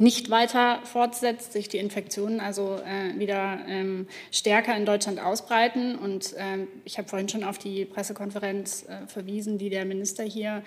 nicht 0.00 0.30
weiter 0.30 0.80
fortsetzt, 0.84 1.52
sich 1.52 1.68
die 1.68 1.76
Infektionen 1.76 2.40
also 2.40 2.76
äh, 2.76 3.18
wieder 3.18 3.58
ähm, 3.68 4.06
stärker 4.32 4.74
in 4.74 4.86
Deutschland 4.86 5.20
ausbreiten. 5.20 5.94
Und 5.94 6.34
ähm, 6.38 6.68
ich 6.86 6.96
habe 6.96 7.06
vorhin 7.06 7.28
schon 7.28 7.44
auf 7.44 7.58
die 7.58 7.84
Pressekonferenz 7.84 8.86
äh, 8.88 9.06
verwiesen, 9.06 9.58
die 9.58 9.68
der 9.68 9.84
Minister 9.84 10.24
hier 10.24 10.62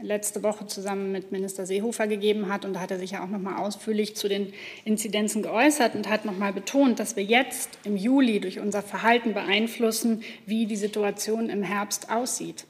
letzte 0.00 0.42
Woche 0.42 0.66
zusammen 0.66 1.12
mit 1.12 1.32
Minister 1.32 1.66
Seehofer 1.66 2.06
gegeben 2.06 2.48
hat. 2.50 2.64
Und 2.64 2.72
da 2.72 2.80
hat 2.80 2.90
er 2.90 2.98
sich 2.98 3.10
ja 3.10 3.22
auch 3.22 3.28
noch 3.28 3.40
mal 3.40 3.58
ausführlich 3.58 4.16
zu 4.16 4.26
den 4.26 4.54
Inzidenzen 4.86 5.42
geäußert 5.42 5.94
und 5.94 6.08
hat 6.08 6.24
noch 6.24 6.38
mal 6.38 6.54
betont, 6.54 6.98
dass 6.98 7.14
wir 7.14 7.24
jetzt 7.24 7.78
im 7.84 7.94
Juli 7.94 8.40
durch 8.40 8.58
unser 8.58 8.80
Verhalten 8.80 9.34
beeinflussen, 9.34 10.22
wie 10.46 10.64
die 10.64 10.76
Situation 10.76 11.50
im 11.50 11.62
Herbst 11.62 12.10
aussieht. 12.10 12.64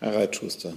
Herr 0.00 0.14
Reitschuster. 0.14 0.72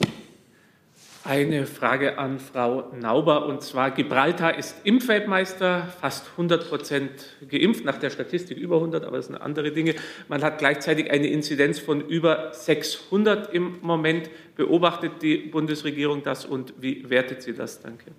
Eine 1.28 1.65
Frage 1.65 2.19
an 2.19 2.38
Frau 2.38 2.91
Nauber 3.01 3.47
und 3.47 3.63
zwar 3.63 3.89
Gibraltar 3.89 4.59
ist 4.59 4.76
Impfweltmeister, 4.84 5.88
fast 5.99 6.28
100 6.34 6.69
Prozent 6.69 7.09
geimpft, 7.49 7.84
nach 7.84 7.97
der 7.97 8.11
Statistik 8.11 8.59
über 8.59 8.76
100, 8.76 9.03
aber 9.03 9.17
das 9.17 9.26
sind 9.26 9.36
andere 9.36 9.71
Dinge. 9.71 9.95
Man 10.28 10.43
hat 10.43 10.59
gleichzeitig 10.59 11.09
eine 11.09 11.26
Inzidenz 11.26 11.80
von 11.80 11.99
über 11.99 12.53
600 12.53 13.51
im 13.51 13.80
Moment. 13.82 14.30
Beobachtet 14.55 15.23
die 15.23 15.38
Bundesregierung 15.38 16.21
das 16.21 16.45
und 16.45 16.76
wie 16.80 17.09
wertet 17.09 17.41
sie 17.41 17.55
das? 17.55 17.82
Danke. 17.82 18.11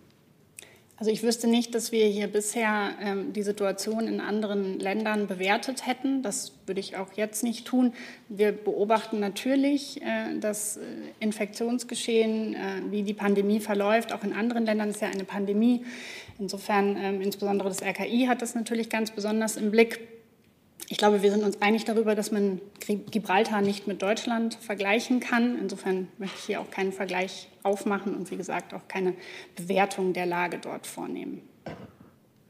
Also 0.98 1.10
ich 1.10 1.22
wüsste 1.22 1.46
nicht, 1.46 1.74
dass 1.74 1.92
wir 1.92 2.06
hier 2.06 2.26
bisher 2.26 2.94
ähm, 3.02 3.34
die 3.34 3.42
Situation 3.42 4.08
in 4.08 4.18
anderen 4.18 4.80
Ländern 4.80 5.26
bewertet 5.26 5.86
hätten. 5.86 6.22
Das 6.22 6.54
würde 6.64 6.80
ich 6.80 6.96
auch 6.96 7.12
jetzt 7.14 7.42
nicht 7.42 7.66
tun. 7.66 7.92
Wir 8.30 8.52
beobachten 8.52 9.20
natürlich 9.20 10.00
äh, 10.00 10.38
das 10.40 10.78
äh, 10.78 10.80
Infektionsgeschehen, 11.20 12.54
äh, 12.54 12.58
wie 12.90 13.02
die 13.02 13.12
Pandemie 13.12 13.60
verläuft. 13.60 14.14
Auch 14.14 14.24
in 14.24 14.32
anderen 14.32 14.64
Ländern 14.64 14.88
ist 14.88 15.02
ja 15.02 15.08
eine 15.08 15.24
Pandemie. 15.24 15.84
Insofern, 16.38 16.96
ähm, 16.96 17.20
insbesondere 17.20 17.68
das 17.68 17.82
RKI 17.82 18.26
hat 18.26 18.40
das 18.40 18.54
natürlich 18.54 18.88
ganz 18.88 19.10
besonders 19.10 19.58
im 19.58 19.70
Blick. 19.70 20.15
Ich 20.88 20.98
glaube, 20.98 21.22
wir 21.22 21.32
sind 21.32 21.42
uns 21.42 21.60
einig 21.60 21.84
darüber, 21.84 22.14
dass 22.14 22.30
man 22.30 22.60
Gibraltar 22.86 23.60
nicht 23.60 23.88
mit 23.88 24.02
Deutschland 24.02 24.54
vergleichen 24.54 25.18
kann. 25.18 25.58
Insofern 25.58 26.08
möchte 26.18 26.36
ich 26.38 26.44
hier 26.44 26.60
auch 26.60 26.70
keinen 26.70 26.92
Vergleich 26.92 27.48
aufmachen 27.62 28.14
und 28.14 28.30
wie 28.30 28.36
gesagt 28.36 28.72
auch 28.72 28.86
keine 28.86 29.14
Bewertung 29.56 30.12
der 30.12 30.26
Lage 30.26 30.58
dort 30.62 30.86
vornehmen. 30.86 31.42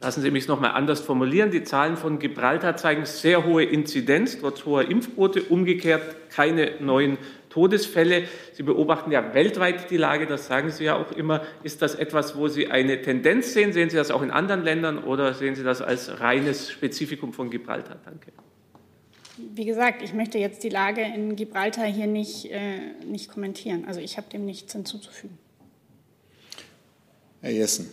Lassen 0.02 0.20
Sie 0.20 0.30
mich 0.30 0.46
noch 0.46 0.60
mal 0.60 0.72
anders 0.72 1.00
formulieren. 1.00 1.50
Die 1.50 1.64
Zahlen 1.64 1.96
von 1.96 2.18
Gibraltar 2.18 2.76
zeigen 2.76 3.06
sehr 3.06 3.46
hohe 3.46 3.64
Inzidenz, 3.64 4.38
trotz 4.38 4.66
hoher 4.66 4.84
Impfquote, 4.84 5.42
umgekehrt 5.44 6.30
keine 6.30 6.72
neuen 6.80 7.16
Todesfälle. 7.56 8.24
Sie 8.52 8.62
beobachten 8.62 9.10
ja 9.10 9.32
weltweit 9.32 9.90
die 9.90 9.96
Lage, 9.96 10.26
das 10.26 10.46
sagen 10.46 10.70
Sie 10.70 10.84
ja 10.84 10.94
auch 10.94 11.10
immer. 11.12 11.40
Ist 11.62 11.80
das 11.80 11.94
etwas, 11.94 12.36
wo 12.36 12.48
Sie 12.48 12.66
eine 12.66 13.00
Tendenz 13.00 13.54
sehen? 13.54 13.72
Sehen 13.72 13.88
Sie 13.88 13.96
das 13.96 14.10
auch 14.10 14.20
in 14.20 14.30
anderen 14.30 14.62
Ländern 14.62 15.02
oder 15.02 15.32
sehen 15.32 15.54
Sie 15.54 15.62
das 15.62 15.80
als 15.80 16.20
reines 16.20 16.70
Spezifikum 16.70 17.32
von 17.32 17.48
Gibraltar? 17.48 17.96
Danke. 18.04 18.30
Wie 19.38 19.64
gesagt, 19.64 20.02
ich 20.02 20.12
möchte 20.12 20.36
jetzt 20.36 20.64
die 20.64 20.68
Lage 20.68 21.00
in 21.00 21.34
Gibraltar 21.34 21.86
hier 21.86 22.06
nicht, 22.06 22.44
äh, 22.50 22.92
nicht 23.06 23.30
kommentieren. 23.30 23.86
Also 23.86 24.00
ich 24.00 24.18
habe 24.18 24.28
dem 24.28 24.44
nichts 24.44 24.74
hinzuzufügen. 24.74 25.38
Herr 27.40 27.52
Jessen. 27.52 27.88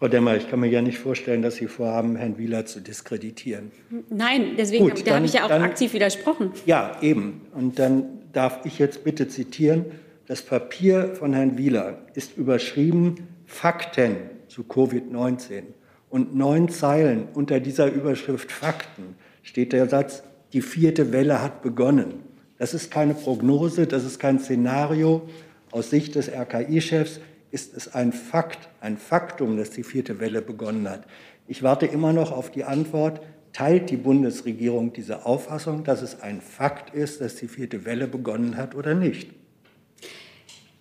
Frau 0.00 0.08
Demmer, 0.08 0.34
ich 0.34 0.48
kann 0.48 0.60
mir 0.60 0.68
ja 0.68 0.80
nicht 0.80 0.98
vorstellen, 0.98 1.42
dass 1.42 1.56
Sie 1.56 1.66
vorhaben, 1.66 2.16
Herrn 2.16 2.38
Wieler 2.38 2.64
zu 2.64 2.80
diskreditieren. 2.80 3.70
Nein, 4.08 4.52
deswegen 4.56 4.88
Gut, 4.88 5.10
habe 5.10 5.26
ich 5.26 5.34
ja 5.34 5.44
auch 5.44 5.48
dann, 5.48 5.60
aktiv 5.60 5.92
widersprochen. 5.92 6.52
Ja, 6.64 6.96
eben. 7.02 7.42
Und 7.52 7.78
dann 7.78 8.04
darf 8.32 8.60
ich 8.64 8.78
jetzt 8.78 9.04
bitte 9.04 9.28
zitieren. 9.28 9.84
Das 10.26 10.40
Papier 10.40 11.14
von 11.16 11.34
Herrn 11.34 11.58
Wieler 11.58 11.98
ist 12.14 12.38
überschrieben 12.38 13.28
Fakten 13.44 14.16
zu 14.48 14.62
Covid-19. 14.62 15.64
Und 16.08 16.34
neun 16.34 16.70
Zeilen 16.70 17.28
unter 17.34 17.60
dieser 17.60 17.92
Überschrift 17.92 18.50
Fakten 18.50 19.16
steht 19.42 19.74
der 19.74 19.86
Satz, 19.86 20.22
die 20.54 20.62
vierte 20.62 21.12
Welle 21.12 21.42
hat 21.42 21.60
begonnen. 21.60 22.14
Das 22.56 22.72
ist 22.72 22.90
keine 22.90 23.12
Prognose, 23.12 23.86
das 23.86 24.06
ist 24.06 24.18
kein 24.18 24.38
Szenario 24.38 25.28
aus 25.70 25.90
Sicht 25.90 26.14
des 26.14 26.30
RKI-Chefs 26.30 27.20
ist 27.50 27.76
es 27.76 27.94
ein 27.94 28.12
Fakt, 28.12 28.68
ein 28.80 28.96
Faktum, 28.96 29.56
dass 29.56 29.70
die 29.70 29.82
vierte 29.82 30.20
Welle 30.20 30.42
begonnen 30.42 30.88
hat. 30.88 31.06
Ich 31.46 31.62
warte 31.62 31.86
immer 31.86 32.12
noch 32.12 32.30
auf 32.30 32.50
die 32.50 32.64
Antwort, 32.64 33.20
teilt 33.52 33.90
die 33.90 33.96
Bundesregierung 33.96 34.92
diese 34.92 35.26
Auffassung, 35.26 35.82
dass 35.84 36.02
es 36.02 36.20
ein 36.20 36.40
Fakt 36.40 36.94
ist, 36.94 37.20
dass 37.20 37.36
die 37.36 37.48
vierte 37.48 37.84
Welle 37.84 38.06
begonnen 38.06 38.56
hat 38.56 38.74
oder 38.74 38.94
nicht? 38.94 39.39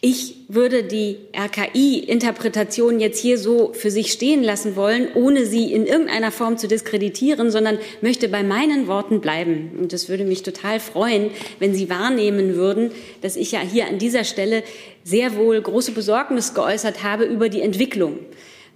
Ich 0.01 0.35
würde 0.47 0.83
die 0.83 1.17
RKI-Interpretation 1.37 3.01
jetzt 3.01 3.19
hier 3.19 3.37
so 3.37 3.73
für 3.73 3.91
sich 3.91 4.13
stehen 4.13 4.43
lassen 4.43 4.77
wollen, 4.77 5.09
ohne 5.13 5.45
sie 5.45 5.73
in 5.73 5.85
irgendeiner 5.85 6.31
Form 6.31 6.57
zu 6.57 6.69
diskreditieren, 6.69 7.51
sondern 7.51 7.79
möchte 7.99 8.29
bei 8.29 8.41
meinen 8.41 8.87
Worten 8.87 9.19
bleiben. 9.19 9.71
Und 9.77 9.91
das 9.91 10.07
würde 10.07 10.23
mich 10.23 10.41
total 10.41 10.79
freuen, 10.79 11.31
wenn 11.59 11.75
Sie 11.75 11.89
wahrnehmen 11.89 12.55
würden, 12.55 12.91
dass 13.21 13.35
ich 13.35 13.51
ja 13.51 13.59
hier 13.59 13.87
an 13.87 13.97
dieser 13.97 14.23
Stelle 14.23 14.63
sehr 15.03 15.35
wohl 15.35 15.61
große 15.61 15.91
Besorgnis 15.91 16.53
geäußert 16.53 17.03
habe 17.03 17.25
über 17.25 17.49
die 17.49 17.61
Entwicklung. 17.61 18.19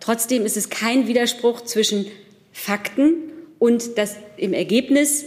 Trotzdem 0.02 0.46
ist 0.46 0.58
es 0.58 0.70
kein 0.70 1.08
Widerspruch 1.08 1.62
zwischen 1.62 2.06
Fakten 2.52 3.16
und 3.60 3.98
dass 3.98 4.18
im 4.36 4.52
Ergebnis 4.52 5.24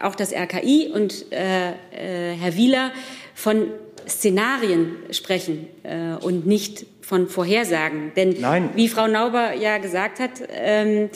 auch 0.00 0.14
das 0.14 0.32
RKI 0.32 0.92
und 0.94 1.26
äh, 1.32 1.70
äh, 1.70 2.36
Herr 2.36 2.56
Wieler 2.56 2.92
von 3.34 3.66
Szenarien 4.08 4.96
sprechen 5.10 5.68
äh, 5.82 6.14
und 6.22 6.46
nicht 6.46 6.86
von 7.00 7.28
Vorhersagen. 7.28 8.12
Denn 8.16 8.36
Nein. 8.40 8.70
wie 8.74 8.88
Frau 8.88 9.06
Nauber 9.06 9.54
ja 9.54 9.78
gesagt 9.78 10.20
hat, 10.20 10.42
ähm, 10.50 11.10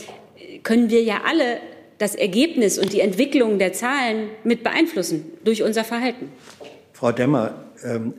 können 0.62 0.91
wir 0.91 1.03
ja 1.03 1.22
alle 1.24 1.59
das 1.99 2.14
Ergebnis 2.14 2.78
und 2.78 2.93
die 2.93 3.01
Entwicklung 3.01 3.59
der 3.59 3.72
Zahlen 3.72 4.28
mit 4.45 4.62
beeinflussen 4.62 5.24
durch 5.45 5.62
unser 5.62 5.84
Verhalten. 5.84 6.30
Frau 6.93 7.12
Demmer, 7.12 7.64
ähm, 7.82 8.14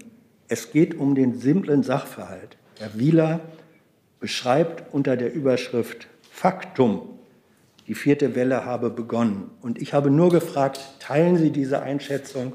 es 0.48 0.72
geht 0.72 0.98
um 0.98 1.16
den 1.16 1.38
simplen 1.40 1.84
Sachverhalt. 1.84 2.58
Herr 2.80 2.98
Wieler 2.98 3.42
beschreibt 4.20 4.94
unter 4.94 5.18
der 5.18 5.34
Überschrift 5.34 6.08
Faktum, 6.32 7.20
die 7.88 7.96
vierte 7.96 8.36
Welle 8.36 8.66
habe 8.66 8.90
begonnen. 8.90 9.50
Und 9.62 9.82
ich 9.82 9.94
habe 9.94 10.10
nur 10.10 10.30
gefragt, 10.30 10.80
teilen 11.00 11.38
Sie 11.38 11.52
diese 11.52 11.82
Einschätzung 11.82 12.54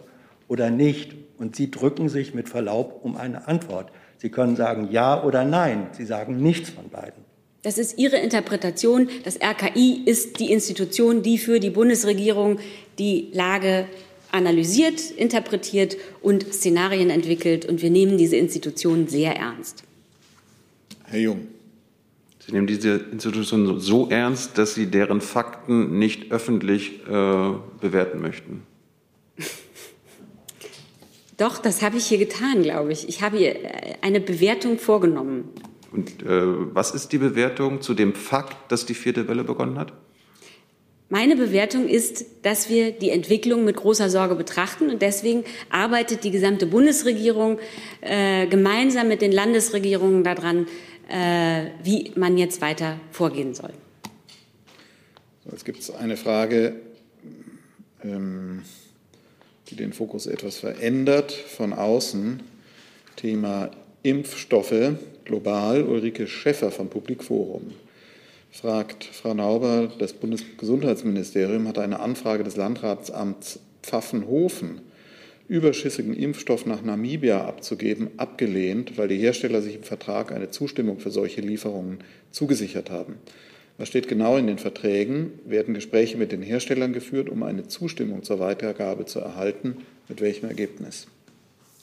oder 0.48 0.70
nicht? 0.70 1.14
Und 1.42 1.56
Sie 1.56 1.72
drücken 1.72 2.08
sich 2.08 2.34
mit 2.34 2.48
Verlaub 2.48 3.00
um 3.02 3.16
eine 3.16 3.48
Antwort. 3.48 3.90
Sie 4.18 4.30
können 4.30 4.54
sagen 4.54 4.90
Ja 4.92 5.24
oder 5.24 5.44
Nein. 5.44 5.88
Sie 5.90 6.04
sagen 6.04 6.36
nichts 6.36 6.70
von 6.70 6.88
beiden. 6.88 7.24
Das 7.62 7.78
ist 7.78 7.98
Ihre 7.98 8.18
Interpretation. 8.18 9.08
Das 9.24 9.40
RKI 9.40 10.04
ist 10.06 10.38
die 10.38 10.52
Institution, 10.52 11.24
die 11.24 11.38
für 11.38 11.58
die 11.58 11.70
Bundesregierung 11.70 12.60
die 13.00 13.30
Lage 13.32 13.88
analysiert, 14.30 15.10
interpretiert 15.10 15.96
und 16.20 16.46
Szenarien 16.54 17.10
entwickelt. 17.10 17.64
Und 17.64 17.82
wir 17.82 17.90
nehmen 17.90 18.18
diese 18.18 18.36
Institution 18.36 19.08
sehr 19.08 19.34
ernst. 19.34 19.82
Herr 21.06 21.18
Jung. 21.18 21.48
Sie 22.38 22.52
nehmen 22.52 22.68
diese 22.68 22.98
Institution 23.10 23.80
so 23.80 24.08
ernst, 24.10 24.58
dass 24.58 24.76
Sie 24.76 24.86
deren 24.86 25.20
Fakten 25.20 25.98
nicht 25.98 26.30
öffentlich 26.30 27.00
äh, 27.08 27.50
bewerten 27.80 28.20
möchten. 28.20 28.62
Doch, 31.36 31.58
das 31.58 31.82
habe 31.82 31.96
ich 31.96 32.06
hier 32.06 32.18
getan, 32.18 32.62
glaube 32.62 32.92
ich. 32.92 33.08
Ich 33.08 33.22
habe 33.22 33.38
hier 33.38 33.56
eine 34.02 34.20
Bewertung 34.20 34.78
vorgenommen. 34.78 35.48
Und 35.90 36.22
äh, 36.22 36.74
was 36.74 36.92
ist 36.92 37.12
die 37.12 37.18
Bewertung 37.18 37.82
zu 37.82 37.94
dem 37.94 38.14
Fakt, 38.14 38.70
dass 38.70 38.86
die 38.86 38.94
vierte 38.94 39.28
Welle 39.28 39.44
begonnen 39.44 39.78
hat? 39.78 39.92
Meine 41.12 41.36
Bewertung 41.36 41.88
ist, 41.88 42.24
dass 42.40 42.70
wir 42.70 42.90
die 42.90 43.10
Entwicklung 43.10 43.66
mit 43.66 43.76
großer 43.76 44.08
Sorge 44.08 44.34
betrachten 44.34 44.88
und 44.88 45.02
deswegen 45.02 45.44
arbeitet 45.68 46.24
die 46.24 46.30
gesamte 46.30 46.64
Bundesregierung 46.64 47.58
äh, 48.00 48.46
gemeinsam 48.46 49.08
mit 49.08 49.20
den 49.20 49.30
Landesregierungen 49.30 50.24
daran, 50.24 50.66
äh, 51.10 51.66
wie 51.82 52.12
man 52.16 52.38
jetzt 52.38 52.62
weiter 52.62 52.98
vorgehen 53.10 53.54
soll. 53.54 53.74
So, 55.44 55.50
jetzt 55.50 55.66
gibt 55.66 55.80
es 55.80 55.90
eine 55.90 56.16
Frage, 56.16 56.76
ähm, 58.02 58.62
die 59.72 59.76
den 59.76 59.92
Fokus 59.94 60.26
etwas 60.26 60.58
verändert 60.58 61.32
von 61.32 61.72
außen. 61.72 62.42
Thema 63.16 63.70
Impfstoffe 64.02 64.92
global. 65.24 65.82
Ulrike 65.82 66.26
Schäffer 66.26 66.70
vom 66.70 66.90
Publikforum 66.90 67.72
fragt 68.50 69.04
Frau 69.04 69.32
Nauber, 69.32 69.90
das 69.98 70.12
Bundesgesundheitsministerium 70.12 71.66
hat 71.66 71.78
eine 71.78 72.00
Anfrage 72.00 72.44
des 72.44 72.56
Landratsamts 72.56 73.60
Pfaffenhofen, 73.82 74.82
überschüssigen 75.48 76.14
Impfstoff 76.14 76.66
nach 76.66 76.82
Namibia 76.82 77.44
abzugeben, 77.46 78.10
abgelehnt, 78.18 78.98
weil 78.98 79.08
die 79.08 79.16
Hersteller 79.16 79.62
sich 79.62 79.76
im 79.76 79.82
Vertrag 79.82 80.32
eine 80.32 80.50
Zustimmung 80.50 81.00
für 81.00 81.10
solche 81.10 81.40
Lieferungen 81.40 81.98
zugesichert 82.30 82.90
haben. 82.90 83.14
Was 83.82 83.88
steht 83.88 84.06
genau 84.06 84.36
in 84.36 84.46
den 84.46 84.58
Verträgen? 84.58 85.40
Werden 85.44 85.74
Gespräche 85.74 86.16
mit 86.16 86.30
den 86.30 86.40
Herstellern 86.40 86.92
geführt, 86.92 87.28
um 87.28 87.42
eine 87.42 87.66
Zustimmung 87.66 88.22
zur 88.22 88.38
Weitergabe 88.38 89.06
zu 89.06 89.18
erhalten? 89.18 89.78
Mit 90.06 90.20
welchem 90.20 90.46
Ergebnis? 90.46 91.08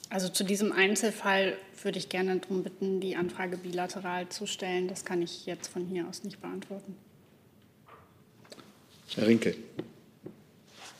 Also 0.08 0.30
zu 0.30 0.42
diesem 0.42 0.72
Einzelfall 0.72 1.58
würde 1.82 1.98
ich 1.98 2.08
gerne 2.08 2.38
darum 2.38 2.62
bitten, 2.62 3.00
die 3.00 3.16
Anfrage 3.16 3.58
bilateral 3.58 4.30
zu 4.30 4.46
stellen. 4.46 4.88
Das 4.88 5.04
kann 5.04 5.20
ich 5.20 5.44
jetzt 5.44 5.68
von 5.68 5.84
hier 5.84 6.08
aus 6.08 6.24
nicht 6.24 6.40
beantworten. 6.40 6.96
Herr 9.14 9.26
Rinke. 9.26 9.54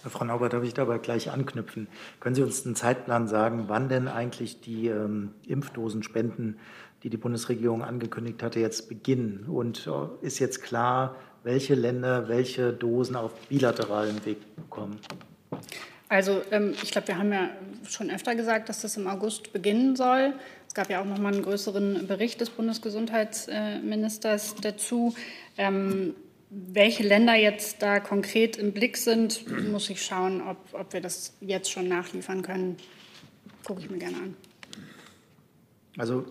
Frau 0.04 0.24
Nauber, 0.26 0.50
darf 0.50 0.64
ich 0.64 0.74
dabei 0.74 0.98
gleich 0.98 1.30
anknüpfen? 1.30 1.88
Können 2.20 2.34
Sie 2.34 2.42
uns 2.42 2.66
einen 2.66 2.76
Zeitplan 2.76 3.26
sagen, 3.26 3.64
wann 3.68 3.88
denn 3.88 4.06
eigentlich 4.06 4.60
die 4.60 4.88
ähm, 4.88 5.32
Impfdosenspenden, 5.46 6.58
die 7.02 7.10
die 7.10 7.16
Bundesregierung 7.16 7.82
angekündigt 7.82 8.42
hatte, 8.42 8.60
jetzt 8.60 8.88
beginnen? 8.88 9.46
Und 9.48 9.86
äh, 9.86 10.26
ist 10.26 10.38
jetzt 10.38 10.62
klar, 10.62 11.16
welche 11.42 11.74
Länder 11.74 12.28
welche 12.28 12.72
Dosen 12.72 13.16
auf 13.16 13.34
bilateralen 13.48 14.24
Weg 14.24 14.38
bekommen? 14.56 14.98
Also 16.08 16.42
ähm, 16.50 16.74
ich 16.82 16.90
glaube, 16.90 17.08
wir 17.08 17.18
haben 17.18 17.32
ja 17.32 17.50
schon 17.88 18.10
öfter 18.10 18.34
gesagt, 18.34 18.68
dass 18.68 18.82
das 18.82 18.96
im 18.96 19.06
August 19.06 19.52
beginnen 19.52 19.96
soll. 19.96 20.34
Es 20.66 20.74
gab 20.74 20.90
ja 20.90 21.00
auch 21.00 21.04
noch 21.04 21.18
mal 21.18 21.32
einen 21.32 21.42
größeren 21.42 22.06
Bericht 22.06 22.40
des 22.40 22.50
Bundesgesundheitsministers 22.50 24.56
dazu. 24.56 25.14
Ähm, 25.56 26.14
welche 26.50 27.04
Länder 27.04 27.36
jetzt 27.36 27.80
da 27.80 28.00
konkret 28.00 28.56
im 28.56 28.72
Blick 28.72 28.96
sind, 28.96 29.44
muss 29.70 29.88
ich 29.88 30.04
schauen, 30.04 30.42
ob, 30.42 30.56
ob 30.72 30.92
wir 30.92 31.00
das 31.00 31.36
jetzt 31.40 31.70
schon 31.70 31.86
nachliefern 31.86 32.42
können. 32.42 32.76
Gucke 33.64 33.82
ich 33.82 33.90
mir 33.90 33.98
gerne 33.98 34.16
an. 34.16 34.36
Also 35.96 36.26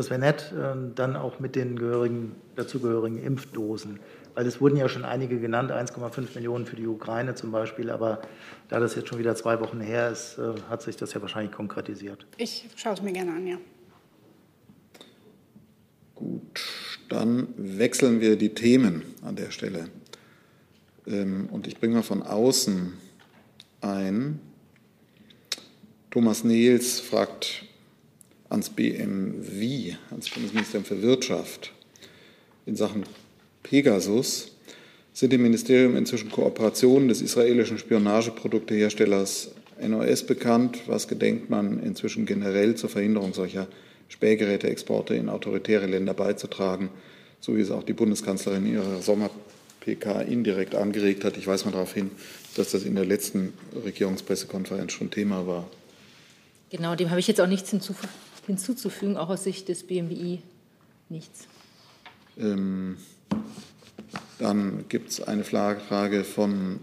das 0.00 0.08
wäre 0.08 0.20
nett, 0.20 0.52
äh, 0.52 0.74
dann 0.94 1.14
auch 1.14 1.40
mit 1.40 1.54
den 1.54 1.76
gehörigen, 1.76 2.34
dazugehörigen 2.56 3.22
Impfdosen. 3.22 4.00
Weil 4.34 4.46
es 4.46 4.60
wurden 4.60 4.76
ja 4.76 4.88
schon 4.88 5.04
einige 5.04 5.38
genannt, 5.38 5.70
1,5 5.70 6.34
Millionen 6.34 6.64
für 6.64 6.76
die 6.76 6.86
Ukraine 6.86 7.34
zum 7.34 7.52
Beispiel. 7.52 7.90
Aber 7.90 8.22
da 8.68 8.80
das 8.80 8.94
jetzt 8.94 9.08
schon 9.08 9.18
wieder 9.18 9.34
zwei 9.36 9.60
Wochen 9.60 9.80
her 9.80 10.10
ist, 10.10 10.38
äh, 10.38 10.54
hat 10.70 10.80
sich 10.80 10.96
das 10.96 11.12
ja 11.12 11.20
wahrscheinlich 11.20 11.52
konkretisiert. 11.52 12.26
Ich 12.38 12.68
schaue 12.76 12.94
es 12.94 13.02
mir 13.02 13.12
gerne 13.12 13.32
an, 13.32 13.46
ja. 13.46 13.58
Gut, 16.14 16.66
dann 17.10 17.48
wechseln 17.56 18.20
wir 18.20 18.36
die 18.36 18.54
Themen 18.54 19.02
an 19.22 19.36
der 19.36 19.50
Stelle. 19.50 19.90
Ähm, 21.06 21.48
und 21.50 21.66
ich 21.66 21.78
bringe 21.78 21.96
mal 21.96 22.02
von 22.02 22.22
außen 22.22 22.94
ein. 23.82 24.40
Thomas 26.10 26.42
Nehls 26.42 27.00
fragt 27.00 27.66
ans 28.50 28.68
BMW, 28.68 29.94
ans 30.10 30.28
Bundesministerium 30.28 30.84
für 30.84 31.00
Wirtschaft, 31.02 31.72
in 32.66 32.76
Sachen 32.76 33.04
Pegasus 33.62 34.52
sind 35.12 35.32
im 35.32 35.42
Ministerium 35.42 35.96
inzwischen 35.96 36.30
Kooperationen 36.30 37.08
des 37.08 37.20
israelischen 37.22 37.78
Spionageprodukteherstellers 37.78 39.50
NOS 39.80 40.24
bekannt. 40.24 40.80
Was 40.86 41.08
gedenkt 41.08 41.50
man 41.50 41.82
inzwischen 41.82 42.26
generell 42.26 42.74
zur 42.74 42.90
Verhinderung 42.90 43.34
solcher 43.34 43.66
Spähgeräteexporte 44.08 45.14
in 45.14 45.28
autoritäre 45.28 45.86
Länder 45.86 46.14
beizutragen, 46.14 46.90
so 47.40 47.56
wie 47.56 47.60
es 47.60 47.70
auch 47.70 47.82
die 47.82 47.92
Bundeskanzlerin 47.92 48.66
in 48.66 48.74
ihrer 48.74 49.02
Sommer-PK 49.02 50.22
indirekt 50.22 50.74
angeregt 50.74 51.24
hat? 51.24 51.36
Ich 51.36 51.46
weise 51.46 51.66
mal 51.66 51.72
darauf 51.72 51.94
hin, 51.94 52.10
dass 52.56 52.70
das 52.72 52.84
in 52.84 52.94
der 52.94 53.04
letzten 53.04 53.52
Regierungspressekonferenz 53.84 54.92
schon 54.92 55.10
Thema 55.10 55.46
war. 55.46 55.68
Genau, 56.70 56.94
dem 56.94 57.10
habe 57.10 57.20
ich 57.20 57.26
jetzt 57.26 57.40
auch 57.40 57.48
nichts 57.48 57.72
hinzuzufügen, 58.50 59.16
auch 59.16 59.30
aus 59.30 59.44
Sicht 59.44 59.68
des 59.68 59.86
BMWI 59.86 60.42
nichts. 61.08 61.46
Ähm, 62.38 62.96
dann 64.38 64.84
gibt 64.88 65.10
es 65.10 65.20
eine 65.22 65.44
Frage 65.44 66.24
von. 66.24 66.80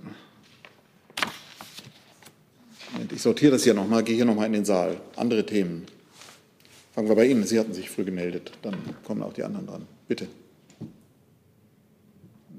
Ich 3.12 3.22
sortiere 3.22 3.52
das 3.52 3.64
hier 3.64 3.74
nochmal, 3.74 4.04
gehe 4.04 4.16
hier 4.16 4.26
nochmal 4.26 4.48
in 4.48 4.54
den 4.54 4.66
Saal. 4.66 4.98
Andere 5.16 5.46
Themen. 5.46 5.86
Fangen 6.94 7.10
wir 7.10 7.16
bei 7.16 7.28
Ihnen. 7.28 7.44
Sie 7.44 7.60
hatten 7.60 7.74
sich 7.74 7.90
früh 7.90 8.06
gemeldet. 8.06 8.52
Dann 8.62 8.76
kommen 9.04 9.22
auch 9.22 9.34
die 9.34 9.44
anderen 9.44 9.68
dran. 9.68 9.88
Bitte. 10.08 10.28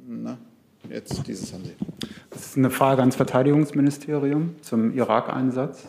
Na, 0.07 0.39
jetzt 0.89 1.27
dieses 1.27 1.53
haben 1.53 1.65
Sie. 1.65 1.75
Das 2.31 2.47
ist 2.47 2.57
eine 2.57 2.71
Frage 2.71 3.01
ans 3.01 3.17
Verteidigungsministerium 3.17 4.57
zum 4.63 4.95
Irak-Einsatz. 4.95 5.87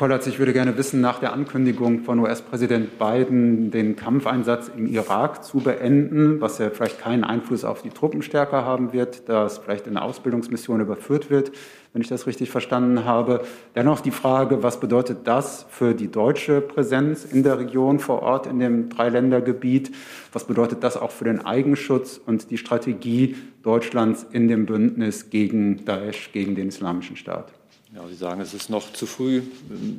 Kollatz, 0.00 0.26
ich 0.26 0.38
würde 0.38 0.54
gerne 0.54 0.78
wissen, 0.78 1.02
nach 1.02 1.18
der 1.18 1.34
Ankündigung 1.34 2.04
von 2.04 2.20
US-Präsident 2.20 2.98
Biden, 2.98 3.70
den 3.70 3.96
Kampfeinsatz 3.96 4.70
im 4.74 4.86
Irak 4.86 5.44
zu 5.44 5.58
beenden, 5.58 6.40
was 6.40 6.56
ja 6.56 6.70
vielleicht 6.70 6.98
keinen 6.98 7.22
Einfluss 7.22 7.66
auf 7.66 7.82
die 7.82 7.90
Truppenstärke 7.90 8.64
haben 8.64 8.94
wird, 8.94 9.28
da 9.28 9.44
es 9.44 9.58
vielleicht 9.58 9.86
in 9.86 9.98
eine 9.98 10.06
Ausbildungsmission 10.06 10.80
überführt 10.80 11.28
wird, 11.28 11.52
wenn 11.92 12.00
ich 12.00 12.08
das 12.08 12.26
richtig 12.26 12.48
verstanden 12.50 13.04
habe. 13.04 13.42
Dennoch 13.74 14.00
die 14.00 14.10
Frage, 14.10 14.62
was 14.62 14.80
bedeutet 14.80 15.18
das 15.24 15.66
für 15.68 15.92
die 15.92 16.10
deutsche 16.10 16.62
Präsenz 16.62 17.26
in 17.26 17.42
der 17.42 17.58
Region 17.58 17.98
vor 17.98 18.22
Ort 18.22 18.46
in 18.46 18.58
dem 18.58 18.88
Dreiländergebiet? 18.88 19.94
Was 20.32 20.46
bedeutet 20.46 20.82
das 20.82 20.96
auch 20.96 21.10
für 21.10 21.24
den 21.24 21.44
Eigenschutz 21.44 22.18
und 22.24 22.50
die 22.50 22.56
Strategie 22.56 23.36
Deutschlands 23.62 24.26
in 24.32 24.48
dem 24.48 24.64
Bündnis 24.64 25.28
gegen 25.28 25.84
Daesh, 25.84 26.32
gegen 26.32 26.54
den 26.54 26.68
Islamischen 26.68 27.16
Staat? 27.16 27.59
Ja, 27.92 28.06
Sie 28.06 28.14
sagen, 28.14 28.40
es 28.40 28.54
ist 28.54 28.70
noch 28.70 28.92
zu 28.92 29.04
früh, 29.04 29.42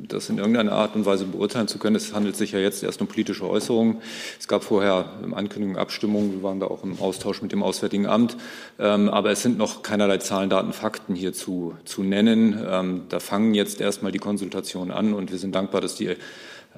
das 0.08 0.30
in 0.30 0.38
irgendeiner 0.38 0.72
Art 0.72 0.96
und 0.96 1.04
Weise 1.04 1.26
beurteilen 1.26 1.68
zu 1.68 1.76
können. 1.76 1.94
Es 1.94 2.14
handelt 2.14 2.36
sich 2.36 2.52
ja 2.52 2.58
jetzt 2.58 2.82
erst 2.82 3.02
um 3.02 3.06
politische 3.06 3.46
Äußerungen. 3.46 3.98
Es 4.40 4.48
gab 4.48 4.64
vorher 4.64 5.10
Ankündigungen, 5.32 5.76
Abstimmungen. 5.76 6.32
Wir 6.32 6.42
waren 6.42 6.58
da 6.58 6.68
auch 6.68 6.84
im 6.84 6.98
Austausch 6.98 7.42
mit 7.42 7.52
dem 7.52 7.62
Auswärtigen 7.62 8.06
Amt. 8.06 8.38
Ähm, 8.78 9.10
aber 9.10 9.30
es 9.30 9.42
sind 9.42 9.58
noch 9.58 9.82
keinerlei 9.82 10.16
Zahlen, 10.16 10.48
Daten, 10.48 10.72
Fakten 10.72 11.14
hier 11.14 11.34
zu, 11.34 11.76
zu 11.84 12.02
nennen. 12.02 12.58
Ähm, 12.66 13.02
da 13.10 13.20
fangen 13.20 13.52
jetzt 13.52 13.78
erstmal 13.78 14.10
die 14.10 14.18
Konsultationen 14.18 14.90
an 14.90 15.12
und 15.12 15.30
wir 15.30 15.38
sind 15.38 15.54
dankbar, 15.54 15.82
dass 15.82 15.94
die 15.94 16.06
äh, 16.06 16.16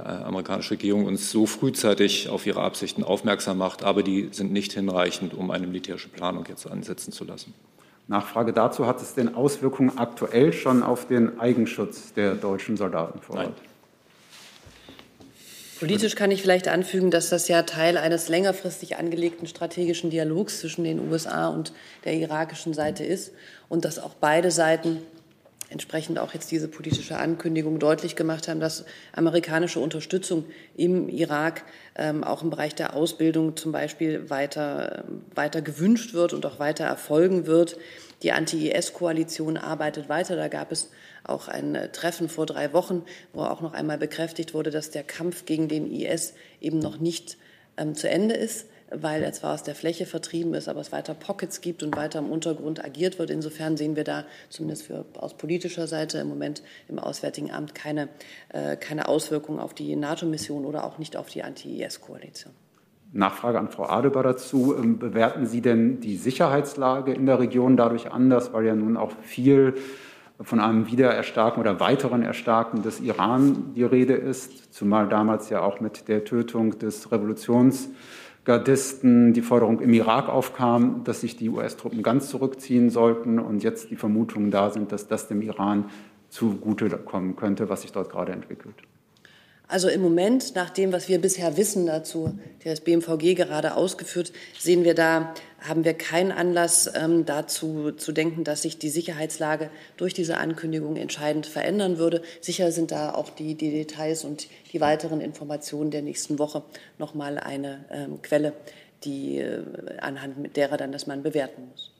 amerikanische 0.03 0.73
Regierung 0.73 1.05
uns 1.05 1.31
so 1.31 1.47
frühzeitig 1.47 2.29
auf 2.29 2.45
ihre 2.45 2.63
Absichten 2.63 3.05
aufmerksam 3.05 3.59
macht. 3.59 3.85
Aber 3.85 4.03
die 4.03 4.31
sind 4.33 4.53
nicht 4.53 4.73
hinreichend, 4.73 5.33
um 5.33 5.53
eine 5.53 5.69
militärische 5.69 6.09
Planung 6.09 6.45
jetzt 6.49 6.69
ansetzen 6.69 7.13
zu 7.13 7.23
lassen. 7.23 7.55
Nachfrage 8.07 8.53
dazu, 8.53 8.87
hat 8.87 9.01
es 9.01 9.15
denn 9.15 9.35
Auswirkungen 9.35 9.97
aktuell 9.97 10.53
schon 10.53 10.83
auf 10.83 11.07
den 11.07 11.41
Eigenschutz 11.41 12.13
der 12.13 12.35
deutschen 12.35 12.77
Soldaten 12.77 13.21
vor 13.21 13.37
Ort? 13.37 13.47
Nein. 13.47 13.55
Politisch 15.79 16.15
kann 16.15 16.31
ich 16.31 16.41
vielleicht 16.41 16.69
anfügen, 16.69 17.11
dass 17.11 17.31
das 17.31 17.49
ja 17.49 17.63
Teil 17.63 17.99
eines 17.99 18.29
längerfristig 18.29 18.97
angelegten 18.97 19.47
strategischen 19.47 20.09
Dialogs 20.09 20.61
zwischen 20.61 20.85
den 20.85 21.11
USA 21.11 21.49
und 21.49 21.73
der 22.05 22.15
irakischen 22.15 22.75
Seite 22.75 23.05
ist 23.05 23.33
und 23.69 23.85
dass 23.85 23.99
auch 23.99 24.15
beide 24.15 24.51
Seiten 24.51 24.99
entsprechend 25.71 26.19
auch 26.19 26.35
jetzt 26.35 26.51
diese 26.51 26.69
politische 26.69 27.19
Ankündigung 27.19 27.79
deutlich 27.79 28.17
gemacht 28.17 28.49
haben, 28.49 28.61
dass 28.61 28.85
amerikanische 29.13 29.81
Unterstützung 29.81 30.45
im 30.77 31.09
Irak 31.09 31.65
ähm, 31.97 32.25
auch 32.25 32.43
im 32.43 32.51
Bereich 32.51 32.75
der 32.75 32.95
Ausbildung 32.95 33.57
zum 33.57 33.73
Beispiel 33.73 34.31
weiter, 34.31 35.05
weiter 35.35 35.63
gewünscht 35.63 36.15
wird 36.15 36.33
und 36.33 36.45
auch 36.47 36.59
weiter 36.59 36.85
erfolgen 36.85 37.47
wird. 37.47 37.77
Die 38.23 38.33
Anti-IS-Koalition 38.33 39.57
arbeitet 39.57 40.09
weiter. 40.09 40.37
Da 40.37 40.49
gab 40.49 40.73
es 40.73 40.91
auch 41.25 41.49
ein 41.49 41.75
äh, 41.75 41.91
Treffen 41.91 42.29
vor 42.29 42.47
drei 42.47 42.73
Wochen, 42.73 43.03
wo 43.33 43.43
auch 43.43 43.61
noch 43.61 43.73
einmal 43.73 43.99
bekräftigt 43.99 44.55
wurde, 44.55 44.71
dass 44.71 44.91
der 44.91 45.03
Kampf 45.03 45.45
gegen 45.47 45.69
den 45.69 45.91
IS 45.91 46.35
eben 46.61 46.79
noch 46.79 46.99
nicht 46.99 47.37
ähm, 47.77 47.95
zu 47.95 48.09
Ende 48.09 48.35
ist 48.35 48.67
weil 48.91 49.23
er 49.23 49.33
zwar 49.33 49.55
aus 49.55 49.63
der 49.63 49.75
Fläche 49.75 50.07
vertrieben 50.07 50.55
ist, 50.55 50.69
aber 50.69 50.81
es 50.81 50.93
weiter 50.93 51.15
Pockets 51.15 51.61
gibt 51.61 51.83
und 51.83 51.97
weiter 51.97 52.19
im 52.19 52.31
Untergrund 52.31 52.85
agiert 52.85 53.19
wird. 53.19 53.31
Insofern 53.31 53.77
sehen 53.77 53.97
wir 53.97 54.05
da 54.05 54.25
zumindest 54.51 54.85
für, 54.85 55.05
aus 55.19 55.35
politischer 55.35 55.87
Seite 55.87 56.19
im 56.19 56.29
Moment 56.29 56.63
im 56.89 56.99
Auswärtigen 56.99 57.51
Amt 57.51 57.75
keine, 57.75 58.09
äh, 58.51 58.77
keine 58.77 59.09
Auswirkungen 59.09 59.59
auf 59.59 59.75
die 59.75 59.97
NATO-Mission 59.97 60.65
oder 60.65 60.85
auch 60.85 60.99
nicht 60.99 61.17
auf 61.17 61.29
die 61.29 61.43
Anti-IS-Koalition. 61.43 62.53
Nachfrage 63.13 63.61
an 63.61 63.69
Frau 63.69 63.85
Adebar 63.85 64.25
dazu. 64.25 64.75
Ähm, 64.77 64.99
bewerten 64.99 65.47
Sie 65.47 65.61
denn 65.61 66.01
die 66.01 66.17
Sicherheitslage 66.17 67.13
in 67.13 67.27
der 67.27 67.39
Region 67.39 67.77
dadurch 67.77 68.11
anders, 68.11 68.53
weil 68.53 68.67
ja 68.67 68.75
nun 68.75 68.97
auch 68.97 69.13
viel 69.23 69.75
von 70.41 70.59
einem 70.59 70.89
Wiedererstarken 70.89 71.61
oder 71.61 71.79
weiteren 71.79 72.23
Erstarken 72.23 72.83
des 72.83 73.01
Iran 73.01 73.73
die 73.77 73.85
Rede 73.85 74.15
ist, 74.15 74.75
zumal 74.75 75.09
damals 75.09 75.49
ja 75.49 75.63
auch 75.63 75.81
mit 75.81 76.09
der 76.09 76.25
Tötung 76.25 76.77
des 76.79 77.13
Revolutions 77.13 77.89
Gardisten 78.45 79.33
die 79.33 79.41
Forderung 79.41 79.81
im 79.81 79.93
Irak 79.95 80.29
aufkam, 80.29 81.03
dass 81.05 81.23
sich 81.23 81.37
die 81.37 81.49
US-Truppen 81.49 82.03
ganz 82.03 82.29
zurückziehen 82.29 82.91
sollten 82.91 83.39
und 83.39 83.63
jetzt 83.63 83.91
die 83.91 83.97
Vermutungen 83.97 84.51
da 84.51 84.71
sind, 84.71 84.93
dass 84.93 85.09
das 85.09 85.29
dem 85.29 85.41
Iran 85.41 85.91
zugutekommen 86.29 87.37
könnte, 87.37 87.69
was 87.69 87.83
sich 87.83 87.93
dort 87.93 88.11
gerade 88.11 88.33
entwickelt. 88.33 88.75
Also 89.67 89.89
im 89.89 90.03
Moment, 90.03 90.55
nach 90.55 90.69
dem, 90.69 90.93
was 90.93 91.09
wir 91.09 91.19
bisher 91.19 91.57
wissen 91.57 91.87
dazu, 91.87 92.39
der 92.65 92.73
das 92.73 92.83
BMVG 92.83 93.35
gerade 93.35 93.77
ausgeführt, 93.77 94.33
sehen 94.59 94.85
wir 94.85 94.95
da, 94.95 95.33
haben 95.67 95.85
wir 95.85 95.95
keinen 95.95 96.31
Anlass 96.31 96.91
ähm, 96.95 97.25
dazu 97.25 97.93
zu 97.93 98.13
denken, 98.13 98.45
dass 98.45 98.63
sich 98.63 98.79
die 98.79 98.91
Sicherheitslage 98.91 99.71
durch 99.97 100.13
diese 100.13 100.39
Ankündigung 100.39 100.97
entscheidend 100.97 101.47
verändern 101.47 101.99
würde. 101.99 102.23
Sicher 102.41 102.71
sind 102.71 102.91
da 102.91 103.15
auch 103.15 103.31
die, 103.31 103.55
die 103.55 103.71
Details 103.71 104.25
und 104.25 104.49
die 104.73 104.81
weiteren 104.81 105.21
Informationen 105.21 105.91
der 105.91 106.03
nächsten 106.03 106.39
Woche 106.39 106.63
noch 106.99 107.15
mal 107.15 107.39
eine 107.39 107.85
ähm, 107.91 108.21
Quelle, 108.21 108.53
die 109.05 109.39
äh, 109.39 109.63
anhand 110.01 110.57
derer 110.57 110.77
dann 110.77 110.93
das 110.93 111.07
man 111.07 111.23
bewerten 111.23 111.69
muss. 111.71 111.93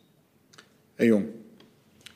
Herr 0.97 1.07
Jung. 1.07 1.29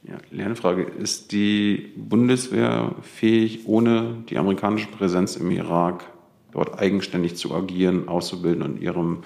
Ja, 0.04 0.18
Lernfrage. 0.30 0.82
Ist 0.82 1.32
die 1.32 1.92
Bundeswehr 1.96 2.94
fähig, 3.02 3.66
ohne 3.66 4.22
die 4.28 4.38
amerikanische 4.38 4.88
Präsenz 4.88 5.36
im 5.36 5.50
Irak 5.50 6.04
dort 6.52 6.78
eigenständig 6.78 7.36
zu 7.36 7.54
agieren, 7.54 8.08
auszubilden 8.08 8.62
und 8.62 8.80
ihrem 8.80 9.24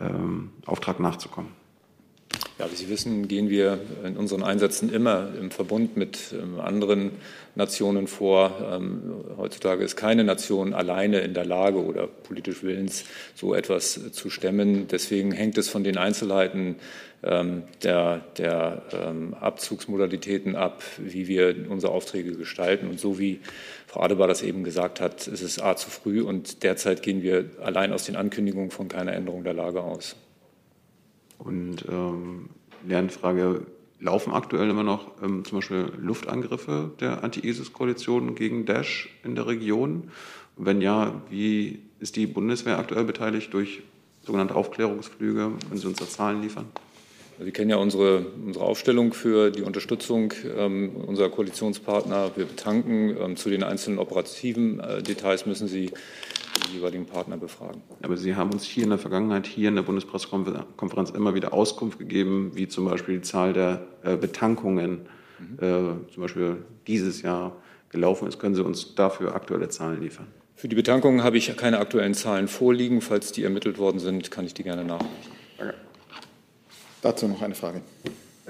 ähm, 0.00 0.50
Auftrag 0.64 1.00
nachzukommen? 1.00 1.50
Ja, 2.58 2.72
wie 2.72 2.76
Sie 2.76 2.88
wissen, 2.88 3.28
gehen 3.28 3.50
wir 3.50 3.78
in 4.02 4.16
unseren 4.16 4.42
Einsätzen 4.42 4.90
immer 4.90 5.28
im 5.38 5.50
Verbund 5.50 5.98
mit 5.98 6.32
ähm, 6.32 6.58
anderen 6.58 7.10
Nationen 7.54 8.06
vor. 8.06 8.50
Ähm, 8.72 9.12
heutzutage 9.36 9.84
ist 9.84 9.94
keine 9.94 10.24
Nation 10.24 10.72
alleine 10.72 11.20
in 11.20 11.34
der 11.34 11.44
Lage 11.44 11.84
oder 11.84 12.06
politisch 12.06 12.62
willens, 12.62 13.04
so 13.34 13.54
etwas 13.54 14.10
zu 14.12 14.30
stemmen. 14.30 14.88
Deswegen 14.88 15.32
hängt 15.32 15.58
es 15.58 15.68
von 15.68 15.84
den 15.84 15.98
Einzelheiten 15.98 16.76
ähm, 17.22 17.64
der, 17.82 18.24
der 18.38 18.82
Abzugsmodalitäten 19.38 20.56
ab, 20.56 20.82
wie 20.96 21.28
wir 21.28 21.54
unsere 21.68 21.92
Aufträge 21.92 22.36
gestalten. 22.36 22.88
Und 22.88 22.98
so 22.98 23.18
wie 23.18 23.40
Frau 23.86 24.00
Adebar 24.00 24.28
das 24.28 24.40
eben 24.40 24.64
gesagt 24.64 25.02
hat, 25.02 25.26
ist 25.26 25.42
es 25.42 25.60
A 25.60 25.76
zu 25.76 25.90
früh 25.90 26.22
und 26.22 26.62
derzeit 26.62 27.02
gehen 27.02 27.22
wir 27.22 27.50
allein 27.62 27.92
aus 27.92 28.06
den 28.06 28.16
Ankündigungen 28.16 28.70
von 28.70 28.88
keiner 28.88 29.12
Änderung 29.12 29.44
der 29.44 29.52
Lage 29.52 29.82
aus. 29.82 30.16
Und 31.38 31.84
ähm, 31.88 32.50
Lernfrage, 32.86 33.66
laufen 33.98 34.32
aktuell 34.32 34.68
immer 34.68 34.82
noch 34.82 35.22
ähm, 35.22 35.44
zum 35.44 35.58
Beispiel 35.58 35.90
Luftangriffe 35.98 36.90
der 37.00 37.24
Anti-ISIS-Koalition 37.24 38.34
gegen 38.34 38.66
Daesh 38.66 39.08
in 39.24 39.34
der 39.34 39.46
Region? 39.46 40.10
wenn 40.56 40.80
ja, 40.80 41.20
wie 41.30 41.80
ist 42.00 42.16
die 42.16 42.26
Bundeswehr 42.26 42.78
aktuell 42.78 43.04
beteiligt 43.04 43.52
durch 43.52 43.82
sogenannte 44.24 44.54
Aufklärungsflüge? 44.54 45.52
Wenn 45.68 45.78
Sie 45.78 45.86
uns 45.86 45.98
da 45.98 46.08
Zahlen 46.08 46.42
liefern? 46.42 46.66
Sie 47.38 47.52
kennen 47.52 47.68
ja 47.68 47.76
unsere, 47.76 48.24
unsere 48.46 48.64
Aufstellung 48.64 49.12
für 49.12 49.50
die 49.50 49.60
Unterstützung 49.60 50.32
ähm, 50.56 50.96
unserer 51.06 51.28
Koalitionspartner. 51.28 52.30
Wir 52.34 52.46
betanken. 52.46 53.14
Ähm, 53.20 53.36
zu 53.36 53.50
den 53.50 53.62
einzelnen 53.62 53.98
operativen 53.98 54.80
äh, 54.80 55.02
Details 55.02 55.44
müssen 55.44 55.68
Sie 55.68 55.90
die 56.56 56.76
jeweiligen 56.76 57.06
Partner 57.06 57.36
befragen. 57.36 57.82
Aber 58.02 58.16
Sie 58.16 58.34
haben 58.34 58.52
uns 58.52 58.64
hier 58.64 58.84
in 58.84 58.90
der 58.90 58.98
Vergangenheit, 58.98 59.46
hier 59.46 59.68
in 59.68 59.76
der 59.76 59.82
Bundespressekonferenz 59.82 61.10
immer 61.10 61.34
wieder 61.34 61.52
Auskunft 61.52 61.98
gegeben, 61.98 62.52
wie 62.54 62.68
zum 62.68 62.84
Beispiel 62.84 63.16
die 63.16 63.22
Zahl 63.22 63.52
der 63.52 63.86
äh, 64.02 64.16
Betankungen 64.16 65.06
mhm. 65.38 65.56
äh, 65.58 66.12
zum 66.12 66.22
Beispiel 66.22 66.64
dieses 66.86 67.22
Jahr 67.22 67.56
gelaufen 67.90 68.28
ist. 68.28 68.38
Können 68.38 68.54
Sie 68.54 68.64
uns 68.64 68.94
dafür 68.94 69.34
aktuelle 69.34 69.68
Zahlen 69.68 70.00
liefern? 70.00 70.26
Für 70.54 70.68
die 70.68 70.76
Betankungen 70.76 71.22
habe 71.22 71.36
ich 71.36 71.54
keine 71.56 71.78
aktuellen 71.78 72.14
Zahlen 72.14 72.48
vorliegen. 72.48 73.02
Falls 73.02 73.32
die 73.32 73.44
ermittelt 73.44 73.78
worden 73.78 73.98
sind, 73.98 74.30
kann 74.30 74.46
ich 74.46 74.54
die 74.54 74.62
gerne 74.62 74.84
nachreichen. 74.84 75.10
Danke. 75.58 75.74
Dazu 77.02 77.28
noch 77.28 77.42
eine 77.42 77.54
Frage. 77.54 77.82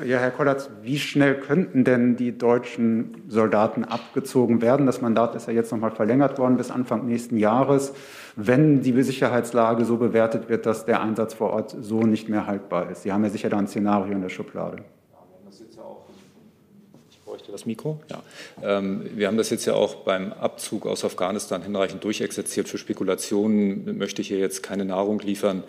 Ja, 0.04 0.18
Herr 0.18 0.30
Kollatz, 0.30 0.68
wie 0.82 0.98
schnell 0.98 1.40
könnten 1.40 1.82
denn 1.82 2.16
die 2.16 2.36
deutschen 2.36 3.22
Soldaten 3.28 3.82
abgezogen 3.82 4.60
werden? 4.60 4.84
Das 4.84 5.00
Mandat 5.00 5.34
ist 5.34 5.48
ja 5.48 5.54
jetzt 5.54 5.72
noch 5.72 5.78
mal 5.78 5.90
verlängert 5.90 6.38
worden 6.38 6.58
bis 6.58 6.70
Anfang 6.70 7.06
nächsten 7.06 7.38
Jahres, 7.38 7.94
wenn 8.36 8.82
die 8.82 9.02
Sicherheitslage 9.02 9.86
so 9.86 9.96
bewertet 9.96 10.50
wird, 10.50 10.66
dass 10.66 10.84
der 10.84 11.00
Einsatz 11.00 11.32
vor 11.32 11.48
Ort 11.48 11.74
so 11.80 12.00
nicht 12.00 12.28
mehr 12.28 12.46
haltbar 12.46 12.90
ist. 12.90 13.04
Sie 13.04 13.12
haben 13.12 13.24
ja 13.24 13.30
sicher 13.30 13.48
da 13.48 13.56
ein 13.56 13.68
Szenario 13.68 14.12
in 14.12 14.20
der 14.20 14.28
Schublade 14.28 14.84
das 17.52 17.66
Mikro. 17.66 18.00
Ja. 18.10 18.22
Ähm, 18.62 19.08
wir 19.14 19.26
haben 19.26 19.36
das 19.36 19.50
jetzt 19.50 19.64
ja 19.64 19.74
auch 19.74 19.96
beim 19.96 20.32
Abzug 20.32 20.86
aus 20.86 21.04
Afghanistan 21.04 21.62
hinreichend 21.62 22.04
durchexerziert. 22.04 22.68
Für 22.68 22.78
Spekulationen 22.78 23.96
möchte 23.98 24.22
ich 24.22 24.28
hier 24.28 24.38
jetzt 24.38 24.62
keine 24.62 24.84
Nahrung 24.84 25.20
liefern. 25.20 25.62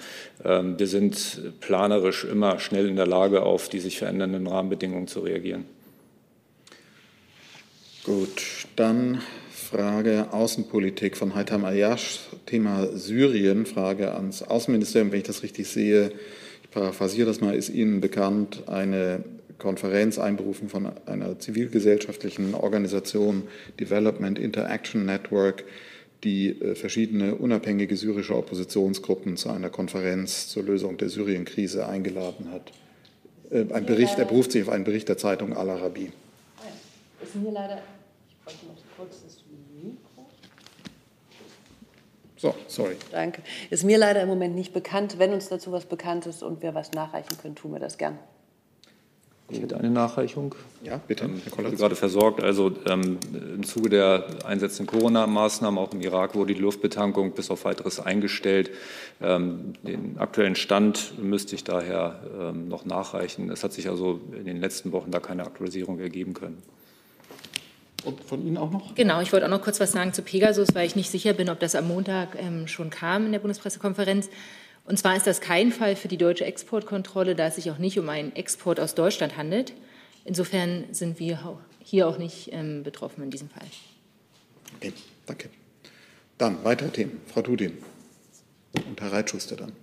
Ähm, 0.43 0.78
wir 0.78 0.88
sind 0.88 1.59
planerisch 1.59 2.25
immer 2.25 2.59
schnell 2.59 2.88
in 2.88 2.95
der 2.95 3.07
Lage, 3.07 3.43
auf 3.43 3.69
die 3.69 3.80
sich 3.80 3.97
verändernden 3.97 4.47
Rahmenbedingungen 4.47 5.07
zu 5.07 5.21
reagieren. 5.21 5.65
Gut, 8.03 8.67
dann 8.78 9.21
Frage 9.51 10.28
Außenpolitik 10.32 11.17
von 11.17 11.36
Haitham 11.36 11.65
Ayash, 11.65 12.21
Thema 12.45 12.88
Syrien, 12.95 13.65
Frage 13.65 14.13
ans 14.13 14.41
Außenministerium, 14.41 15.11
wenn 15.11 15.19
ich 15.19 15.28
das 15.28 15.43
richtig 15.43 15.67
sehe. 15.67 16.13
Ich 16.63 16.71
paraphrasiere 16.71 17.28
das 17.28 17.41
mal, 17.41 17.53
ist 17.53 17.67
Ihnen 17.67 17.99
bekannt, 17.99 18.63
eine 18.67 19.25
Konferenz 19.58 20.20
einberufen 20.20 20.70
von 20.70 20.91
einer 21.05 21.39
zivilgesellschaftlichen 21.39 22.53
Organisation 22.53 23.43
Development 23.80 24.38
Interaction 24.38 25.05
Network, 25.05 25.64
die 26.24 26.49
äh, 26.49 26.76
verschiedene 26.76 27.36
unabhängige 27.36 27.95
syrische 27.95 28.36
Oppositionsgruppen 28.36 29.38
zu 29.38 29.49
einer 29.49 29.70
Konferenz 29.70 30.47
zur 30.47 30.64
Lösung 30.64 30.97
der 30.97 31.10
Syrienkrise 31.10 31.88
eingeladen 31.88 32.51
hat. 32.51 32.72
Äh, 33.51 33.72
ein 33.74 33.86
Bericht, 33.86 34.18
er 34.18 34.26
beruft 34.26 34.51
sich 34.51 34.64
auf 34.64 34.70
einen 34.70 34.84
Bericht 34.84 35.10
der 35.10 35.18
Zeitung 35.18 35.55
Al-Arabi. 35.55 36.12
Ist 37.22 37.36
mir 37.36 37.51
leider, 37.51 37.82
ich 38.30 38.43
bräuchte 38.43 38.66
noch 38.68 38.76
kurz 38.95 39.24
das 39.24 39.43
Mikro. 39.84 40.26
So, 42.38 42.53
sorry. 42.68 42.95
Danke. 43.12 43.41
Ist 43.70 43.84
mir 43.84 43.97
leider 43.97 44.22
im 44.22 44.28
Moment 44.28 44.55
nicht 44.55 44.74
bekannt. 44.74 45.18
Wenn 45.18 45.34
uns 45.34 45.49
dazu 45.49 45.72
was 45.72 45.86
bekannt 45.86 46.28
ist 46.28 46.43
und 46.43 46.62
wir 46.62 46.76
was 46.76 46.91
nachreichen 46.91 47.38
können, 47.41 47.55
tun 47.55 47.74
wir 47.74 47.80
das 47.80 47.97
gern. 47.97 48.20
Ich 49.49 49.61
hätte 49.61 49.77
eine 49.77 49.89
Nachreichung. 49.89 50.55
Ja, 50.83 50.99
bitte. 51.07 51.23
Ähm, 51.23 51.39
Herr 51.41 51.51
Kollatz. 51.51 51.77
gerade 51.77 51.95
versorgt. 51.95 52.43
Also 52.43 52.73
ähm, 52.85 53.17
im 53.31 53.63
Zuge 53.63 53.89
der 53.89 54.25
einsetzenden 54.45 54.87
Corona-Maßnahmen, 54.87 55.79
auch 55.79 55.93
im 55.93 56.01
Irak, 56.01 56.35
wurde 56.35 56.53
die 56.53 56.59
Luftbetankung 56.59 57.31
bis 57.31 57.49
auf 57.49 57.63
weiteres 57.63 58.01
eingestellt. 58.01 58.71
Ähm, 59.21 59.73
den 59.83 60.17
aktuellen 60.17 60.55
Stand 60.55 61.17
müsste 61.17 61.55
ich 61.55 61.63
daher 61.63 62.19
ähm, 62.39 62.67
noch 62.67 62.83
nachreichen. 62.83 63.49
Es 63.49 63.63
hat 63.63 63.71
sich 63.71 63.89
also 63.89 64.19
in 64.37 64.45
den 64.45 64.59
letzten 64.59 64.91
Wochen 64.91 65.11
da 65.11 65.19
keine 65.19 65.43
Aktualisierung 65.43 65.99
ergeben 65.99 66.33
können. 66.33 66.61
Und 68.03 68.23
von 68.23 68.45
Ihnen 68.45 68.57
auch 68.57 68.71
noch? 68.71 68.95
Genau, 68.95 69.21
ich 69.21 69.31
wollte 69.31 69.45
auch 69.45 69.49
noch 69.51 69.61
kurz 69.61 69.79
was 69.79 69.93
sagen 69.93 70.11
zu 70.11 70.21
Pegasus, 70.21 70.75
weil 70.75 70.85
ich 70.85 70.95
nicht 70.95 71.09
sicher 71.09 71.33
bin, 71.33 71.49
ob 71.49 71.59
das 71.59 71.73
am 71.73 71.87
Montag 71.87 72.37
ähm, 72.37 72.67
schon 72.67 72.89
kam 72.89 73.25
in 73.25 73.31
der 73.31 73.39
Bundespressekonferenz. 73.39 74.29
Und 74.88 74.97
zwar 74.97 75.17
ist 75.17 75.27
das 75.27 75.41
kein 75.41 75.73
Fall 75.73 75.97
für 75.97 76.07
die 76.07 76.17
deutsche 76.17 76.45
Exportkontrolle, 76.45 77.35
da 77.35 77.47
es 77.47 77.55
sich 77.55 77.69
auch 77.69 77.77
nicht 77.77 77.99
um 77.99 78.07
einen 78.07 78.33
Export 78.35 78.79
aus 78.79 78.95
Deutschland 78.95 79.35
handelt. 79.35 79.73
Insofern 80.23 80.85
sind 80.91 81.19
wir 81.19 81.59
hier 81.83 82.07
auch 82.07 82.17
nicht 82.17 82.49
ähm, 82.53 82.83
betroffen 82.83 83.21
in 83.23 83.29
diesem 83.29 83.49
Fall. 83.49 83.67
Okay, 84.77 84.93
danke. 85.25 85.49
Dann 86.38 86.63
weitere 86.63 86.89
Themen. 86.89 87.21
Frau 87.27 87.41
Dudin 87.41 87.77
und 88.88 89.01
Herr 89.01 89.11
Reitschuster 89.11 89.57
dann. 89.57 89.73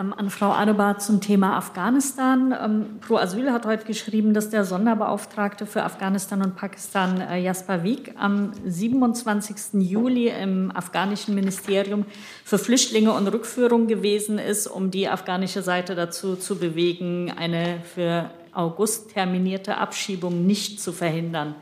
Ähm, 0.00 0.14
an 0.16 0.30
Frau 0.30 0.50
Adebar 0.50 0.98
zum 0.98 1.20
Thema 1.20 1.56
Afghanistan. 1.56 2.54
Ähm, 2.58 3.00
Pro 3.00 3.16
Asyl 3.16 3.52
hat 3.52 3.66
heute 3.66 3.84
geschrieben, 3.84 4.32
dass 4.32 4.48
der 4.50 4.64
Sonderbeauftragte 4.64 5.66
für 5.66 5.82
Afghanistan 5.82 6.42
und 6.42 6.56
Pakistan, 6.56 7.20
äh, 7.20 7.38
Jasper 7.38 7.82
Wieg, 7.82 8.14
am 8.18 8.52
27. 8.64 9.82
Juli 9.82 10.28
im 10.28 10.70
afghanischen 10.74 11.34
Ministerium 11.34 12.06
für 12.44 12.58
Flüchtlinge 12.58 13.12
und 13.12 13.28
Rückführung 13.28 13.86
gewesen 13.88 14.38
ist, 14.38 14.66
um 14.66 14.90
die 14.90 15.08
afghanische 15.08 15.62
Seite 15.62 15.94
dazu 15.94 16.36
zu 16.36 16.58
bewegen, 16.58 17.32
eine 17.36 17.80
für 17.94 18.30
August 18.52 19.12
terminierte 19.12 19.76
Abschiebung 19.76 20.46
nicht 20.46 20.80
zu 20.80 20.92
verhindern. 20.92 21.54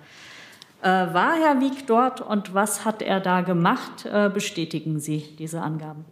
Äh, 0.80 0.86
war 0.86 1.34
Herr 1.34 1.60
Wieg 1.60 1.86
dort 1.88 2.20
und 2.20 2.54
was 2.54 2.84
hat 2.84 3.02
er 3.02 3.18
da 3.18 3.40
gemacht? 3.40 4.06
Äh, 4.06 4.30
bestätigen 4.32 5.00
Sie 5.00 5.24
diese 5.38 5.60
Angaben? 5.60 6.04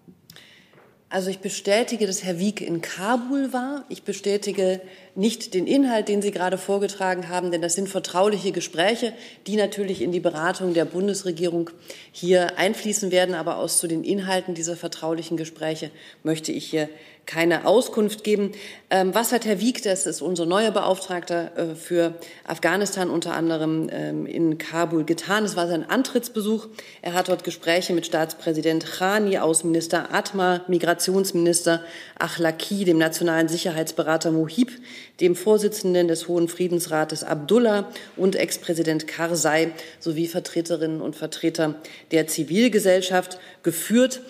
Also 1.09 1.30
ich 1.30 1.38
bestätige, 1.38 2.04
dass 2.09 2.24
Herr 2.24 2.40
Wieck 2.40 2.61
in 2.61 2.80
Kabul 2.80 3.52
war. 3.52 3.84
Ich 3.88 4.02
bestätige 4.02 4.80
nicht 5.14 5.54
den 5.54 5.68
Inhalt, 5.68 6.09
den 6.09 6.20
Sie 6.20 6.32
gerade 6.32 6.59
vorgetragen 6.59 7.28
haben, 7.28 7.52
denn 7.52 7.62
das 7.62 7.74
sind 7.74 7.88
vertrauliche 7.88 8.50
Gespräche, 8.50 9.12
die 9.46 9.54
natürlich 9.54 10.02
in 10.02 10.11
die 10.11 10.18
Beratung 10.18 10.74
der 10.74 10.84
Bundesregierung 10.84 11.70
hier 12.11 12.59
einfließen 12.59 13.12
werden. 13.12 13.36
Aber 13.36 13.59
aus 13.59 13.78
zu 13.78 13.86
den 13.86 14.02
Inhalten 14.02 14.54
dieser 14.54 14.76
vertraulichen 14.76 15.36
Gespräche 15.36 15.92
möchte 16.24 16.50
ich 16.50 16.66
hier 16.66 16.88
keine 17.26 17.66
Auskunft 17.66 18.22
geben. 18.22 18.52
Ähm, 18.88 19.14
was 19.14 19.32
hat 19.32 19.44
Herr 19.44 19.60
Wieck, 19.60 19.82
das 19.82 20.06
ist 20.06 20.22
unser 20.22 20.46
neuer 20.46 20.70
Beauftragter 20.70 21.50
äh, 21.58 21.74
für 21.74 22.14
Afghanistan 22.46 23.10
unter 23.10 23.34
anderem 23.34 23.88
ähm, 23.90 24.26
in 24.26 24.58
Kabul 24.58 25.04
getan? 25.04 25.44
Es 25.44 25.56
war 25.56 25.66
sein 25.66 25.88
Antrittsbesuch. 25.90 26.68
Er 27.02 27.14
hat 27.14 27.28
dort 27.28 27.42
Gespräche 27.42 27.92
mit 27.92 28.06
Staatspräsident 28.06 28.86
Khani, 28.86 29.38
Außenminister 29.38 30.14
Atma, 30.14 30.62
Migrationsminister 30.68 31.82
Achlaki, 32.16 32.84
dem 32.84 32.98
nationalen 32.98 33.48
Sicherheitsberater 33.48 34.30
Mohib, 34.30 34.70
dem 35.20 35.34
Vorsitzenden 35.34 36.06
des 36.06 36.28
Hohen 36.28 36.46
Friedensrates 36.46 37.24
Abdullah 37.24 37.88
und 38.16 38.36
Ex-Präsident 38.36 39.08
Karzai 39.08 39.72
sowie 39.98 40.28
Vertreterinnen 40.28 41.00
und 41.00 41.16
Vertreter 41.16 41.74
der 42.12 42.28
Zivilgesellschaft 42.28 43.38
geführt. 43.64 44.20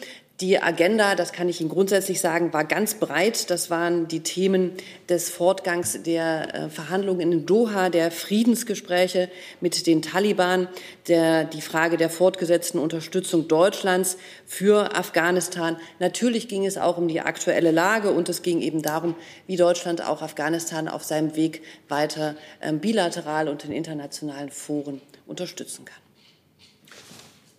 Die 0.43 0.63
Agenda, 0.63 1.15
das 1.15 1.33
kann 1.33 1.49
ich 1.49 1.63
Ihnen 1.63 1.71
grundsätzlich 1.71 2.21
sagen, 2.21 2.53
war 2.53 2.67
ganz 2.67 2.93
breit. 2.93 3.49
Das 3.49 3.71
waren 3.71 4.07
die 4.07 4.21
Themen 4.21 4.73
des 5.09 5.31
Fortgangs 5.31 6.03
der 6.03 6.55
äh, 6.55 6.69
Verhandlungen 6.69 7.33
in 7.33 7.47
Doha, 7.47 7.89
der 7.89 8.11
Friedensgespräche 8.11 9.31
mit 9.63 9.87
den 9.87 10.03
Taliban, 10.03 10.69
der, 11.09 11.45
die 11.45 11.63
Frage 11.63 11.97
der 11.97 12.11
fortgesetzten 12.11 12.79
Unterstützung 12.79 13.49
Deutschlands 13.49 14.19
für 14.45 14.95
Afghanistan. 14.95 15.79
Natürlich 16.01 16.49
ging 16.49 16.67
es 16.67 16.77
auch 16.77 16.99
um 16.99 17.09
die 17.09 17.23
aktuelle 17.23 17.71
Lage 17.71 18.11
und 18.11 18.29
es 18.29 18.43
ging 18.43 18.61
eben 18.61 18.83
darum, 18.83 19.15
wie 19.47 19.57
Deutschland 19.57 20.07
auch 20.07 20.21
Afghanistan 20.21 20.87
auf 20.87 21.03
seinem 21.03 21.35
Weg 21.35 21.63
weiter 21.89 22.37
ähm, 22.61 22.81
bilateral 22.81 23.49
und 23.49 23.65
in 23.65 23.73
internationalen 23.73 24.51
Foren 24.51 25.01
unterstützen 25.27 25.87
kann. 25.87 26.06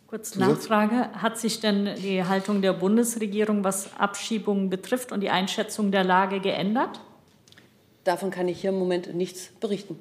Kurz 0.08 0.36
Nachfrage. 0.36 1.12
Hat 1.14 1.38
sich 1.38 1.60
denn 1.60 1.90
die 1.98 2.24
Haltung 2.24 2.62
der 2.62 2.72
Bundesregierung, 2.72 3.66
was 3.66 3.90
Abschiebungen 3.98 4.70
betrifft 4.70 5.12
und 5.12 5.20
die 5.20 5.30
Einschätzung 5.30 5.92
der 5.92 6.06
Lage 6.06 6.40
geändert? 6.40 7.02
Davon 8.06 8.32
kann 8.32 8.48
ich 8.48 8.62
hier 8.62 8.70
im 8.70 8.80
Moment 8.80 9.14
nichts 9.14 9.50
berichten. 9.60 10.00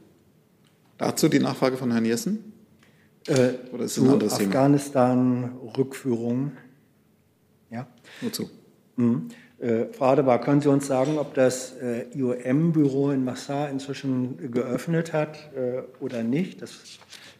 Dazu 0.96 1.28
die 1.28 1.40
Nachfrage 1.40 1.76
von 1.76 1.90
Herrn 1.90 2.04
Jessen? 2.04 2.52
Äh, 3.26 3.54
Oder 3.72 3.86
ist 3.86 3.98
ein 3.98 4.08
anderes 4.08 4.34
Afghanistan-Rückführung. 4.34 6.52
Ja. 7.70 7.88
Wozu? 8.20 8.48
Mhm. 8.94 9.30
Äh, 9.58 9.86
Frau 9.86 10.04
Adebar, 10.06 10.40
können 10.40 10.60
Sie 10.60 10.70
uns 10.70 10.86
sagen, 10.86 11.18
ob 11.18 11.34
das 11.34 11.72
äh, 11.78 12.06
IOM-Büro 12.14 13.10
in 13.10 13.24
Massar 13.24 13.70
inzwischen 13.70 14.52
geöffnet 14.52 15.12
hat 15.12 15.50
äh, 15.56 15.82
oder 15.98 16.22
nicht? 16.22 16.62
Das 16.62 16.78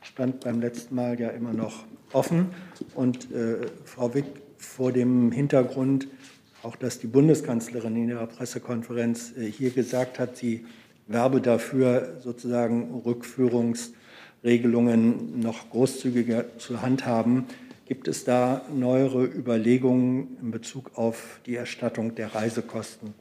stand 0.02 0.40
beim 0.40 0.60
letzten 0.60 0.96
Mal 0.96 1.20
ja 1.20 1.28
immer 1.28 1.52
noch 1.52 1.84
offen. 2.16 2.48
Und 2.94 3.30
äh, 3.30 3.68
Frau 3.84 4.14
Wick, 4.14 4.24
vor 4.58 4.90
dem 4.90 5.30
Hintergrund, 5.30 6.08
auch 6.62 6.76
dass 6.76 6.98
die 6.98 7.06
Bundeskanzlerin 7.06 7.94
in 7.96 8.08
ihrer 8.08 8.26
Pressekonferenz 8.26 9.34
äh, 9.36 9.44
hier 9.44 9.68
gesagt 9.70 10.18
hat, 10.18 10.36
sie 10.36 10.66
werbe 11.06 11.40
dafür, 11.40 12.16
sozusagen 12.20 13.02
Rückführungsregelungen 13.04 15.38
noch 15.38 15.70
großzügiger 15.70 16.58
zu 16.58 16.82
handhaben. 16.82 17.44
Gibt 17.84 18.08
es 18.08 18.24
da 18.24 18.62
neuere 18.74 19.24
Überlegungen 19.24 20.36
in 20.42 20.50
Bezug 20.50 20.90
auf 20.96 21.38
die 21.46 21.54
Erstattung 21.54 22.16
der 22.16 22.34
Reisekosten? 22.34 23.14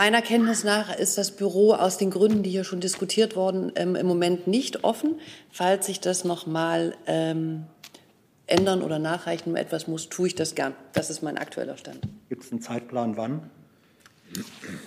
Meiner 0.00 0.22
Kenntnis 0.22 0.64
nach 0.64 0.96
ist 0.96 1.18
das 1.18 1.30
Büro 1.30 1.74
aus 1.74 1.98
den 1.98 2.10
Gründen, 2.10 2.42
die 2.42 2.48
hier 2.48 2.64
schon 2.64 2.80
diskutiert 2.80 3.36
wurden, 3.36 3.70
ähm, 3.74 3.96
im 3.96 4.06
Moment 4.06 4.46
nicht 4.46 4.82
offen. 4.82 5.20
Falls 5.50 5.84
sich 5.84 6.00
das 6.00 6.24
noch 6.24 6.46
mal 6.46 6.96
ähm, 7.06 7.66
ändern 8.46 8.80
oder 8.80 8.98
nachreichen 8.98 9.56
etwas 9.56 9.88
muss, 9.88 10.08
tue 10.08 10.28
ich 10.28 10.34
das 10.34 10.54
gern. 10.54 10.74
Das 10.94 11.10
ist 11.10 11.22
mein 11.22 11.36
aktueller 11.36 11.76
Stand. 11.76 12.00
Gibt 12.30 12.44
es 12.44 12.50
einen 12.50 12.62
Zeitplan, 12.62 13.18
wann? 13.18 13.50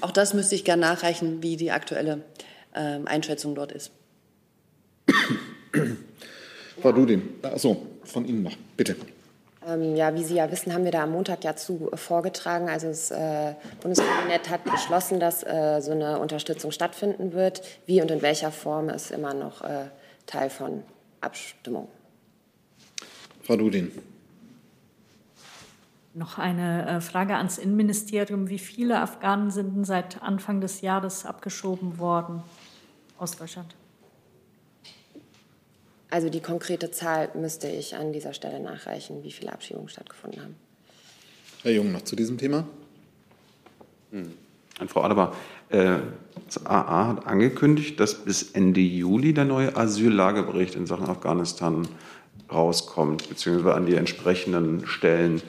Auch 0.02 0.10
das 0.10 0.34
müsste 0.34 0.56
ich 0.56 0.66
gern 0.66 0.80
nachreichen, 0.80 1.44
wie 1.44 1.58
die 1.58 1.70
aktuelle 1.70 2.24
ähm, 2.74 3.08
Einschätzung 3.08 3.54
dort 3.54 3.72
ist. 3.72 3.92
Frau 6.82 6.92
Dudin, 6.92 7.22
achso, 7.44 7.86
von 8.04 8.26
Ihnen 8.26 8.42
noch, 8.42 8.58
bitte. 8.76 8.96
Ähm, 9.68 9.96
ja, 9.96 10.14
wie 10.14 10.24
Sie 10.24 10.36
ja 10.36 10.52
wissen, 10.52 10.74
haben 10.74 10.84
wir 10.84 10.92
da 10.92 11.04
am 11.04 11.12
Montag 11.12 11.44
ja 11.44 11.56
zu 11.56 11.90
äh, 11.92 11.98
vorgetragen. 11.98 12.70
Also 12.70 12.88
das 12.88 13.12
äh, 13.12 13.54
Bundeskabinett 13.82 14.50
hat 14.50 14.64
beschlossen, 14.64 15.20
dass 15.20 15.44
äh, 15.44 15.80
so 15.82 15.92
eine 15.92 16.20
Unterstützung 16.20 16.72
stattfinden 16.72 17.34
wird. 17.34 17.62
Wie 17.86 18.02
und 18.02 18.12
in 18.12 18.22
welcher 18.22 18.52
Form 18.52 18.90
ist 18.90 19.12
immer 19.12 19.34
noch 19.34 19.62
äh, 19.62 19.86
Teil 20.26 20.50
von 20.50 20.84
Abstimmung. 21.22 21.88
Frau 23.42 23.56
Dudin. 23.56 23.92
Noch 26.14 26.38
eine 26.38 26.88
äh, 26.88 27.02
Frage 27.02 27.36
ans 27.36 27.58
Innenministerium. 27.58 28.50
Wie 28.50 28.60
viele 28.60 29.00
Afghanen 29.00 29.50
sind 29.50 29.86
seit 29.86 30.22
Anfang 30.22 30.62
des 30.62 30.82
Jahres 30.82 31.26
abgeschoben 31.26 31.98
worden 31.98 32.44
aus 33.18 33.38
Deutschland? 33.38 33.74
Also 36.14 36.30
die 36.30 36.42
konkrete 36.42 36.92
Zahl 36.92 37.32
müsste 37.34 37.68
ich 37.68 37.96
an 37.96 38.14
dieser 38.14 38.36
Stelle 38.36 38.60
nachreichen, 38.60 39.24
wie 39.24 39.32
viele 39.32 39.52
Abschiebungen 39.52 39.90
stattgefunden 39.90 40.44
haben. 40.44 40.56
Herr 41.64 41.72
Jung, 41.72 41.92
noch 41.92 42.04
zu 42.04 42.16
diesem 42.16 42.38
Thema? 42.38 42.68
Hm. 44.12 44.32
An 44.78 44.90
Frau 44.90 45.02
Adebar. 45.02 45.36
Äh, 45.70 45.96
das 46.46 46.68
AA 46.68 47.08
hat 47.08 47.26
angekündigt, 47.26 48.00
dass 48.00 48.14
bis 48.14 48.52
Ende 48.52 48.80
Juli 48.80 49.34
der 49.34 49.46
neue 49.46 49.76
Asyllagebericht 49.76 50.76
in 50.76 50.86
Sachen 50.86 51.10
Afghanistan 51.10 51.88
rauskommt, 52.52 53.28
beziehungsweise 53.28 53.74
an 53.74 53.88
die 53.88 53.96
entsprechenden 53.96 54.86
Stellen 54.86 55.42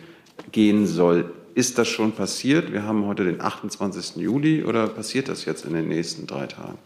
gehen 0.50 0.86
soll. 0.86 1.30
Ist 1.54 1.76
das 1.76 1.88
schon 1.88 2.12
passiert? 2.12 2.72
Wir 2.72 2.84
haben 2.84 3.04
heute 3.04 3.24
den 3.24 3.42
28. 3.42 4.16
Juli 4.16 4.64
oder 4.64 4.88
passiert 4.88 5.28
das 5.28 5.44
jetzt 5.44 5.66
in 5.66 5.74
den 5.74 5.88
nächsten 5.88 6.26
drei 6.26 6.46
Tagen? 6.46 6.78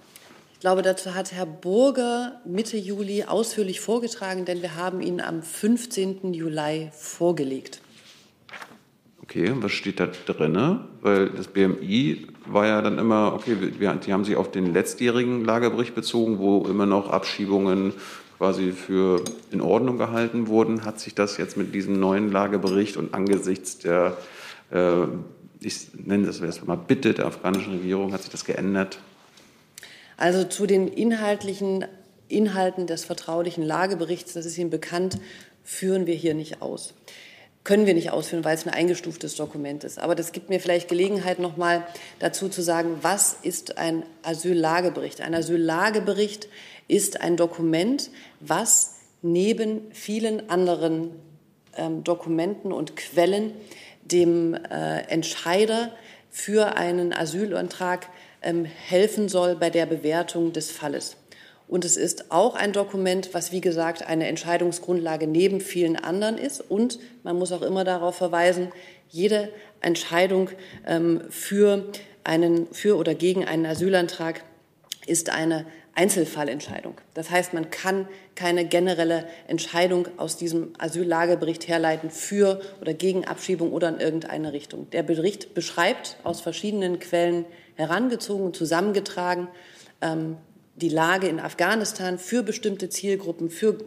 Ich 0.58 0.62
glaube, 0.62 0.82
dazu 0.82 1.14
hat 1.14 1.30
Herr 1.30 1.46
Burger 1.46 2.40
Mitte 2.44 2.76
Juli 2.76 3.22
ausführlich 3.22 3.80
vorgetragen, 3.80 4.44
denn 4.44 4.60
wir 4.60 4.74
haben 4.74 5.00
ihn 5.00 5.20
am 5.20 5.40
15. 5.40 6.34
Juli 6.34 6.90
vorgelegt. 6.90 7.80
Okay, 9.22 9.52
was 9.54 9.70
steht 9.70 10.00
da 10.00 10.08
drin? 10.26 10.80
Weil 11.00 11.30
das 11.30 11.46
BMI 11.46 12.26
war 12.44 12.66
ja 12.66 12.82
dann 12.82 12.98
immer, 12.98 13.34
okay, 13.34 13.56
wir, 13.78 13.94
die 13.94 14.12
haben 14.12 14.24
sich 14.24 14.34
auf 14.34 14.50
den 14.50 14.72
letztjährigen 14.72 15.44
Lagerbericht 15.44 15.94
bezogen, 15.94 16.40
wo 16.40 16.66
immer 16.66 16.86
noch 16.86 17.08
Abschiebungen 17.08 17.92
quasi 18.38 18.72
für 18.72 19.22
in 19.52 19.60
Ordnung 19.60 19.96
gehalten 19.96 20.48
wurden. 20.48 20.84
Hat 20.84 20.98
sich 20.98 21.14
das 21.14 21.36
jetzt 21.36 21.56
mit 21.56 21.72
diesem 21.72 22.00
neuen 22.00 22.32
Lagebericht 22.32 22.96
und 22.96 23.14
angesichts 23.14 23.78
der, 23.78 24.16
äh, 24.72 25.04
ich 25.60 25.86
nenne 25.94 26.26
das 26.26 26.40
erst 26.40 26.66
mal 26.66 26.74
Bitte 26.74 27.14
der 27.14 27.26
afghanischen 27.26 27.74
Regierung, 27.74 28.12
hat 28.12 28.22
sich 28.22 28.32
das 28.32 28.44
geändert? 28.44 28.98
Also 30.18 30.44
zu 30.44 30.66
den 30.66 30.88
inhaltlichen 30.88 31.86
Inhalten 32.26 32.86
des 32.86 33.04
vertraulichen 33.04 33.62
Lageberichts, 33.62 34.34
das 34.34 34.44
ist 34.44 34.58
Ihnen 34.58 34.68
bekannt, 34.68 35.18
führen 35.64 36.06
wir 36.06 36.14
hier 36.14 36.34
nicht 36.34 36.60
aus. 36.60 36.92
Können 37.62 37.86
wir 37.86 37.94
nicht 37.94 38.10
ausführen, 38.10 38.44
weil 38.44 38.54
es 38.54 38.66
ein 38.66 38.72
eingestuftes 38.72 39.36
Dokument 39.36 39.84
ist. 39.84 39.98
Aber 39.98 40.14
das 40.14 40.32
gibt 40.32 40.48
mir 40.48 40.58
vielleicht 40.58 40.88
Gelegenheit, 40.88 41.38
noch 41.38 41.56
mal 41.56 41.86
dazu 42.18 42.48
zu 42.48 42.62
sagen, 42.62 42.98
was 43.02 43.36
ist 43.42 43.78
ein 43.78 44.02
Asyllagebericht? 44.22 45.20
Ein 45.20 45.34
Asyllagebericht 45.34 46.48
ist 46.88 47.20
ein 47.20 47.36
Dokument, 47.36 48.10
was 48.40 48.96
neben 49.22 49.82
vielen 49.92 50.50
anderen 50.50 51.12
ähm, 51.76 52.02
Dokumenten 52.02 52.72
und 52.72 52.96
Quellen 52.96 53.52
dem 54.02 54.54
äh, 54.54 55.02
Entscheider 55.02 55.92
für 56.30 56.76
einen 56.76 57.12
Asylantrag 57.12 58.08
helfen 58.40 59.28
soll 59.28 59.56
bei 59.56 59.70
der 59.70 59.86
Bewertung 59.86 60.52
des 60.52 60.70
Falles. 60.70 61.16
Und 61.68 61.84
es 61.84 61.98
ist 61.98 62.30
auch 62.30 62.54
ein 62.54 62.72
Dokument, 62.72 63.34
was, 63.34 63.52
wie 63.52 63.60
gesagt, 63.60 64.06
eine 64.06 64.26
Entscheidungsgrundlage 64.26 65.26
neben 65.26 65.60
vielen 65.60 65.96
anderen 65.96 66.38
ist. 66.38 66.62
Und 66.62 66.98
man 67.22 67.36
muss 67.36 67.52
auch 67.52 67.62
immer 67.62 67.84
darauf 67.84 68.16
verweisen, 68.16 68.72
jede 69.10 69.50
Entscheidung 69.80 70.48
ähm, 70.86 71.22
für, 71.28 71.90
einen, 72.24 72.68
für 72.72 72.96
oder 72.96 73.14
gegen 73.14 73.44
einen 73.44 73.66
Asylantrag 73.66 74.44
ist 75.06 75.30
eine 75.30 75.66
Einzelfallentscheidung. 75.94 76.94
Das 77.14 77.30
heißt, 77.30 77.54
man 77.54 77.70
kann 77.70 78.08
keine 78.34 78.64
generelle 78.64 79.26
Entscheidung 79.48 80.06
aus 80.16 80.36
diesem 80.36 80.72
Asyllagebericht 80.78 81.66
herleiten 81.66 82.10
für 82.10 82.60
oder 82.80 82.94
gegen 82.94 83.26
Abschiebung 83.26 83.72
oder 83.72 83.88
in 83.88 83.98
irgendeine 83.98 84.52
Richtung. 84.52 84.88
Der 84.90 85.02
Bericht 85.02 85.54
beschreibt 85.54 86.16
aus 86.22 86.40
verschiedenen 86.40 87.00
Quellen 87.00 87.46
herangezogen 87.78 88.44
und 88.44 88.56
zusammengetragen 88.56 89.48
ähm, 90.00 90.36
die 90.76 90.88
Lage 90.88 91.28
in 91.28 91.40
Afghanistan 91.40 92.18
für 92.18 92.42
bestimmte 92.42 92.88
Zielgruppen, 92.88 93.50
für 93.50 93.78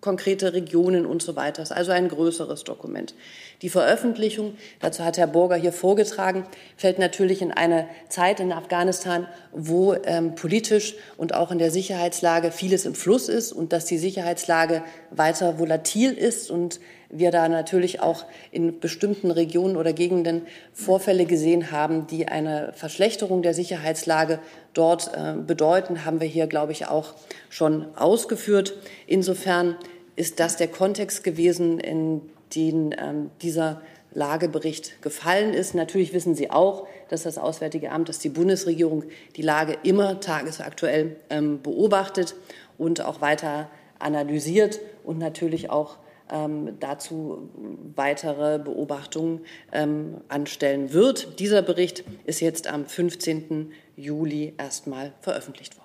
konkrete 0.00 0.52
Regionen 0.52 1.06
und 1.06 1.22
so 1.22 1.36
weiter. 1.36 1.64
Also 1.70 1.92
ein 1.92 2.08
größeres 2.08 2.64
Dokument. 2.64 3.14
Die 3.62 3.68
Veröffentlichung, 3.68 4.54
dazu 4.80 5.04
hat 5.04 5.16
Herr 5.16 5.28
Burger 5.28 5.54
hier 5.54 5.72
vorgetragen, 5.72 6.44
fällt 6.76 6.98
natürlich 6.98 7.40
in 7.40 7.52
eine 7.52 7.86
Zeit 8.08 8.40
in 8.40 8.52
Afghanistan, 8.52 9.28
wo 9.52 9.94
ähm, 9.94 10.34
politisch 10.34 10.96
und 11.16 11.34
auch 11.34 11.52
in 11.52 11.58
der 11.58 11.70
Sicherheitslage 11.70 12.50
vieles 12.50 12.84
im 12.84 12.96
Fluss 12.96 13.28
ist 13.28 13.52
und 13.52 13.72
dass 13.72 13.84
die 13.84 13.98
Sicherheitslage 13.98 14.82
weiter 15.10 15.60
volatil 15.60 16.12
ist 16.12 16.50
und 16.50 16.80
wir 17.12 17.30
da 17.30 17.48
natürlich 17.48 18.00
auch 18.00 18.24
in 18.50 18.80
bestimmten 18.80 19.30
Regionen 19.30 19.76
oder 19.76 19.92
Gegenden 19.92 20.46
Vorfälle 20.72 21.26
gesehen 21.26 21.70
haben, 21.70 22.06
die 22.08 22.26
eine 22.26 22.72
Verschlechterung 22.74 23.42
der 23.42 23.54
Sicherheitslage 23.54 24.40
dort 24.74 25.12
äh, 25.14 25.34
bedeuten, 25.34 26.04
haben 26.04 26.20
wir 26.20 26.26
hier, 26.26 26.46
glaube 26.46 26.72
ich, 26.72 26.88
auch 26.88 27.14
schon 27.50 27.86
ausgeführt. 27.96 28.74
Insofern 29.06 29.76
ist 30.16 30.40
das 30.40 30.56
der 30.56 30.68
Kontext 30.68 31.22
gewesen, 31.22 31.78
in 31.78 32.22
den 32.54 32.94
ähm, 32.98 33.30
dieser 33.42 33.82
Lagebericht 34.14 35.00
gefallen 35.02 35.54
ist. 35.54 35.74
Natürlich 35.74 36.12
wissen 36.12 36.34
Sie 36.34 36.50
auch, 36.50 36.86
dass 37.08 37.22
das 37.22 37.38
Auswärtige 37.38 37.90
Amt, 37.90 38.08
dass 38.08 38.18
die 38.18 38.28
Bundesregierung 38.28 39.04
die 39.36 39.42
Lage 39.42 39.76
immer 39.82 40.20
tagesaktuell 40.20 41.16
ähm, 41.30 41.62
beobachtet 41.62 42.34
und 42.78 43.02
auch 43.02 43.20
weiter 43.20 43.68
analysiert 43.98 44.80
und 45.04 45.18
natürlich 45.18 45.70
auch 45.70 45.96
ähm, 46.30 46.76
dazu 46.80 47.50
weitere 47.94 48.58
Beobachtungen 48.58 49.40
ähm, 49.72 50.18
anstellen 50.28 50.92
wird. 50.92 51.38
Dieser 51.38 51.62
Bericht 51.62 52.04
ist 52.24 52.40
jetzt 52.40 52.66
am 52.66 52.86
15. 52.86 53.72
Juli 53.96 54.54
erstmal 54.58 55.12
veröffentlicht 55.20 55.76
worden. 55.76 55.82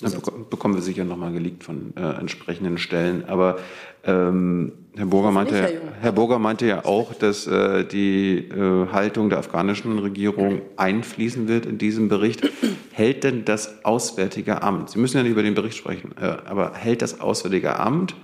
Dann 0.00 0.12
bekommen 0.48 0.74
wir 0.74 0.82
sicher 0.82 1.04
nochmal 1.04 1.32
geleakt 1.32 1.64
von 1.64 1.92
äh, 1.96 2.00
entsprechenden 2.00 2.78
Stellen. 2.78 3.24
Aber 3.26 3.58
ähm, 4.04 4.72
Herr, 4.96 5.06
Burger 5.06 5.30
meinte, 5.30 5.80
Herr 6.00 6.12
Burger 6.12 6.38
meinte 6.38 6.66
ja 6.66 6.84
auch, 6.84 7.12
dass 7.12 7.46
äh, 7.46 7.84
die 7.84 8.48
äh, 8.48 8.88
Haltung 8.92 9.28
der 9.28 9.40
afghanischen 9.40 9.98
Regierung 9.98 10.62
einfließen 10.76 11.48
wird 11.48 11.66
in 11.66 11.76
diesem 11.76 12.08
Bericht. 12.08 12.48
Hält 12.92 13.24
denn 13.24 13.44
das 13.44 13.84
Auswärtige 13.84 14.62
Amt, 14.62 14.90
Sie 14.90 14.98
müssen 14.98 15.18
ja 15.18 15.22
nicht 15.22 15.32
über 15.32 15.42
den 15.42 15.54
Bericht 15.54 15.76
sprechen, 15.76 16.12
äh, 16.20 16.36
aber 16.46 16.74
hält 16.74 17.02
das 17.02 17.20
Auswärtige 17.20 17.78
Amt 17.78 18.14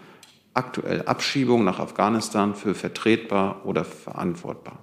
aktuell 0.56 1.02
Abschiebung 1.02 1.64
nach 1.64 1.78
Afghanistan 1.78 2.54
für 2.54 2.74
vertretbar 2.74 3.64
oder 3.64 3.84
verantwortbar? 3.84 4.78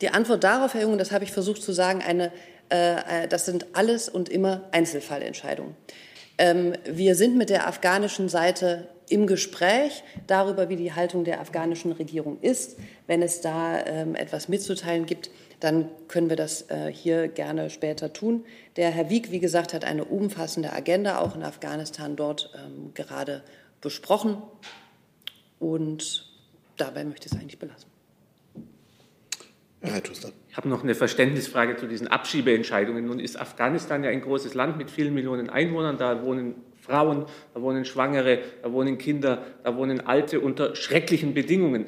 Die 0.00 0.10
Antwort 0.10 0.44
darauf, 0.44 0.74
Herr 0.74 0.82
Jung, 0.82 0.98
das 0.98 1.10
habe 1.10 1.24
ich 1.24 1.32
versucht 1.32 1.62
zu 1.62 1.72
sagen, 1.72 2.02
eine, 2.06 2.32
äh, 2.70 3.24
äh 3.24 3.28
das 3.28 3.46
sind 3.46 3.66
alles 3.72 4.08
und 4.08 4.28
immer 4.28 4.62
Einzelfallentscheidungen. 4.72 5.74
Ähm, 6.38 6.74
wir 6.84 7.16
sind 7.16 7.36
mit 7.36 7.50
der 7.50 7.66
afghanischen 7.66 8.28
Seite 8.28 8.88
im 9.08 9.26
Gespräch 9.26 10.04
darüber, 10.26 10.68
wie 10.68 10.76
die 10.76 10.92
Haltung 10.92 11.24
der 11.24 11.40
afghanischen 11.40 11.92
Regierung 11.92 12.38
ist. 12.40 12.78
Wenn 13.06 13.22
es 13.22 13.40
da 13.40 13.84
ähm, 13.84 14.14
etwas 14.14 14.48
mitzuteilen 14.48 15.06
gibt, 15.06 15.30
dann 15.60 15.88
können 16.06 16.28
wir 16.28 16.36
das 16.36 16.70
äh, 16.70 16.92
hier 16.92 17.26
gerne 17.26 17.70
später 17.70 18.12
tun. 18.12 18.44
Der 18.76 18.90
Herr 18.90 19.10
Wieck, 19.10 19.32
wie 19.32 19.40
gesagt, 19.40 19.74
hat 19.74 19.84
eine 19.84 20.04
umfassende 20.04 20.72
Agenda 20.72 21.18
auch 21.18 21.34
in 21.34 21.42
Afghanistan 21.42 22.14
dort 22.14 22.50
ähm, 22.54 22.92
gerade 22.94 23.42
besprochen. 23.80 24.42
Und 25.58 26.28
dabei 26.76 27.04
möchte 27.04 27.26
ich 27.26 27.32
es 27.32 27.38
eigentlich 27.38 27.58
belassen. 27.58 27.88
Herr 29.80 30.02
Ich 30.50 30.56
habe 30.56 30.68
noch 30.68 30.82
eine 30.82 30.94
Verständnisfrage 30.94 31.76
zu 31.76 31.86
diesen 31.86 32.08
Abschiebeentscheidungen. 32.08 33.06
Nun 33.06 33.20
ist 33.20 33.40
Afghanistan 33.40 34.02
ja 34.02 34.10
ein 34.10 34.20
großes 34.20 34.54
Land 34.54 34.76
mit 34.76 34.90
vielen 34.90 35.14
Millionen 35.14 35.50
Einwohnern. 35.50 35.98
Da 35.98 36.22
wohnen 36.24 36.56
Frauen, 36.80 37.26
da 37.54 37.62
wohnen 37.62 37.84
Schwangere, 37.84 38.40
da 38.62 38.72
wohnen 38.72 38.98
Kinder, 38.98 39.44
da 39.62 39.76
wohnen 39.76 40.00
Alte 40.06 40.40
unter 40.40 40.74
schrecklichen 40.74 41.32
Bedingungen. 41.32 41.86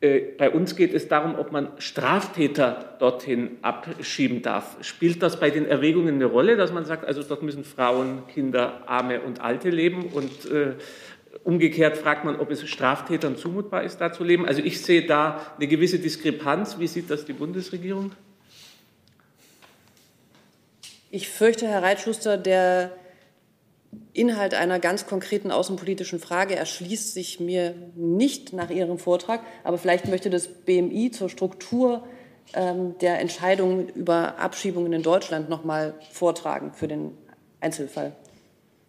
Äh, 0.00 0.20
bei 0.38 0.50
uns 0.50 0.76
geht 0.76 0.94
es 0.94 1.08
darum, 1.08 1.34
ob 1.34 1.50
man 1.50 1.68
Straftäter 1.78 2.96
dorthin 3.00 3.58
abschieben 3.62 4.42
darf. 4.42 4.76
Spielt 4.82 5.22
das 5.22 5.40
bei 5.40 5.50
den 5.50 5.66
Erwägungen 5.66 6.14
eine 6.14 6.26
Rolle, 6.26 6.56
dass 6.56 6.72
man 6.72 6.84
sagt, 6.84 7.04
also 7.04 7.22
dort 7.24 7.42
müssen 7.42 7.64
Frauen, 7.64 8.22
Kinder, 8.32 8.84
Arme 8.86 9.20
und 9.20 9.40
Alte 9.40 9.70
leben 9.70 10.04
und 10.12 10.50
äh, 10.50 10.74
Umgekehrt 11.48 11.96
fragt 11.96 12.26
man, 12.26 12.38
ob 12.38 12.50
es 12.50 12.68
Straftätern 12.68 13.38
zumutbar 13.38 13.82
ist, 13.82 14.02
da 14.02 14.12
zu 14.12 14.22
leben. 14.22 14.44
Also 14.44 14.60
ich 14.60 14.82
sehe 14.82 15.06
da 15.06 15.40
eine 15.56 15.66
gewisse 15.66 15.98
Diskrepanz. 15.98 16.78
Wie 16.78 16.86
sieht 16.86 17.08
das 17.08 17.24
die 17.24 17.32
Bundesregierung? 17.32 18.12
Ich 21.10 21.30
fürchte, 21.30 21.66
Herr 21.66 21.82
Reitschuster, 21.82 22.36
der 22.36 22.92
Inhalt 24.12 24.52
einer 24.52 24.78
ganz 24.78 25.06
konkreten 25.06 25.50
außenpolitischen 25.50 26.20
Frage 26.20 26.54
erschließt 26.54 27.14
sich 27.14 27.40
mir 27.40 27.74
nicht 27.96 28.52
nach 28.52 28.68
Ihrem 28.68 28.98
Vortrag. 28.98 29.40
Aber 29.64 29.78
vielleicht 29.78 30.06
möchte 30.06 30.28
das 30.28 30.48
BMI 30.48 31.12
zur 31.12 31.30
Struktur 31.30 32.06
ähm, 32.52 32.98
der 32.98 33.20
Entscheidungen 33.20 33.88
über 33.88 34.38
Abschiebungen 34.38 34.92
in 34.92 35.02
Deutschland 35.02 35.48
noch 35.48 35.64
mal 35.64 35.94
vortragen 36.12 36.74
für 36.74 36.88
den 36.88 37.16
Einzelfall. 37.58 38.12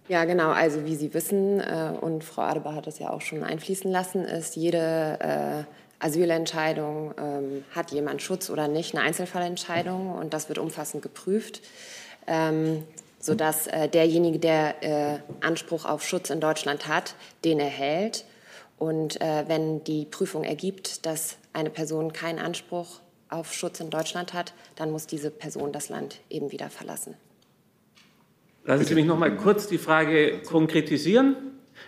Ja, 0.09 0.25
genau. 0.25 0.49
Also 0.49 0.85
wie 0.85 0.95
Sie 0.95 1.13
wissen, 1.13 1.59
äh, 1.59 1.93
und 2.01 2.23
Frau 2.23 2.41
Adebar 2.41 2.73
hat 2.73 2.87
das 2.87 2.97
ja 2.97 3.11
auch 3.11 3.21
schon 3.21 3.43
einfließen 3.43 3.91
lassen, 3.91 4.25
ist 4.25 4.55
jede 4.55 5.19
äh, 5.19 6.03
Asylentscheidung, 6.03 7.13
ähm, 7.19 7.63
hat 7.75 7.91
jemand 7.91 8.23
Schutz 8.23 8.49
oder 8.49 8.67
nicht, 8.67 8.95
eine 8.95 9.03
Einzelfallentscheidung 9.03 10.11
und 10.15 10.33
das 10.33 10.49
wird 10.49 10.57
umfassend 10.57 11.03
geprüft, 11.03 11.61
ähm, 12.25 12.85
sodass 13.19 13.67
äh, 13.67 13.87
derjenige, 13.87 14.39
der 14.39 14.83
äh, 14.83 15.19
Anspruch 15.41 15.85
auf 15.85 16.03
Schutz 16.03 16.31
in 16.31 16.39
Deutschland 16.39 16.87
hat, 16.87 17.13
den 17.45 17.59
erhält. 17.59 18.25
Und 18.79 19.21
äh, 19.21 19.43
wenn 19.47 19.83
die 19.83 20.05
Prüfung 20.05 20.43
ergibt, 20.43 21.05
dass 21.05 21.37
eine 21.53 21.69
Person 21.69 22.13
keinen 22.13 22.39
Anspruch 22.39 23.01
auf 23.29 23.53
Schutz 23.53 23.79
in 23.79 23.91
Deutschland 23.91 24.33
hat, 24.33 24.53
dann 24.75 24.89
muss 24.89 25.05
diese 25.05 25.29
Person 25.29 25.71
das 25.71 25.89
Land 25.89 26.19
eben 26.31 26.51
wieder 26.51 26.71
verlassen. 26.71 27.15
Lassen 28.69 28.85
Sie 28.85 28.93
mich 28.93 29.07
noch 29.07 29.17
mal 29.17 29.35
kurz 29.35 29.65
die 29.65 29.79
Frage 29.79 30.41
konkretisieren. 30.45 31.35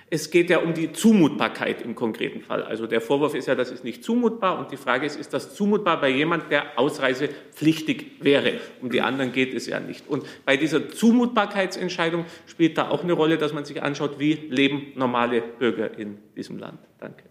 Es 0.09 0.31
geht 0.31 0.49
ja 0.49 0.57
um 0.57 0.73
die 0.73 0.91
Zumutbarkeit 0.91 1.83
im 1.83 1.93
konkreten 1.93 2.41
Fall. 2.41 2.63
Also 2.63 2.87
der 2.87 3.01
Vorwurf 3.01 3.35
ist 3.35 3.47
ja, 3.47 3.53
das 3.53 3.69
ist 3.69 3.83
nicht 3.83 4.03
zumutbar. 4.03 4.57
Und 4.57 4.71
die 4.71 4.77
Frage 4.77 5.05
ist, 5.05 5.15
ist 5.15 5.31
das 5.31 5.53
zumutbar 5.53 6.01
bei 6.01 6.09
jemand, 6.09 6.49
der 6.49 6.79
ausreisepflichtig 6.79 8.13
wäre? 8.21 8.53
Um 8.81 8.89
die 8.89 9.01
anderen 9.01 9.31
geht 9.31 9.53
es 9.53 9.67
ja 9.67 9.79
nicht. 9.79 10.09
Und 10.09 10.25
bei 10.43 10.57
dieser 10.57 10.89
Zumutbarkeitsentscheidung 10.89 12.25
spielt 12.47 12.79
da 12.79 12.89
auch 12.89 13.03
eine 13.03 13.13
Rolle, 13.13 13.37
dass 13.37 13.53
man 13.53 13.63
sich 13.63 13.83
anschaut, 13.83 14.17
wie 14.17 14.33
leben 14.33 14.91
normale 14.95 15.43
Bürger 15.43 15.95
in 15.99 16.17
diesem 16.35 16.57
Land. 16.57 16.79
Danke. 16.99 17.25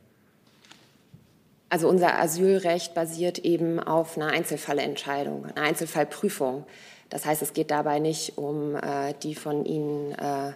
Also 1.70 1.88
unser 1.88 2.20
Asylrecht 2.20 2.94
basiert 2.94 3.40
eben 3.40 3.80
auf 3.80 4.16
einer 4.16 4.28
Einzelfallentscheidung, 4.28 5.46
einer 5.46 5.66
Einzelfallprüfung. 5.66 6.66
Das 7.10 7.26
heißt, 7.26 7.42
es 7.42 7.52
geht 7.52 7.70
dabei 7.70 7.98
nicht 7.98 8.38
um 8.38 8.76
äh, 8.76 9.14
die 9.22 9.34
von 9.34 9.64
Ihnen 9.64 10.12
äh, 10.12 10.52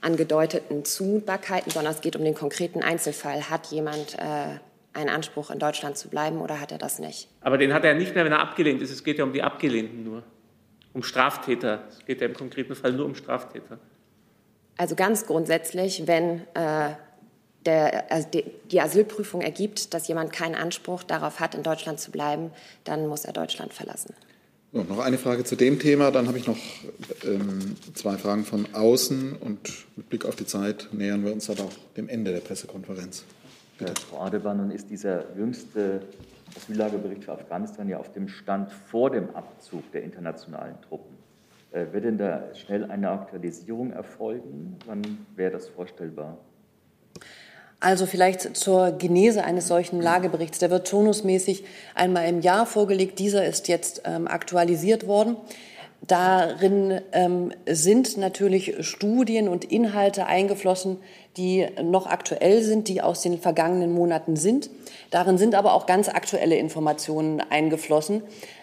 angedeuteten 0.00 0.84
Zumutbarkeiten, 0.84 1.72
sondern 1.72 1.94
es 1.94 2.02
geht 2.02 2.14
um 2.14 2.24
den 2.24 2.34
konkreten 2.34 2.82
Einzelfall. 2.82 3.48
Hat 3.48 3.66
jemand 3.68 4.14
äh, 4.18 4.58
einen 4.92 5.08
Anspruch, 5.08 5.50
in 5.50 5.58
Deutschland 5.58 5.96
zu 5.96 6.08
bleiben 6.08 6.40
oder 6.40 6.60
hat 6.60 6.72
er 6.72 6.78
das 6.78 6.98
nicht? 6.98 7.28
Aber 7.40 7.58
den 7.58 7.72
hat 7.72 7.84
er 7.84 7.94
nicht 7.94 8.14
mehr, 8.14 8.24
wenn 8.24 8.32
er 8.32 8.40
abgelehnt 8.40 8.82
ist. 8.82 8.90
Es 8.90 9.02
geht 9.02 9.18
ja 9.18 9.24
um 9.24 9.32
die 9.32 9.42
Abgelehnten 9.42 10.04
nur. 10.04 10.22
Um 10.92 11.02
Straftäter. 11.02 11.84
Es 11.88 12.04
geht 12.04 12.20
ja 12.20 12.26
im 12.28 12.34
konkreten 12.34 12.74
Fall 12.74 12.92
nur 12.92 13.06
um 13.06 13.14
Straftäter. 13.14 13.78
Also 14.76 14.94
ganz 14.94 15.26
grundsätzlich, 15.26 16.06
wenn 16.06 16.42
äh, 16.54 16.90
der, 17.66 18.12
also 18.12 18.28
die, 18.28 18.44
die 18.70 18.80
Asylprüfung 18.80 19.40
ergibt, 19.40 19.94
dass 19.94 20.06
jemand 20.06 20.32
keinen 20.32 20.54
Anspruch 20.54 21.02
darauf 21.02 21.40
hat, 21.40 21.54
in 21.54 21.62
Deutschland 21.62 21.98
zu 21.98 22.10
bleiben, 22.10 22.50
dann 22.84 23.06
muss 23.06 23.24
er 23.24 23.32
Deutschland 23.32 23.72
verlassen. 23.72 24.14
So, 24.74 24.82
noch 24.82 24.98
eine 24.98 25.18
Frage 25.18 25.44
zu 25.44 25.54
dem 25.54 25.78
Thema. 25.78 26.10
Dann 26.10 26.26
habe 26.26 26.36
ich 26.36 26.48
noch 26.48 26.58
ähm, 27.24 27.76
zwei 27.94 28.16
Fragen 28.16 28.44
von 28.44 28.66
außen. 28.72 29.36
Und 29.36 29.86
mit 29.94 30.08
Blick 30.08 30.24
auf 30.24 30.34
die 30.34 30.46
Zeit 30.46 30.88
nähern 30.90 31.24
wir 31.24 31.32
uns 31.32 31.46
dann 31.46 31.60
auch 31.60 31.70
dem 31.96 32.08
Ende 32.08 32.32
der 32.32 32.40
Pressekonferenz. 32.40 33.22
Bitte. 33.78 33.92
Ja, 33.92 34.00
Frau 34.10 34.22
Adeban, 34.22 34.56
nun 34.56 34.72
ist 34.72 34.90
dieser 34.90 35.32
jüngste 35.36 36.00
Asyllagebericht 36.56 37.22
für 37.22 37.34
Afghanistan 37.34 37.88
ja 37.88 37.98
auf 37.98 38.12
dem 38.14 38.26
Stand 38.26 38.72
vor 38.72 39.10
dem 39.10 39.30
Abzug 39.36 39.92
der 39.92 40.02
internationalen 40.02 40.74
Truppen. 40.88 41.14
Äh, 41.70 41.92
wird 41.92 42.04
denn 42.04 42.18
da 42.18 42.52
schnell 42.56 42.84
eine 42.90 43.10
Aktualisierung 43.10 43.92
erfolgen? 43.92 44.76
Wann 44.86 45.02
wäre 45.36 45.52
das 45.52 45.68
vorstellbar? 45.68 46.36
Also 47.84 48.06
vielleicht 48.06 48.56
zur 48.56 48.92
Genese 48.92 49.44
eines 49.44 49.68
solchen 49.68 50.00
Lageberichts. 50.00 50.58
Der 50.58 50.70
wird 50.70 50.88
turnusmäßig 50.88 51.64
einmal 51.94 52.26
im 52.30 52.40
Jahr 52.40 52.64
vorgelegt. 52.64 53.18
Dieser 53.18 53.44
ist 53.44 53.68
jetzt 53.68 54.00
ähm, 54.06 54.26
aktualisiert 54.26 55.06
worden. 55.06 55.36
Darin 56.00 57.02
ähm, 57.12 57.52
sind 57.66 58.16
natürlich 58.16 58.86
Studien 58.86 59.48
und 59.48 59.66
Inhalte 59.66 60.24
eingeflossen, 60.24 60.96
die 61.36 61.66
noch 61.82 62.06
aktuell 62.06 62.62
sind, 62.62 62.88
die 62.88 63.02
aus 63.02 63.20
den 63.20 63.38
vergangenen 63.38 63.92
Monaten 63.92 64.36
sind. 64.36 64.70
Darin 65.10 65.36
sind 65.36 65.54
aber 65.54 65.74
auch 65.74 65.84
ganz 65.84 66.08
aktuelle 66.08 66.56
Informationen 66.56 67.42
eingeflossen 67.50 68.22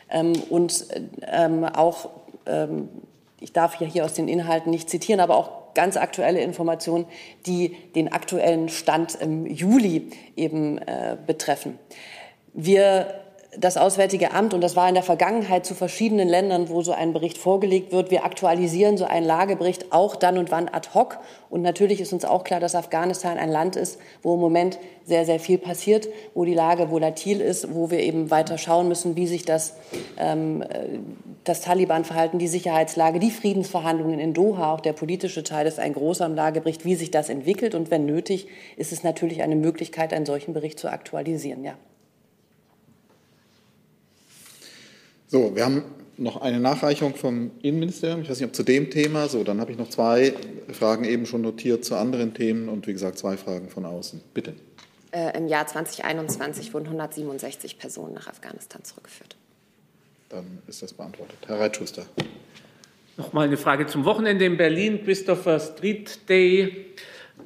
ähm, 0.10 0.34
und 0.50 0.88
ähm, 1.32 1.64
auch, 1.66 2.10
ähm, 2.48 2.90
ich 3.40 3.54
darf 3.54 3.76
ja 3.76 3.86
hier 3.86 4.04
aus 4.04 4.14
den 4.14 4.28
Inhalten 4.28 4.72
nicht 4.72 4.90
zitieren, 4.90 5.20
aber 5.20 5.38
auch 5.38 5.61
ganz 5.74 5.98
aktuelle 5.98 6.42
Informationen, 6.42 7.06
die 7.46 7.76
den 7.96 8.12
aktuellen 8.12 8.70
Stand 8.70 9.16
im 9.16 9.46
Juli 9.46 10.10
eben 10.36 10.78
äh, 10.80 11.18
betreffen. 11.26 11.80
Wir 12.54 13.22
das 13.58 13.76
Auswärtige 13.76 14.32
Amt, 14.32 14.54
und 14.54 14.62
das 14.62 14.78
war 14.78 14.88
in 14.88 14.94
der 14.94 15.04
Vergangenheit 15.04 15.66
zu 15.66 15.76
verschiedenen 15.76 16.30
Ländern, 16.30 16.70
wo 16.70 16.82
so 16.84 16.94
ein 16.94 17.12
Bericht 17.12 17.38
vorgelegt 17.38 17.92
wird, 17.92 18.10
wir 18.10 18.24
aktualisieren 18.24 18.96
so 18.96 19.04
einen 19.04 19.26
Lagebericht 19.26 19.92
auch 19.92 20.16
dann 20.16 20.38
und 20.38 20.52
wann 20.52 20.70
ad 20.70 20.90
hoc. 20.94 21.20
Und 21.50 21.62
natürlich 21.62 22.00
ist 22.00 22.14
uns 22.14 22.24
auch 22.24 22.46
klar, 22.46 22.62
dass 22.62 22.76
Afghanistan 22.76 23.38
ein 23.38 23.50
Land 23.50 23.76
ist, 23.76 24.00
wo 24.24 24.36
im 24.36 24.40
Moment 24.40 24.80
sehr, 25.04 25.26
sehr 25.26 25.40
viel 25.40 25.58
passiert, 25.58 26.08
wo 26.34 26.46
die 26.46 26.54
Lage 26.54 26.92
volatil 26.92 27.42
ist, 27.42 27.76
wo 27.76 27.92
wir 27.92 28.00
eben 28.00 28.32
weiter 28.32 28.58
schauen 28.58 28.88
müssen, 28.88 29.18
wie 29.18 29.28
sich 29.28 29.44
das, 29.44 29.74
ähm, 30.18 30.64
das 31.44 31.60
Taliban-Verhalten, 31.60 32.40
die 32.40 32.48
Sicherheitslage, 32.48 33.20
die 33.20 33.32
Friedensverhandlungen 33.32 34.20
in 34.20 34.34
Doha, 34.34 34.74
auch 34.74 34.80
der 34.80 34.94
politische 34.94 35.44
Teil 35.44 35.68
ist 35.68 35.78
ein 35.78 35.92
großer 35.92 36.30
Lagebericht, 36.30 36.86
wie 36.86 36.96
sich 36.96 37.12
das 37.12 37.28
entwickelt. 37.28 37.76
Und 37.76 37.92
wenn 37.92 38.06
nötig, 38.06 38.48
ist 38.78 38.94
es 38.94 39.04
natürlich 39.04 39.42
eine 39.42 39.58
Möglichkeit, 39.58 40.14
einen 40.14 40.26
solchen 40.26 40.54
Bericht 40.54 40.80
zu 40.80 40.88
aktualisieren. 40.88 41.66
Ja. 41.66 41.74
So, 45.32 45.56
wir 45.56 45.64
haben 45.64 45.86
noch 46.18 46.42
eine 46.42 46.60
Nachreichung 46.60 47.16
vom 47.16 47.52
Innenministerium. 47.62 48.22
Ich 48.22 48.30
weiß 48.30 48.42
nicht, 48.42 48.50
ob 48.50 48.54
zu 48.54 48.64
dem 48.64 48.90
Thema. 48.90 49.30
So, 49.30 49.46
dann 49.46 49.62
habe 49.62 49.72
ich 49.72 49.78
noch 49.78 49.88
zwei 49.88 50.34
Fragen 50.74 51.06
eben 51.06 51.26
schon 51.26 51.40
notiert 51.40 51.86
zu 51.86 51.96
anderen 51.96 52.34
Themen 52.34 52.68
und 52.68 52.86
wie 52.86 52.92
gesagt 52.92 53.18
zwei 53.18 53.38
Fragen 53.38 53.70
von 53.70 53.86
außen. 53.86 54.22
Bitte. 54.34 54.56
Äh, 55.12 55.38
Im 55.38 55.48
Jahr 55.48 55.66
2021 55.66 56.74
wurden 56.74 56.88
167 56.88 57.80
Personen 57.80 58.14
nach 58.14 58.28
Afghanistan 58.28 58.84
zurückgeführt. 58.84 59.38
Dann 60.28 60.60
ist 60.68 60.82
das 60.82 60.92
beantwortet. 60.92 61.38
Herr 61.48 61.62
Reitschuster. 61.62 62.06
Noch 63.16 63.32
mal 63.32 63.48
eine 63.48 63.56
Frage 63.56 63.88
zum 63.88 64.04
Wochenende 64.04 64.44
in 64.44 64.58
Berlin. 64.58 65.00
Christopher 65.06 65.62
Street 65.62 66.28
Day. 66.28 66.88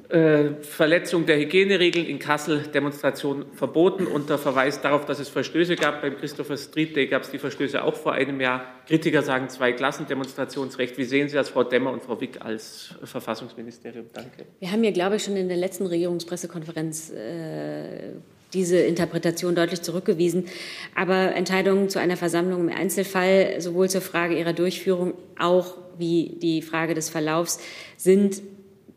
Äh, 0.08 0.62
Verletzung 0.62 1.26
der 1.26 1.36
Hygieneregeln 1.38 2.06
in 2.06 2.20
Kassel 2.20 2.60
Demonstration 2.72 3.46
verboten 3.54 4.06
unter 4.06 4.38
Verweis 4.38 4.80
darauf, 4.80 5.04
dass 5.04 5.18
es 5.18 5.28
Verstöße 5.28 5.74
gab. 5.74 6.02
Beim 6.02 6.16
Christopher 6.16 6.56
Street 6.56 6.94
Day 6.94 7.08
gab 7.08 7.22
es 7.22 7.30
die 7.30 7.38
Verstöße 7.38 7.82
auch 7.82 7.96
vor 7.96 8.12
einem 8.12 8.40
Jahr. 8.40 8.64
Kritiker 8.86 9.22
sagen 9.22 9.48
zwei 9.48 9.72
Klassendemonstrationsrecht. 9.72 10.96
Wie 10.96 11.04
sehen 11.04 11.28
Sie 11.28 11.34
das, 11.34 11.48
Frau 11.48 11.64
Demmer 11.64 11.90
und 11.90 12.04
Frau 12.04 12.20
Wick 12.20 12.40
als 12.40 12.94
Verfassungsministerium? 13.02 14.06
Danke. 14.12 14.46
Wir 14.60 14.70
haben 14.70 14.84
ja, 14.84 14.92
glaube 14.92 15.16
ich, 15.16 15.24
schon 15.24 15.36
in 15.36 15.48
der 15.48 15.56
letzten 15.56 15.86
Regierungspressekonferenz 15.86 17.10
äh, 17.10 18.12
diese 18.52 18.78
Interpretation 18.78 19.56
deutlich 19.56 19.82
zurückgewiesen. 19.82 20.46
Aber 20.94 21.34
Entscheidungen 21.34 21.88
zu 21.88 21.98
einer 21.98 22.16
Versammlung 22.16 22.68
im 22.68 22.74
Einzelfall, 22.74 23.60
sowohl 23.60 23.90
zur 23.90 24.02
Frage 24.02 24.38
ihrer 24.38 24.52
Durchführung 24.52 25.14
auch 25.36 25.74
wie 25.98 26.36
die 26.40 26.62
Frage 26.62 26.94
des 26.94 27.10
Verlaufs, 27.10 27.58
sind 27.96 28.40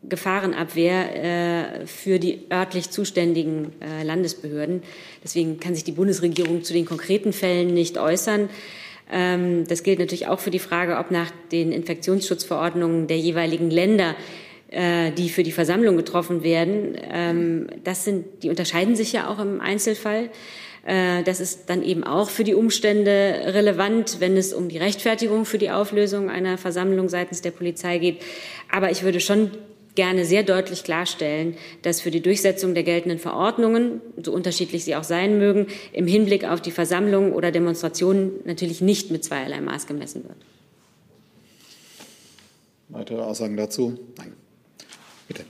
Gefahrenabwehr 0.08 1.82
äh, 1.82 1.86
für 1.86 2.20
die 2.20 2.46
örtlich 2.52 2.90
zuständigen 2.90 3.74
äh, 3.82 4.04
Landesbehörden. 4.04 4.82
Deswegen 5.24 5.60
kann 5.60 5.76
sich 5.76 5.84
die 5.84 5.92
Bundesregierung 5.92 6.64
zu 6.64 6.72
den 6.72 6.86
konkreten 6.86 7.34
Fällen 7.34 7.74
nicht 7.74 7.98
äußern. 7.98 8.50
Ähm, 9.12 9.68
das 9.68 9.84
gilt 9.84 10.00
natürlich 10.00 10.28
auch 10.28 10.40
für 10.40 10.52
die 10.52 10.60
Frage, 10.60 10.98
ob 10.98 11.12
nach 11.12 11.32
den 11.52 11.74
Infektionsschutzverordnungen 11.74 13.08
der 13.08 13.18
jeweiligen 13.18 13.70
Länder 13.70 14.16
äh, 14.72 15.12
die 15.12 15.30
für 15.30 15.44
die 15.44 15.52
Versammlung 15.52 15.98
getroffen 15.98 16.44
werden, 16.44 16.96
ähm, 17.12 17.68
das 17.84 18.06
sind, 18.06 18.44
die 18.44 18.50
unterscheiden 18.50 18.96
sich 18.96 19.12
ja 19.12 19.28
auch 19.28 19.40
im 19.40 19.62
Einzelfall. 19.62 20.30
Das 21.26 21.42
ist 21.42 21.70
dann 21.70 21.84
eben 21.84 22.06
auch 22.06 22.30
für 22.30 22.46
die 22.46 22.56
Umstände 22.56 23.42
relevant, 23.48 24.16
wenn 24.22 24.38
es 24.38 24.54
um 24.54 24.70
die 24.70 24.78
Rechtfertigung 24.78 25.44
für 25.44 25.58
die 25.58 25.70
Auflösung 25.70 26.30
einer 26.30 26.58
Versammlung 26.58 27.10
seitens 27.10 27.42
der 27.42 27.52
Polizei 27.52 28.00
geht. 28.00 28.22
Aber 28.72 28.90
ich 28.90 29.04
würde 29.04 29.20
schon 29.20 29.52
gerne 30.00 30.24
sehr 30.24 30.44
deutlich 30.44 30.86
klarstellen, 30.86 31.58
dass 31.82 32.00
für 32.00 32.10
die 32.10 32.22
Durchsetzung 32.22 32.74
der 32.74 32.84
geltenden 32.84 33.20
Verordnungen, 33.20 34.00
so 34.24 34.32
unterschiedlich 34.32 34.86
sie 34.86 34.96
auch 34.96 35.04
sein 35.04 35.38
mögen, 35.40 35.68
im 35.92 36.08
Hinblick 36.08 36.46
auf 36.46 36.62
die 36.62 36.72
Versammlungen 36.72 37.34
oder 37.34 37.52
Demonstrationen 37.52 38.32
natürlich 38.46 38.80
nicht 38.80 39.12
mit 39.12 39.26
zweierlei 39.26 39.60
Maß 39.60 39.88
gemessen 39.88 40.24
wird. 40.24 40.38
Weitere 42.88 43.20
Aussagen 43.20 43.58
dazu? 43.58 44.00
Nein. 44.18 44.32
Bitte. 45.28 45.44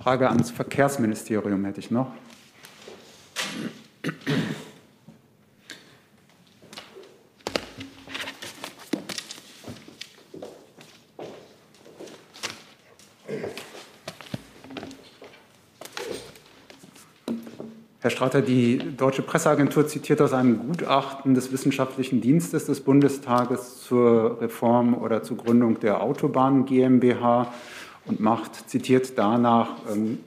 Frage 0.00 0.28
ans 0.28 0.52
Verkehrsministerium 0.52 1.64
hätte 1.64 1.80
ich 1.80 1.90
noch. 1.90 2.12
Herr 18.02 18.10
Strater, 18.10 18.42
die 18.42 18.78
Deutsche 18.96 19.22
Presseagentur 19.22 19.86
zitiert 19.86 20.20
aus 20.20 20.32
einem 20.32 20.58
Gutachten 20.58 21.34
des 21.34 21.52
Wissenschaftlichen 21.52 22.20
Dienstes 22.20 22.66
des 22.66 22.80
Bundestages 22.80 23.84
zur 23.84 24.40
Reform 24.40 24.94
oder 24.94 25.22
zur 25.22 25.36
Gründung 25.36 25.78
der 25.78 26.02
Autobahn 26.02 26.64
GmbH 26.64 27.54
und 28.06 28.18
macht, 28.18 28.68
zitiert 28.68 29.16
danach 29.16 29.76
ähm, 29.88 30.18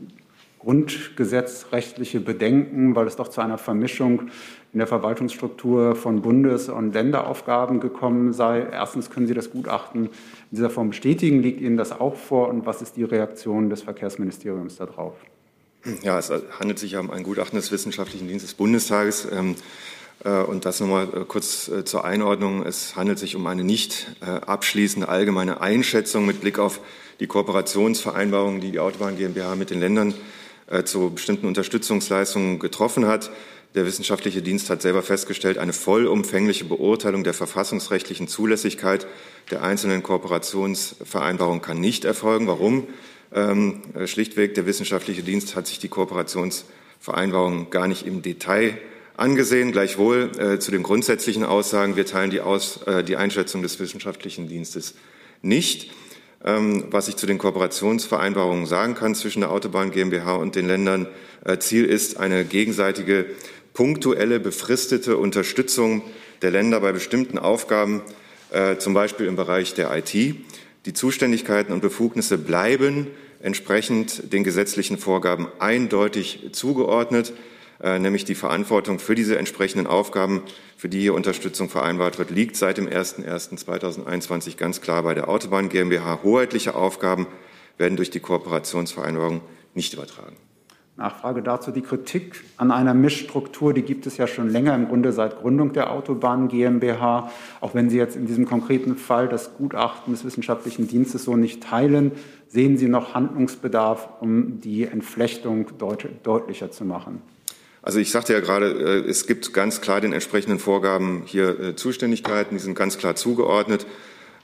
grundgesetzrechtliche 0.60 2.22
Bedenken, 2.22 2.96
weil 2.96 3.08
es 3.08 3.18
doch 3.18 3.28
zu 3.28 3.42
einer 3.42 3.58
Vermischung 3.58 4.30
in 4.72 4.80
der 4.80 4.88
Verwaltungsstruktur 4.88 5.98
von 5.98 6.22
Bundes- 6.22 6.70
und 6.70 6.94
Länderaufgaben 6.94 7.82
gekommen 7.82 8.32
sei. 8.32 8.66
Erstens 8.72 9.10
können 9.10 9.28
Sie 9.28 9.34
das 9.34 9.52
Gutachten 9.52 10.06
in 10.06 10.12
dieser 10.52 10.70
Form 10.70 10.92
bestätigen. 10.92 11.42
Liegt 11.42 11.60
Ihnen 11.60 11.76
das 11.76 11.92
auch 11.92 12.16
vor? 12.16 12.48
Und 12.48 12.66
was 12.66 12.82
ist 12.82 12.96
die 12.96 13.04
Reaktion 13.04 13.70
des 13.70 13.82
Verkehrsministeriums 13.82 14.78
darauf? 14.78 15.16
Ja, 16.02 16.18
es 16.18 16.32
handelt 16.60 16.80
sich 16.80 16.96
um 16.96 17.12
ein 17.12 17.22
Gutachten 17.22 17.58
des 17.58 17.72
Wissenschaftlichen 17.72 18.28
Dienstes 18.28 18.52
des 18.52 18.58
Bundestages. 18.58 19.28
Ähm, 19.32 19.56
äh, 20.24 20.30
und 20.30 20.66
das 20.66 20.80
nochmal 20.80 21.08
äh, 21.14 21.26
kurz 21.28 21.68
äh, 21.68 21.86
zur 21.86 22.06
Einordnung. 22.06 22.66
Es 22.66 22.96
handelt 22.96 23.20
sich 23.20 23.36
um 23.36 23.46
eine 23.46 23.64
nicht 23.64 24.08
abschließende 24.22 25.08
allgemeine 25.08 25.62
Einschätzung 25.62 26.26
mit 26.26 26.42
Blick 26.42 26.58
auf 26.58 26.80
die 27.20 27.28
Kooperationsvereinbarungen, 27.28 28.62
die 28.62 28.72
die 28.72 28.80
Autobahn 28.80 29.18
GmbH 29.18 29.56
mit 29.56 29.70
den 29.70 29.80
Ländern 29.80 30.14
zu 30.84 31.12
bestimmten 31.12 31.46
Unterstützungsleistungen 31.46 32.58
getroffen 32.58 33.06
hat. 33.06 33.30
Der 33.76 33.86
wissenschaftliche 33.86 34.42
Dienst 34.42 34.70
hat 34.72 34.82
selber 34.82 35.04
festgestellt, 35.04 35.60
eine 35.60 35.74
vollumfängliche 35.74 36.66
Beurteilung 36.66 37.24
der 37.24 37.36
verfassungsrechtlichen 37.36 38.28
Zulässigkeit 38.28 39.06
der 39.52 39.62
einzelnen 39.62 40.02
Kooperationsvereinbarungen 40.02 41.62
kann 41.62 41.80
nicht 41.80 42.04
erfolgen. 42.04 42.48
Warum? 42.48 42.88
Ähm, 43.36 43.82
schlichtweg, 44.06 44.54
der 44.54 44.66
wissenschaftliche 44.66 45.22
Dienst 45.22 45.58
hat 45.58 45.68
sich 45.68 45.78
die 45.78 45.90
Kooperationsvereinbarung 45.90 47.70
gar 47.70 47.88
nicht 47.88 48.08
im 48.08 48.22
Detail 48.22 48.78
angesehen. 49.18 49.74
Gleichwohl 49.74 50.32
äh, 50.40 50.60
zu 50.60 50.72
den 50.72 50.84
grundsätzlichen 50.84 51.44
Aussagen, 51.44 51.98
wir 51.98 52.06
teilen 52.06 52.32
die, 52.32 52.40
Aus, 52.40 52.82
äh, 52.88 53.04
die 53.04 53.18
Einschätzung 53.18 53.62
des 53.62 53.78
wissenschaftlichen 53.80 54.48
Dienstes 54.48 54.96
nicht. 55.42 55.92
Ähm, 56.46 56.86
was 56.92 57.10
ich 57.10 57.18
zu 57.18 57.26
den 57.26 57.38
Kooperationsvereinbarungen 57.38 58.68
sagen 58.68 58.96
kann 58.96 59.16
zwischen 59.16 59.42
der 59.42 59.52
Autobahn 59.52 59.92
GmbH 59.92 60.36
und 60.36 60.56
den 60.56 60.68
Ländern, 60.68 61.08
äh, 61.44 61.58
Ziel 61.58 61.84
ist 61.84 62.18
eine 62.18 62.46
gegenseitige 62.46 63.26
punktuelle, 63.74 64.40
befristete 64.40 65.18
Unterstützung 65.18 66.04
der 66.42 66.52
Länder 66.52 66.80
bei 66.80 66.94
bestimmten 66.94 67.38
Aufgaben, 67.38 68.02
äh, 68.52 68.78
zum 68.78 68.94
Beispiel 68.94 69.26
im 69.26 69.36
Bereich 69.36 69.74
der 69.74 69.94
IT. 69.94 70.14
Die 70.14 70.94
Zuständigkeiten 70.94 71.74
und 71.74 71.82
Befugnisse 71.82 72.38
bleiben 72.38 73.08
entsprechend 73.40 74.32
den 74.34 74.44
gesetzlichen 74.44 74.98
Vorgaben 74.98 75.48
eindeutig 75.60 76.50
zugeordnet, 76.52 77.34
äh, 77.82 78.00
nämlich 78.00 78.26
die 78.26 78.36
Verantwortung 78.36 79.00
für 79.00 79.16
diese 79.16 79.38
entsprechenden 79.38 79.88
Aufgaben, 79.88 80.42
für 80.78 80.90
die 80.90 81.02
hier 81.02 81.14
Unterstützung 81.14 81.70
vereinbart 81.70 82.18
wird, 82.18 82.32
liegt 82.32 82.56
seit 82.56 82.78
dem 82.78 82.88
01.01.2021 82.88 84.58
ganz 84.58 84.82
klar 84.82 85.04
bei 85.04 85.14
der 85.14 85.30
Autobahn 85.30 85.70
GmbH. 85.70 86.22
Hoheitliche 86.24 86.76
Aufgaben 86.76 87.28
werden 87.78 87.98
durch 87.98 88.10
die 88.10 88.20
Kooperationsvereinbarung 88.20 89.42
nicht 89.74 89.94
übertragen. 89.94 90.38
Nachfrage 90.98 91.42
dazu. 91.42 91.72
Die 91.72 91.82
Kritik 91.82 92.44
an 92.56 92.72
einer 92.72 92.94
Mischstruktur, 92.94 93.74
die 93.74 93.82
gibt 93.82 94.08
es 94.08 94.16
ja 94.16 94.28
schon 94.28 94.50
länger, 94.50 94.74
im 94.76 94.88
Grunde 94.88 95.12
seit 95.12 95.40
Gründung 95.40 95.74
der 95.74 95.92
Autobahn 95.92 96.48
GmbH. 96.48 97.32
Auch 97.60 97.74
wenn 97.74 97.90
Sie 97.90 97.98
jetzt 97.98 98.16
in 98.16 98.28
diesem 98.28 98.46
konkreten 98.46 98.96
Fall 98.96 99.28
das 99.28 99.56
Gutachten 99.58 100.14
des 100.14 100.24
wissenschaftlichen 100.24 100.88
Dienstes 100.88 101.26
so 101.26 101.36
nicht 101.36 101.62
teilen, 101.64 102.14
sehen 102.48 102.78
Sie 102.78 102.88
noch 102.88 103.14
Handlungsbedarf, 103.14 104.08
um 104.22 104.62
die 104.62 104.86
Entflechtung 104.86 105.78
deut 105.78 106.08
deutlicher 106.24 106.72
zu 106.72 106.86
machen? 106.86 107.22
Also 107.82 108.00
ich 108.00 108.10
sagte 108.10 108.34
ja 108.34 108.40
gerade, 108.40 108.72
äh, 108.72 109.10
es 109.10 109.28
gibt 109.28 109.54
ganz 109.54 109.82
klar 109.82 110.02
den 110.02 110.14
entsprechenden 110.14 110.60
Vorgaben 110.60 111.24
hier 111.26 111.60
äh, 111.60 111.76
Zuständigkeiten, 111.76 112.56
die 112.56 112.64
sind 112.64 112.76
ganz 112.76 112.98
klar 112.98 113.16
zugeordnet. 113.16 113.86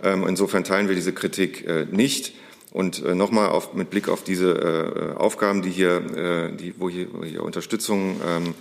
Ähm, 0.03 0.25
insofern 0.27 0.63
teilen 0.63 0.87
wir 0.87 0.95
diese 0.95 1.13
Kritik 1.13 1.65
äh, 1.67 1.85
nicht. 1.89 2.35
Und 2.71 3.03
äh, 3.03 3.15
nochmal 3.15 3.61
mit 3.73 3.89
Blick 3.89 4.07
auf 4.07 4.23
diese 4.23 5.13
äh, 5.15 5.17
Aufgaben, 5.17 5.61
die 5.61 5.69
hier, 5.69 5.97
äh, 6.15 6.55
die, 6.55 6.79
wo, 6.79 6.89
hier, 6.89 7.07
wo 7.11 7.23
hier 7.23 7.43
Unterstützung 7.43 8.21
ähm, 8.25 8.53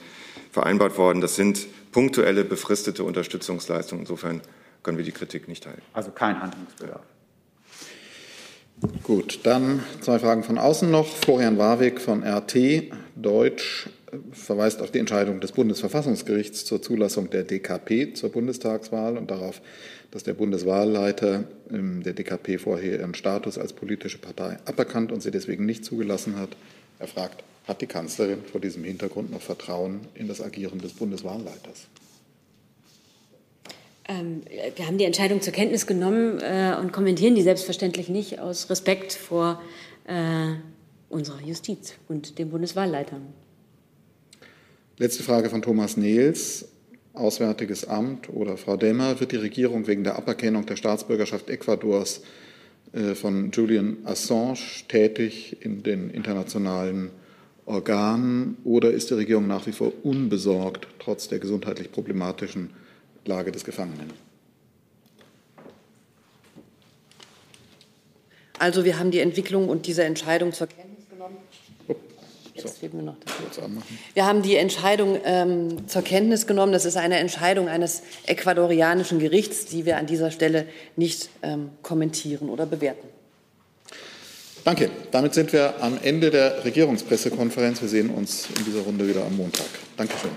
vereinbart 0.51 0.99
worden, 0.99 1.21
das 1.21 1.37
sind 1.37 1.67
punktuelle, 1.93 2.45
befristete 2.45 3.05
Unterstützungsleistungen. 3.05 4.03
Insofern 4.03 4.41
können 4.83 4.99
wir 4.99 5.05
die 5.05 5.13
Kritik 5.13 5.47
nicht 5.47 5.65
teilen. 5.65 5.83
Also 5.93 6.11
kein 6.11 6.41
Handlungsbedarf. 6.43 7.03
Gut, 9.03 9.41
dann 9.43 9.85
zwei 10.01 10.19
Fragen 10.19 10.43
von 10.43 10.59
außen 10.59 10.91
noch. 10.91 11.07
Florian 11.07 11.59
Warwick 11.59 12.01
von 12.01 12.25
RT 12.25 12.91
Deutsch 13.15 13.91
verweist 14.33 14.81
auf 14.81 14.91
die 14.91 14.99
Entscheidung 14.99 15.41
des 15.41 15.53
Bundesverfassungsgerichts 15.53 16.65
zur 16.65 16.83
Zulassung 16.83 17.31
der 17.31 17.45
DKP 17.45 18.15
zur 18.15 18.31
Bundestagswahl 18.31 19.17
und 19.17 19.31
darauf, 19.31 19.61
dass 20.11 20.25
der 20.25 20.35
Bundeswahlleiter 20.35 21.45
ähm, 21.71 22.03
der 22.03 22.13
DKP 22.13 22.59
vorher 22.59 23.01
ihren 23.01 23.15
Status 23.15 23.59
als 23.59 23.73
politische 23.73 24.19
Partei 24.19 24.59
aberkannt 24.65 25.13
und 25.13 25.23
sie 25.23 25.31
deswegen 25.31 25.67
nicht 25.67 25.85
zugelassen 25.85 26.37
hat. 26.37 26.51
Er 26.99 27.07
fragt, 27.07 27.45
hat 27.67 27.81
die 27.81 27.87
Kanzlerin 27.87 28.43
vor 28.51 28.61
diesem 28.61 28.85
Hintergrund 28.85 29.31
noch 29.31 29.41
Vertrauen 29.41 30.01
in 30.15 30.29
das 30.29 30.41
Agieren 30.41 30.81
des 30.81 30.93
Bundeswahlleiters? 30.93 31.87
Ähm, 34.09 34.43
wir 34.75 34.87
haben 34.87 34.99
die 34.99 35.05
Entscheidung 35.05 35.41
zur 35.41 35.53
Kenntnis 35.53 35.87
genommen 35.87 36.41
äh, 36.41 36.75
und 36.81 36.93
kommentieren 36.93 37.37
die 37.37 37.43
selbstverständlich 37.43 38.09
nicht 38.09 38.41
aus 38.41 38.69
Respekt 38.69 39.13
vor 39.13 39.63
äh, 40.07 40.55
unserer 41.09 41.41
Justiz 41.43 41.95
und 42.09 42.39
dem 42.39 42.51
Bundeswahlleiter. 42.51 43.21
Letzte 44.99 45.23
Frage 45.23 45.49
von 45.49 45.63
Thomas 45.63 45.97
Nehls. 45.97 46.67
Auswärtiges 47.15 47.87
Amt 47.89 48.29
oder 48.29 48.57
Frau 48.57 48.77
Demmer, 48.77 49.21
wird 49.21 49.33
die 49.33 49.37
Regierung 49.37 49.87
wegen 49.87 50.05
der 50.05 50.17
Aberkennung 50.17 50.67
der 50.67 50.77
Staatsbürgerschaft 50.77 51.51
Ecuadors 51.51 52.23
äh, 52.93 53.15
von 53.15 53.51
Julian 53.51 53.99
Assange 54.05 54.85
tätig 54.89 55.57
in 55.61 55.83
den 55.83 56.11
internationalen 56.11 57.11
Organen 57.67 58.57
oder 58.65 58.91
ist 58.91 59.11
die 59.11 59.15
Regierung 59.15 59.47
nach 59.47 59.67
wie 59.67 59.73
vor 59.73 59.93
unbesorgt 60.03 60.89
trotz 60.99 61.29
der 61.29 61.39
gesundheitlich 61.39 61.93
problematischen 61.93 62.71
Lage 63.25 63.53
des 63.53 63.65
Gefangenen? 63.65 64.11
Also 68.59 68.85
wir 68.85 68.99
haben 68.99 69.11
die 69.11 69.21
Entwicklung 69.21 69.69
und 69.69 69.87
diese 69.87 70.05
Entscheidung 70.05 70.53
zur 70.53 70.67
Kenntnis 70.67 70.89
Jetzt 72.55 72.78
fehlt 72.78 72.94
mir 72.94 73.03
noch 73.03 73.16
das. 73.24 73.32
Wir 74.14 74.26
haben 74.26 74.42
die 74.42 74.57
Entscheidung 74.57 75.18
ähm, 75.24 75.88
zur 75.88 76.03
Kenntnis 76.03 76.46
genommen. 76.46 76.72
Das 76.72 76.84
ist 76.84 76.96
eine 76.96 77.18
Entscheidung 77.18 77.68
eines 77.68 78.03
ecuadorianischen 78.26 79.18
Gerichts, 79.18 79.66
die 79.66 79.86
wir 79.86 79.96
an 79.96 80.07
dieser 80.07 80.30
Stelle 80.30 80.66
nicht 80.96 81.30
ähm, 81.42 81.70
kommentieren 81.82 82.48
oder 82.48 82.66
bewerten. 82.66 83.09
Danke. 84.64 84.90
Damit 85.11 85.34
sind 85.34 85.53
wir 85.53 85.82
am 85.82 85.98
Ende 86.03 86.30
der 86.30 86.64
Regierungspressekonferenz. 86.64 87.80
Wir 87.80 87.88
sehen 87.88 88.11
uns 88.11 88.48
in 88.59 88.64
dieser 88.64 88.80
Runde 88.80 89.09
wieder 89.09 89.24
am 89.24 89.36
Montag. 89.36 89.66
Dankeschön. 89.96 90.30